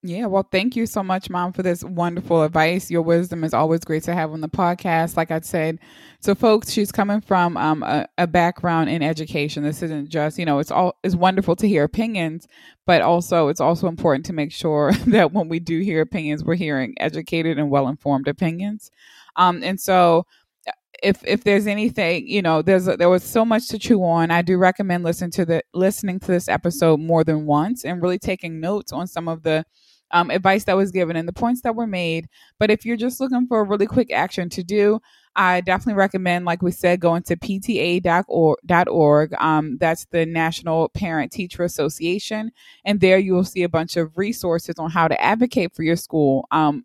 Yeah, 0.09 0.25
well, 0.25 0.49
thank 0.51 0.75
you 0.75 0.87
so 0.87 1.03
much, 1.03 1.29
Mom, 1.29 1.53
for 1.53 1.63
this 1.63 1.85
wonderful 1.85 2.43
advice. 2.43 2.91
Your 2.91 3.03
wisdom 3.03 3.45
is 3.45 3.53
always 3.53 3.81
great 3.81 4.05
to 4.05 4.15
have 4.15 4.33
on 4.33 4.41
the 4.41 4.49
podcast. 4.49 5.19
Like 5.19 5.31
I 5.31 5.41
said, 5.41 5.81
so 6.21 6.35
folks, 6.35 6.71
she's 6.71 6.91
coming 6.91 7.21
from 7.21 7.59
um, 7.59 7.83
a, 7.83 8.07
a, 8.17 8.27
background 8.27 8.89
in 8.89 9.03
education. 9.03 9.63
This 9.63 9.83
isn't 9.83 10.09
just, 10.09 10.39
you 10.39 10.47
know, 10.47 10.61
it's 10.61 10.71
all 10.71 10.97
it's 11.05 11.15
wonderful 11.15 11.57
to 11.57 11.69
hear 11.69 11.85
opinions, 11.85 12.49
but 12.87 13.03
also 13.03 13.49
it's 13.49 13.61
also 13.61 13.87
important 13.87 14.25
to 14.27 14.33
make 14.33 14.51
sure 14.51 14.93
that 15.09 15.33
when 15.35 15.51
we 15.51 15.61
do 15.61 15.81
hear 15.81 16.01
opinions, 16.01 16.43
we're 16.43 16.55
hearing 16.55 16.95
educated 16.99 17.59
and 17.59 17.69
well 17.69 17.87
informed 17.87 18.29
opinions. 18.29 18.91
Um, 19.37 19.63
and 19.63 19.79
so 19.79 20.25
if 21.03 21.23
if 21.27 21.45
there's 21.45 21.67
anything 21.69 22.27
you 22.27 22.43
know 22.43 22.61
there's 22.61 22.87
there 22.87 23.09
was 23.09 23.23
so 23.23 23.45
much 23.45 23.69
to 23.69 23.79
chew 23.79 24.03
on 24.03 24.33
i 24.33 24.43
do 24.43 24.59
recommend 24.59 25.05
listening 25.05 25.31
to 25.31 25.45
the 25.45 25.63
listening 25.73 26.19
to 26.19 26.27
this 26.27 26.49
episode 26.49 26.99
more 26.99 27.23
than 27.23 27.47
once 27.47 27.85
and 27.85 28.03
really 28.03 28.19
taking 28.19 28.59
notes 28.59 28.93
on 28.93 29.07
some 29.07 29.29
of 29.29 29.45
the 29.45 29.65
um, 30.11 30.31
advice 30.31 30.65
that 30.65 30.77
was 30.77 30.91
given 30.91 31.17
and 31.17 31.29
the 31.29 31.33
points 31.33 31.63
that 31.63 31.75
were 31.75 31.87
made. 31.87 32.29
But 32.59 32.71
if 32.71 32.85
you're 32.85 32.97
just 32.97 33.21
looking 33.21 33.47
for 33.47 33.61
a 33.61 33.65
really 33.65 33.87
quick 33.87 34.13
action 34.13 34.49
to 34.51 34.63
do, 34.63 35.01
I 35.37 35.61
definitely 35.61 35.95
recommend, 35.95 36.45
like 36.45 36.63
we 36.63 36.73
said, 36.73 37.01
going 37.01 37.23
to 37.25 37.37
pta.org. 37.37 39.35
Um, 39.39 39.79
that's 39.79 40.07
the 40.07 40.27
National 40.27 40.89
Parent 40.89 41.31
Teacher 41.31 41.63
Association. 41.63 42.51
And 42.85 43.01
there 43.01 43.19
you 43.19 43.35
will 43.35 43.45
see 43.45 43.63
a 43.63 43.69
bunch 43.69 43.97
of 43.97 44.17
resources 44.17 44.75
on 44.79 44.91
how 44.91 45.07
to 45.07 45.21
advocate 45.23 45.75
for 45.75 45.85
your 45.85 45.97
school. 45.97 46.49
Um, 46.51 46.85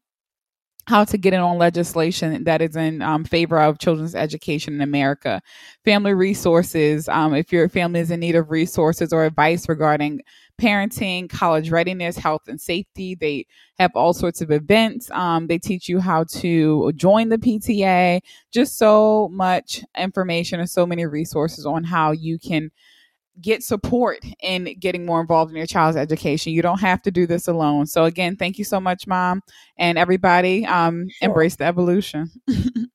how 0.86 1.06
to 1.06 1.18
get 1.18 1.34
in 1.34 1.40
on 1.40 1.58
legislation 1.58 2.44
that 2.44 2.62
is 2.62 2.76
in 2.76 3.02
um, 3.02 3.24
favor 3.24 3.58
of 3.60 3.80
children's 3.80 4.16
education 4.16 4.74
in 4.74 4.82
America. 4.82 5.42
Family 5.86 6.14
resources, 6.14 7.08
um, 7.08 7.34
if 7.34 7.54
your 7.54 7.70
family 7.70 8.02
is 8.02 8.12
in 8.12 8.20
need 8.20 8.36
of 8.36 8.52
resources 8.52 9.14
or 9.14 9.24
advice 9.24 9.70
regarding 9.70 10.22
parenting, 10.62 11.30
college 11.30 11.70
readiness, 11.70 12.18
health 12.18 12.48
and 12.48 12.60
safety. 12.60 13.16
They 13.16 13.48
have 13.80 13.92
all 13.96 14.14
sorts 14.14 14.42
of 14.42 14.52
events. 14.52 15.10
Um, 15.12 15.48
they 15.48 15.58
teach 15.58 15.90
you 15.90 16.00
how 16.00 16.26
to 16.26 16.92
join 16.96 17.30
the 17.30 17.38
PTA. 17.38 18.22
Just 18.52 18.78
so 18.78 19.30
much 19.32 19.84
information 19.98 20.60
and 20.60 20.70
so 20.70 20.86
many 20.86 21.06
resources 21.06 21.66
on 21.66 21.84
how 21.84 22.12
you 22.12 22.38
can 22.38 22.72
get 23.42 23.64
support 23.64 24.20
in 24.42 24.76
getting 24.80 25.06
more 25.06 25.20
involved 25.20 25.52
in 25.52 25.58
your 25.58 25.66
child's 25.66 25.98
education. 25.98 26.54
You 26.54 26.62
don't 26.62 26.82
have 26.82 27.02
to 27.04 27.12
do 27.12 27.26
this 27.26 27.48
alone. 27.48 27.88
So 27.88 28.06
again, 28.06 28.36
thank 28.36 28.60
you 28.60 28.64
so 28.64 28.80
much, 28.80 29.08
mom, 29.08 29.42
and 29.78 29.98
everybody. 29.98 30.66
Um, 30.66 31.10
sure. 31.10 31.30
Embrace 31.30 31.56
the 31.56 31.66
evolution. 31.66 32.30